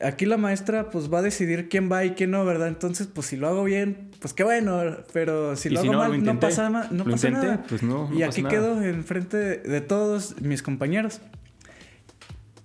aquí 0.01 0.26
la 0.26 0.36
maestra 0.36 0.90
pues 0.90 1.12
va 1.12 1.18
a 1.18 1.22
decidir 1.22 1.68
quién 1.68 1.90
va 1.90 2.05
y 2.05 2.11
quién 2.11 2.30
no, 2.30 2.44
¿verdad? 2.44 2.68
Entonces, 2.68 3.07
pues 3.07 3.26
si 3.26 3.36
lo 3.36 3.49
hago 3.49 3.64
bien, 3.64 4.11
pues 4.20 4.34
qué 4.34 4.44
bueno, 4.44 4.82
pero 5.12 5.57
si 5.57 5.70
lo 5.70 5.80
hago 5.80 5.92
mal, 5.92 6.22
no 6.22 6.40
pasa, 6.40 6.68
no 6.90 7.05
pasa 7.05 7.30
nada. 7.30 7.64
Pues 7.68 7.82
no, 7.82 8.11
y 8.12 8.22
aquí 8.22 8.42
quedo 8.42 8.82
enfrente 8.82 9.36
de, 9.36 9.57
de 9.59 9.80
todos 9.80 10.40
mis 10.40 10.62
compañeros. 10.62 11.20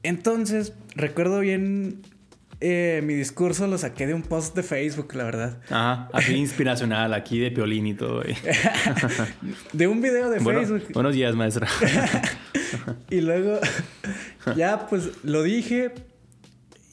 Entonces, 0.04 0.74
recuerdo 0.96 1.40
bien 1.40 2.02
eh, 2.64 3.02
mi 3.04 3.16
discurso 3.16 3.66
lo 3.66 3.80
saqué 3.80 4.06
de 4.06 4.14
un 4.14 4.22
post 4.22 4.56
de 4.56 4.62
Facebook, 4.62 5.16
la 5.16 5.24
verdad. 5.24 5.58
Ajá, 5.72 6.10
así 6.14 6.36
inspiracional, 6.38 7.12
aquí 7.16 7.40
de 7.40 7.50
Piolín 7.50 7.88
y 7.88 7.96
todo. 7.96 8.22
de 9.74 9.88
un 9.88 10.00
video 10.00 10.30
de 10.30 10.40
Facebook. 10.40 10.84
Buenos 10.94 11.16
días, 11.16 11.36
maestra. 11.36 11.68
y 13.10 13.22
luego, 13.22 13.60
ya 14.56 14.86
pues 14.88 15.10
lo 15.24 15.42
dije, 15.42 15.92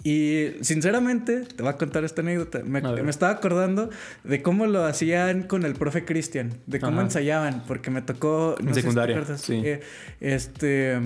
y 0.09 0.55
sinceramente, 0.63 1.41
te 1.43 1.63
voy 1.63 1.71
a 1.71 1.77
contar 1.77 2.03
esta 2.03 2.23
anécdota. 2.23 2.63
Me, 2.65 2.81
estaba 3.11 3.31
acordando 3.31 3.91
de 4.25 4.41
cómo 4.41 4.67
lo 4.67 4.87
hacían 4.87 5.43
con 5.43 5.67
el 5.67 5.75
profe 5.75 6.07
Cristian, 6.07 6.55
de 6.65 6.81
cómo 6.81 7.03
ensayaban, 7.03 7.63
porque 7.67 7.91
me 7.91 8.01
tocó. 8.01 8.57
en 8.59 8.73
secundaria. 8.73 9.23
sí. 9.37 9.61
Eh, 9.63 9.81
este. 10.21 10.99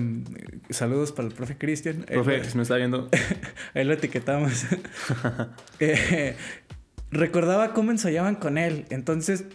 Saludos 0.69 1.11
para 1.11 1.27
el 1.27 1.33
profe 1.33 1.57
Cristian. 1.57 2.05
Profe, 2.07 2.45
si 2.45 2.55
me 2.55 2.63
está 2.63 2.77
viendo. 2.77 3.09
ahí 3.73 3.83
lo 3.83 3.91
etiquetamos. 3.91 4.63
Eh, 5.79 6.35
recordaba 7.11 7.73
cómo 7.73 7.91
ensayaban 7.91 8.35
con 8.35 8.57
él. 8.57 8.85
Entonces, 8.89 9.45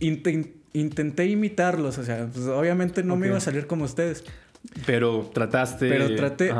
intenté 0.00 1.26
imitarlos. 1.26 1.96
O 1.96 2.04
sea, 2.04 2.26
pues, 2.26 2.46
obviamente 2.46 3.02
no 3.02 3.16
me 3.16 3.28
iba 3.28 3.38
a 3.38 3.40
salir 3.40 3.66
como 3.66 3.84
ustedes. 3.84 4.24
Pero 4.84 5.30
trataste. 5.32 5.88
Pero 5.88 6.14
traté. 6.14 6.52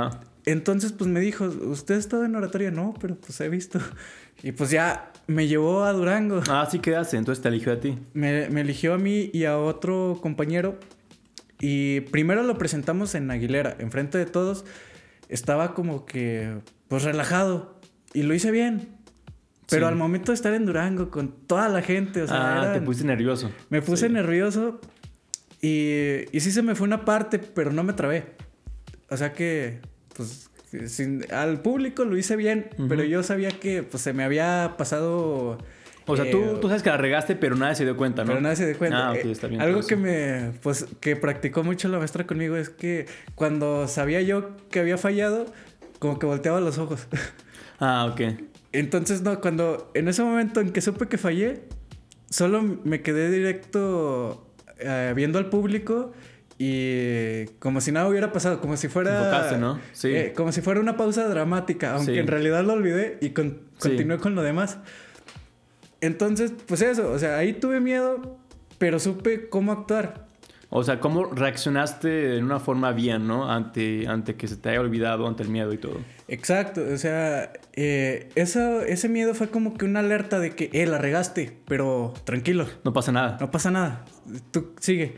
Entonces, 0.45 0.93
pues 0.93 1.09
me 1.09 1.20
dijo, 1.20 1.45
¿usted 1.45 1.95
ha 1.95 1.99
estado 1.99 2.24
en 2.24 2.34
oratoria? 2.34 2.70
No, 2.70 2.95
pero 3.01 3.16
pues 3.16 3.40
he 3.40 3.49
visto. 3.49 3.78
Y 4.43 4.51
pues 4.51 4.70
ya 4.70 5.12
me 5.28 5.47
llevó 5.47 5.84
a 5.84 5.93
Durango. 5.93 6.40
Ah, 6.51 6.66
sí 6.68 6.80
quedaste, 6.80 7.16
entonces 7.16 7.43
te 7.43 7.49
eligió 7.49 7.72
a 7.72 7.80
ti. 7.80 7.97
Me, 8.12 8.47
eligió 8.47 8.95
a 8.95 8.99
mí 8.99 9.30
y 9.32 9.45
a 9.45 9.57
otro 9.57 10.18
compañero. 10.20 10.80
Y 11.61 12.01
primero 12.01 12.43
lo 12.43 12.59
presentamos 12.59 13.14
en 13.14 13.30
Aguilera, 13.30 13.76
enfrente 13.78 14.18
de 14.18 14.26
todos. 14.26 14.64
Estaba 15.28 15.74
como 15.74 16.07
que, 16.07 16.59
pues 16.88 17.05
relajado. 17.05 17.78
Y 18.14 18.22
lo 18.24 18.34
hice 18.34 18.51
bien. 18.51 18.88
Pero 19.68 19.86
al 19.86 19.95
momento 19.95 20.32
de 20.32 20.36
estar 20.36 20.53
en 20.55 20.66
Durango 20.66 21.09
con 21.09 21.30
toda 21.47 21.68
la 21.68 21.80
gente, 21.80 22.22
o 22.22 22.26
sea, 22.26 22.62
ah, 22.62 22.72
te 22.74 22.80
puse 22.80 23.05
nervioso. 23.05 23.51
Me 23.70 23.80
puse 23.80 24.09
nervioso 24.09 24.80
y, 25.62 26.24
y 26.30 26.40
sí 26.40 26.51
se 26.51 26.62
me 26.62 26.74
fue 26.74 26.86
una 26.86 27.05
parte, 27.07 27.38
pero 27.38 27.72
no 27.72 27.82
me 27.84 27.95
trabé. 27.95 28.34
O 29.09 29.16
sea 29.16 29.32
que 29.32 29.80
pues 30.16 30.50
al 31.30 31.60
público 31.60 32.04
lo 32.04 32.16
hice 32.16 32.36
bien, 32.36 32.70
pero 32.88 33.04
yo 33.04 33.22
sabía 33.22 33.50
que 33.50 33.82
pues 33.82 34.02
se 34.02 34.12
me 34.12 34.24
había 34.24 34.74
pasado... 34.78 35.58
O 36.06 36.16
sea, 36.16 36.28
tú, 36.30 36.38
eh, 36.38 36.58
tú 36.60 36.66
sabes 36.66 36.82
que 36.82 36.90
la 36.90 36.96
regaste, 36.96 37.36
pero 37.36 37.54
nadie 37.54 37.76
se 37.76 37.84
dio 37.84 37.96
cuenta, 37.96 38.22
¿no? 38.24 38.28
Pero 38.28 38.40
nadie 38.40 38.56
se 38.56 38.66
dio 38.66 38.76
cuenta. 38.76 39.10
Ah, 39.10 39.14
está 39.16 39.46
bien, 39.46 39.60
algo 39.60 39.82
que 39.82 39.94
me, 39.94 40.50
pues, 40.60 40.86
que 41.00 41.14
practicó 41.14 41.62
mucho 41.62 41.86
la 41.88 41.98
maestra 41.98 42.26
conmigo 42.26 42.56
es 42.56 42.70
que 42.70 43.06
cuando 43.36 43.86
sabía 43.86 44.20
yo 44.20 44.56
que 44.70 44.80
había 44.80 44.98
fallado, 44.98 45.46
como 46.00 46.18
que 46.18 46.26
volteaba 46.26 46.60
los 46.60 46.78
ojos. 46.78 47.06
Ah, 47.84 48.06
ok. 48.12 48.20
Entonces, 48.70 49.22
no, 49.22 49.40
cuando, 49.40 49.90
en 49.94 50.06
ese 50.06 50.22
momento 50.22 50.60
en 50.60 50.70
que 50.70 50.80
supe 50.80 51.08
que 51.08 51.18
fallé, 51.18 51.64
solo 52.30 52.62
me 52.62 53.02
quedé 53.02 53.28
directo 53.28 54.46
eh, 54.78 55.12
viendo 55.16 55.40
al 55.40 55.50
público 55.50 56.12
y 56.59 57.46
como 57.59 57.80
si 57.80 57.92
nada 57.92 58.09
hubiera 58.09 58.32
pasado, 58.32 58.61
como 58.61 58.76
si 58.76 58.88
fuera. 58.88 59.57
¿no? 59.59 59.80
Sí. 59.92 60.09
Eh, 60.09 60.32
como 60.36 60.53
si 60.53 60.61
fuera 60.61 60.80
una 60.80 60.96
pausa 60.96 61.28
dramática, 61.28 61.94
aunque 61.94 62.18
en 62.18 62.26
realidad 62.26 62.64
lo 62.64 62.74
olvidé 62.74 63.18
y 63.20 63.30
continué 63.30 64.18
con 64.18 64.34
lo 64.34 64.42
demás. 64.42 64.78
Entonces, 66.00 66.53
pues 66.66 66.82
eso, 66.82 67.11
o 67.12 67.18
sea, 67.18 67.38
ahí 67.38 67.53
tuve 67.53 67.80
miedo, 67.80 68.38
pero 68.78 68.98
supe 68.98 69.48
cómo 69.48 69.72
actuar. 69.72 70.26
O 70.74 70.82
sea, 70.82 71.00
cómo 71.00 71.26
reaccionaste 71.26 72.09
de 72.09 72.42
una 72.42 72.59
forma 72.59 72.92
bien, 72.92 73.26
¿no? 73.28 73.50
Ante, 73.50 74.09
ante 74.09 74.36
que 74.36 74.48
se 74.48 74.57
te 74.57 74.70
haya 74.70 74.80
olvidado, 74.80 75.28
ante 75.28 75.42
el 75.42 75.50
miedo 75.50 75.70
y 75.72 75.76
todo. 75.76 75.98
Exacto, 76.28 76.82
o 76.92 76.96
sea, 76.96 77.53
eh, 77.74 78.30
eso, 78.36 78.80
ese 78.80 79.11
miedo 79.11 79.34
fue 79.34 79.48
como 79.48 79.74
que 79.74 79.84
una 79.84 80.00
alerta 80.00 80.40
de 80.40 80.53
que, 80.53 80.70
eh, 80.72 80.86
la 80.86 80.96
regaste, 80.96 81.59
pero 81.66 82.14
tranquilo. 82.24 82.66
No 82.84 82.94
pasa 82.94 83.12
nada. 83.12 83.36
No 83.38 83.50
pasa 83.50 83.70
nada. 83.70 84.07
Tú 84.50 84.72
sigue. 84.80 85.16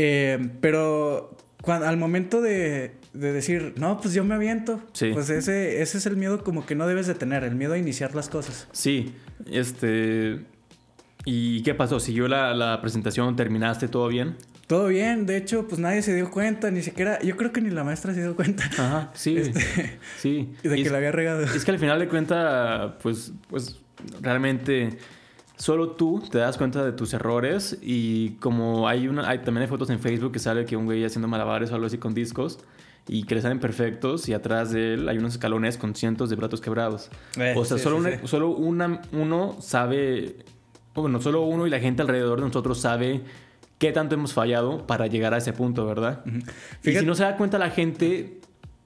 Eh, 0.00 0.38
pero 0.60 1.36
al 1.66 1.96
momento 1.96 2.40
de, 2.40 2.92
decir, 3.12 3.74
no, 3.78 4.00
pues 4.00 4.14
yo 4.14 4.22
me 4.22 4.36
aviento, 4.36 4.80
pues 5.12 5.28
ese, 5.28 5.82
ese 5.82 5.98
es 5.98 6.06
el 6.06 6.16
miedo 6.16 6.44
como 6.44 6.64
que 6.64 6.76
no 6.76 6.86
debes 6.86 7.08
de 7.08 7.16
tener, 7.16 7.42
el 7.42 7.56
miedo 7.56 7.72
a 7.72 7.78
iniciar 7.78 8.14
las 8.14 8.28
cosas. 8.28 8.68
Sí, 8.70 9.16
este... 9.50 10.44
¿Y 11.24 11.62
qué 11.62 11.74
pasó? 11.74 11.98
¿Siguió 11.98 12.28
la, 12.28 12.54
la 12.54 12.80
presentación? 12.80 13.34
¿Terminaste 13.34 13.88
todo 13.88 14.06
bien? 14.06 14.36
Todo 14.68 14.86
bien, 14.86 15.26
de 15.26 15.36
hecho, 15.36 15.66
pues 15.66 15.80
nadie 15.80 16.00
se 16.02 16.14
dio 16.14 16.30
cuenta, 16.30 16.70
ni 16.70 16.82
siquiera, 16.82 17.20
yo 17.20 17.36
creo 17.36 17.52
que 17.52 17.60
ni 17.60 17.70
la 17.70 17.82
maestra 17.82 18.14
se 18.14 18.22
dio 18.22 18.36
cuenta. 18.36 18.64
Ajá, 18.78 19.10
sí, 19.14 19.36
este, 19.38 19.98
sí. 20.16 20.54
De 20.62 20.80
que 20.80 20.90
la 20.90 20.98
había 20.98 21.10
regado. 21.10 21.42
Es 21.42 21.64
que 21.64 21.72
al 21.72 21.80
final 21.80 21.98
de 21.98 22.08
cuentas, 22.08 22.92
pues, 23.02 23.32
pues 23.50 23.80
realmente 24.22 24.96
solo 25.58 25.90
tú 25.90 26.22
te 26.30 26.38
das 26.38 26.56
cuenta 26.56 26.84
de 26.84 26.92
tus 26.92 27.12
errores 27.12 27.76
y 27.82 28.30
como 28.36 28.88
hay 28.88 29.08
una 29.08 29.28
hay, 29.28 29.40
también 29.40 29.62
hay 29.62 29.68
fotos 29.68 29.90
en 29.90 29.98
Facebook 29.98 30.32
que 30.32 30.38
sale 30.38 30.64
que 30.64 30.76
un 30.76 30.86
güey 30.86 31.04
haciendo 31.04 31.28
malabares 31.28 31.70
o 31.72 31.74
algo 31.74 31.86
así 31.86 31.98
con 31.98 32.14
discos 32.14 32.60
y 33.08 33.24
que 33.24 33.34
le 33.34 33.42
salen 33.42 33.58
perfectos 33.58 34.28
y 34.28 34.34
atrás 34.34 34.70
de 34.70 34.94
él 34.94 35.08
hay 35.08 35.18
unos 35.18 35.32
escalones 35.32 35.76
con 35.76 35.94
cientos 35.94 36.30
de 36.30 36.36
platos 36.36 36.60
quebrados. 36.60 37.10
Eh, 37.36 37.54
o 37.56 37.64
sea, 37.64 37.78
solo, 37.78 38.00
solo 38.24 38.50
una, 38.50 39.02
uno 39.12 39.56
sabe, 39.60 40.36
bueno, 40.94 41.20
solo 41.20 41.42
uno 41.42 41.66
y 41.66 41.70
la 41.70 41.80
gente 41.80 42.02
alrededor 42.02 42.40
de 42.40 42.46
nosotros 42.46 42.78
sabe 42.78 43.22
qué 43.78 43.92
tanto 43.92 44.14
hemos 44.14 44.34
fallado 44.34 44.86
para 44.86 45.06
llegar 45.06 45.34
a 45.34 45.38
ese 45.38 45.52
punto, 45.52 45.86
¿verdad? 45.86 46.22
Y 46.84 46.92
si 46.92 47.04
no 47.04 47.14
se 47.14 47.22
da 47.22 47.36
cuenta 47.36 47.58
la 47.58 47.70
gente, 47.70 48.40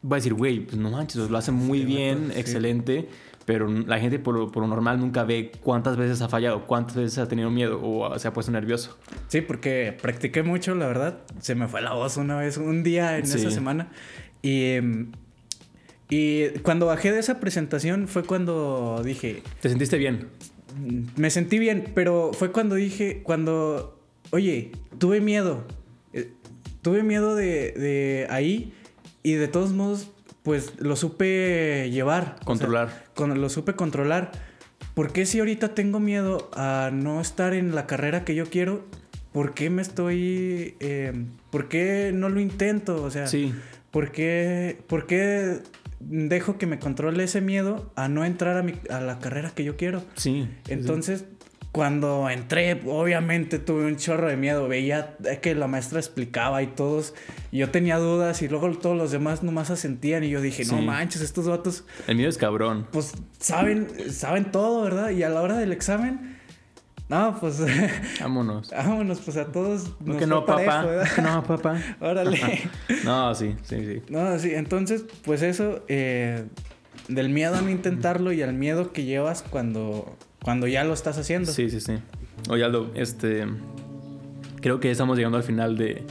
va 0.05 0.17
a 0.17 0.19
decir, 0.19 0.35
güey, 0.35 0.61
pues 0.61 0.77
no 0.77 0.91
manches, 0.91 1.29
lo 1.29 1.37
hace 1.37 1.51
muy 1.51 1.85
bien, 1.85 2.33
excelente 2.35 3.09
pero 3.45 3.69
la 3.69 3.99
gente 3.99 4.19
por, 4.19 4.35
lo 4.35 4.67
normal 4.67 5.01
nunca 5.01 5.25
ve 5.25 5.51
cuántas 5.63 5.97
veces 5.97 6.23
ha 6.23 6.29
fallado, 6.29 6.67
cuántas 6.67 6.97
veces 6.97 7.19
ha 7.19 7.29
tenido 7.29 7.51
miedo 7.51 7.81
o 7.83 8.19
se 8.19 8.29
ha 8.29 8.33
puesto 8.33 8.53
nervioso. 8.53 8.99
Sí, 9.29 9.41
porque 9.41 9.97
practiqué 10.01 10.43
mucho, 10.43 10.75
la 10.75 10.87
verdad. 10.87 11.19
Se 11.41 11.55
me 11.55 11.67
fue 11.69 11.83
la 11.83 11.93
voz 11.95 12.17
una 12.17 12.37
vez, 12.37 12.57
un 12.57 12.83
día 12.83 13.19
en 13.19 13.25
esa 13.25 13.51
semana. 13.51 13.89
Y, 14.43 14.77
y 16.09 16.51
cuando 16.63 16.87
bajé 16.87 17.13
de 17.13 17.19
esa 17.19 17.41
presentación 17.41 18.07
fue 18.09 18.25
cuando 18.25 19.03
dije... 19.05 19.43
¿Te 19.61 19.69
sentiste 19.69 19.99
bien? 19.99 20.29
Me 21.17 21.31
sentí 21.31 21.59
bien, 21.59 21.91
pero 21.95 22.33
fue 22.33 22.53
cuando 22.53 22.77
dije, 22.77 23.23
cuando, 23.23 24.01
oye, 24.31 24.73
tuve 24.99 25.21
miedo. 25.21 25.65
Eh, 26.13 26.33
tuve 26.81 27.03
miedo 27.03 27.35
de, 27.35 27.73
de 27.73 28.27
ahí 28.31 28.73
y 29.23 29.35
de 29.35 29.49
todos 29.49 29.73
modos 29.73 30.11
pues 30.43 30.81
lo 30.81 30.97
supe 30.97 31.91
llevar. 31.91 32.37
Controlar. 32.45 33.05
lo 33.17 33.49
supe 33.49 33.75
controlar. 33.75 34.33
¿Por 34.95 35.13
qué 35.13 35.25
si 35.25 35.39
ahorita 35.39 35.75
tengo 35.75 36.01
miedo 36.01 36.51
a 36.55 36.91
no 36.93 37.21
estar 37.21 37.55
en 37.55 37.75
la 37.75 37.87
carrera 37.87 38.25
que 38.25 38.35
yo 38.35 38.47
quiero? 38.47 38.85
¿Por 39.33 39.55
qué 39.55 39.71
me 39.71 39.81
estoy... 39.81 40.77
Em, 40.81 41.29
¿Por 41.51 41.69
qué 41.69 42.13
no 42.15 42.29
lo 42.29 42.41
intento? 42.41 43.03
O 43.03 43.11
sea, 43.11 43.27
sí. 43.27 43.55
¿por 43.91 44.11
qué, 44.11 44.79
¿por 44.89 45.07
qué 45.07 45.61
dejo 46.01 46.59
que 46.59 46.67
me 46.67 46.79
controle 46.79 47.25
ese 47.25 47.41
miedo 47.41 47.91
a 47.95 48.09
no 48.09 48.25
entrar 48.25 48.57
a, 48.57 48.63
mi, 48.63 48.75
a 48.91 49.01
la 49.01 49.19
carrera 49.21 49.53
que 49.55 49.65
yo 49.65 49.77
quiero? 49.77 50.03
Sí. 50.15 50.49
Entonces, 50.69 51.25
cuando 51.73 52.29
entré, 52.29 52.83
obviamente 52.87 53.59
tuve 53.59 53.87
un 53.87 53.97
chorro 53.97 54.29
de 54.29 54.37
miedo. 54.37 54.69
Veía 54.69 55.17
que 55.41 55.55
la 55.55 55.67
maestra 55.67 55.99
explicaba 55.99 56.63
y 56.63 56.67
todos. 56.67 57.15
Y 57.51 57.59
yo 57.59 57.71
tenía 57.71 57.97
dudas 57.97 58.43
y 58.43 58.49
luego 58.49 58.71
todos 58.77 58.97
los 58.97 59.11
demás 59.11 59.43
nomás 59.43 59.71
asentían. 59.71 60.23
Y 60.23 60.29
yo 60.29 60.43
dije, 60.43 60.67
no 60.67 60.83
manches, 60.83 61.23
estos 61.23 61.49
vatos. 61.49 61.85
El 62.07 62.17
mío 62.17 62.29
es 62.29 62.37
cabrón. 62.37 62.87
Pues 62.93 63.15
saben, 63.39 63.89
saben 64.13 64.53
todo, 64.53 64.83
¿verdad? 64.83 65.11
Y 65.11 65.23
a 65.23 65.31
la 65.31 65.41
hora 65.41 65.57
del 65.57 65.73
examen. 65.73 66.39
No, 67.09 67.39
pues. 67.41 67.59
Vámonos. 68.21 68.71
vámonos, 68.71 69.21
pues 69.21 69.39
a 69.39 69.47
todos. 69.47 69.97
No, 70.01 70.19
que 70.19 70.27
no, 70.27 70.45
papá. 70.45 71.05
no, 71.23 71.43
papá. 71.47 71.81
Órale. 72.01 72.39
no, 73.05 73.35
sí, 73.35 73.57
sí, 73.63 73.85
sí. 73.87 74.03
No, 74.11 74.39
sí. 74.39 74.55
Entonces, 74.55 75.07
pues 75.25 75.41
eso. 75.41 75.85
Eh, 75.89 76.45
del 77.09 77.31
miedo 77.31 77.57
a 77.57 77.63
no 77.63 77.71
intentarlo 77.71 78.33
y 78.33 78.43
al 78.43 78.53
miedo 78.53 78.93
que 78.93 79.05
llevas 79.05 79.43
cuando 79.43 80.17
cuando 80.43 80.67
ya 80.67 80.85
lo 80.85 80.93
estás 80.93 81.19
haciendo. 81.19 81.51
Sí, 81.53 81.71
sí, 81.71 81.81
sí. 81.81 81.95
Oye, 82.49 82.65
Aldo, 82.65 82.91
este. 82.95 83.47
Creo 84.61 84.79
que 84.81 84.91
estamos 84.91 85.17
llegando 85.17 85.39
al 85.39 85.45
final 85.45 85.77
de, 85.77 86.05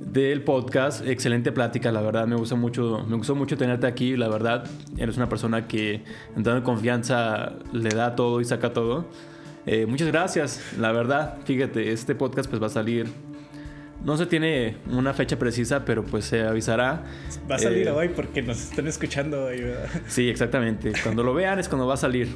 del 0.00 0.42
podcast. 0.42 1.06
Excelente 1.06 1.52
plática, 1.52 1.92
la 1.92 2.00
verdad. 2.00 2.26
Me 2.26 2.36
gustó 2.36 2.56
mucho, 2.56 3.04
me 3.08 3.16
gustó 3.16 3.34
mucho 3.34 3.56
tenerte 3.56 3.86
aquí. 3.86 4.16
La 4.16 4.28
verdad, 4.28 4.64
eres 4.98 5.16
una 5.16 5.28
persona 5.28 5.68
que, 5.68 6.02
entrando 6.36 6.58
en 6.58 6.62
confianza, 6.62 7.52
le 7.72 7.90
da 7.90 8.16
todo 8.16 8.40
y 8.40 8.44
saca 8.44 8.72
todo. 8.72 9.06
Eh, 9.66 9.86
muchas 9.86 10.08
gracias, 10.08 10.60
la 10.78 10.92
verdad. 10.92 11.38
Fíjate, 11.44 11.92
este 11.92 12.14
podcast 12.14 12.50
pues 12.50 12.60
va 12.60 12.66
a 12.66 12.70
salir 12.70 13.06
No 14.04 14.18
se 14.18 14.26
tiene 14.26 14.76
una 14.90 15.14
fecha 15.14 15.38
precisa, 15.38 15.84
pero 15.86 16.04
pues 16.04 16.26
se 16.26 16.42
avisará. 16.42 17.04
Va 17.50 17.56
a 17.56 17.58
salir 17.58 17.86
eh, 17.86 17.90
hoy 17.90 18.08
porque 18.10 18.42
nos 18.42 18.60
están 18.60 18.86
escuchando 18.86 19.46
hoy, 19.46 19.62
¿verdad? 19.62 19.88
Sí, 20.06 20.28
exactamente. 20.28 20.92
Cuando 21.02 21.22
lo 21.22 21.32
vean 21.32 21.58
es 21.58 21.68
cuando 21.68 21.86
va 21.86 21.94
a 21.94 21.98
salir. 21.98 22.28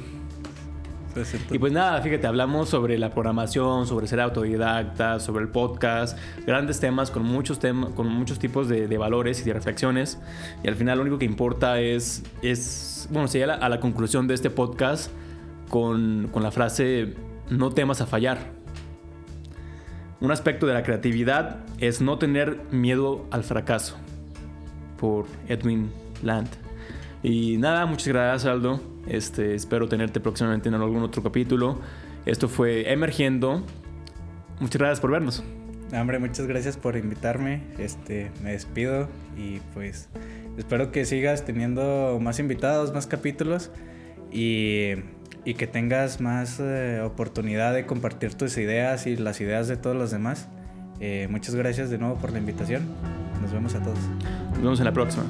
Y 1.51 1.59
pues 1.59 1.73
nada, 1.73 2.01
fíjate, 2.01 2.27
hablamos 2.27 2.69
sobre 2.69 2.97
la 2.97 3.09
programación, 3.09 3.87
sobre 3.87 4.07
ser 4.07 4.19
autodidacta, 4.19 5.19
sobre 5.19 5.43
el 5.43 5.49
podcast, 5.49 6.17
grandes 6.45 6.79
temas 6.79 7.11
con 7.11 7.23
muchos 7.23 7.59
temas, 7.59 7.93
con 7.93 8.07
muchos 8.07 8.39
tipos 8.39 8.67
de, 8.69 8.97
valores 8.97 9.41
y 9.41 9.43
de 9.43 9.53
reflexiones. 9.53 10.19
Y 10.63 10.67
al 10.67 10.75
final 10.75 10.97
lo 10.97 11.03
único 11.03 11.17
que 11.19 11.25
importa 11.25 11.79
es, 11.79 12.23
es 12.41 13.07
bueno, 13.11 13.27
sería 13.27 13.53
a 13.53 13.69
la 13.69 13.79
conclusión 13.79 14.27
de 14.27 14.33
este 14.33 14.49
podcast 14.49 15.11
con, 15.69 16.29
con 16.31 16.43
la 16.43 16.51
frase 16.51 17.15
no 17.49 17.71
temas 17.71 18.01
a 18.01 18.05
fallar. 18.05 18.51
Un 20.21 20.31
aspecto 20.31 20.67
de 20.67 20.73
la 20.73 20.83
creatividad 20.83 21.59
es 21.79 22.01
no 22.01 22.17
tener 22.17 22.59
miedo 22.71 23.25
al 23.31 23.43
fracaso. 23.43 23.95
Por 24.97 25.27
Edwin 25.47 25.89
Land. 26.23 26.68
Y 27.23 27.57
nada, 27.57 27.85
muchas 27.85 28.07
gracias 28.07 28.45
Aldo. 28.51 28.81
Este, 29.07 29.55
espero 29.55 29.87
tenerte 29.87 30.19
próximamente 30.19 30.69
en 30.69 30.75
algún 30.75 31.03
otro 31.03 31.21
capítulo. 31.21 31.79
Esto 32.25 32.47
fue 32.47 32.91
Emergiendo. 32.91 33.63
Muchas 34.59 34.79
gracias 34.79 34.99
por 34.99 35.11
vernos. 35.11 35.43
Hombre, 35.93 36.19
muchas 36.19 36.45
gracias 36.47 36.77
por 36.77 36.95
invitarme. 36.95 37.63
Este, 37.77 38.31
me 38.43 38.51
despido 38.51 39.09
y 39.37 39.59
pues 39.73 40.09
espero 40.57 40.91
que 40.91 41.05
sigas 41.05 41.45
teniendo 41.45 42.19
más 42.21 42.39
invitados, 42.39 42.93
más 42.93 43.07
capítulos 43.07 43.71
y 44.31 44.95
y 45.45 45.53
que 45.55 45.67
tengas 45.67 46.21
más 46.21 46.59
eh, 46.59 47.01
oportunidad 47.03 47.73
de 47.73 47.85
compartir 47.85 48.35
tus 48.35 48.57
ideas 48.57 49.07
y 49.07 49.15
las 49.15 49.41
ideas 49.41 49.67
de 49.67 49.77
todos 49.77 49.95
los 49.95 50.11
demás. 50.11 50.47
Eh, 50.99 51.27
muchas 51.29 51.55
gracias 51.55 51.89
de 51.89 51.97
nuevo 51.97 52.15
por 52.15 52.31
la 52.31 52.39
invitación. 52.39 52.83
Nos 53.41 53.51
vemos 53.51 53.73
a 53.75 53.81
todos. 53.81 53.99
Nos 54.51 54.61
vemos 54.61 54.79
en 54.79 54.85
la 54.85 54.93
próxima. 54.93 55.23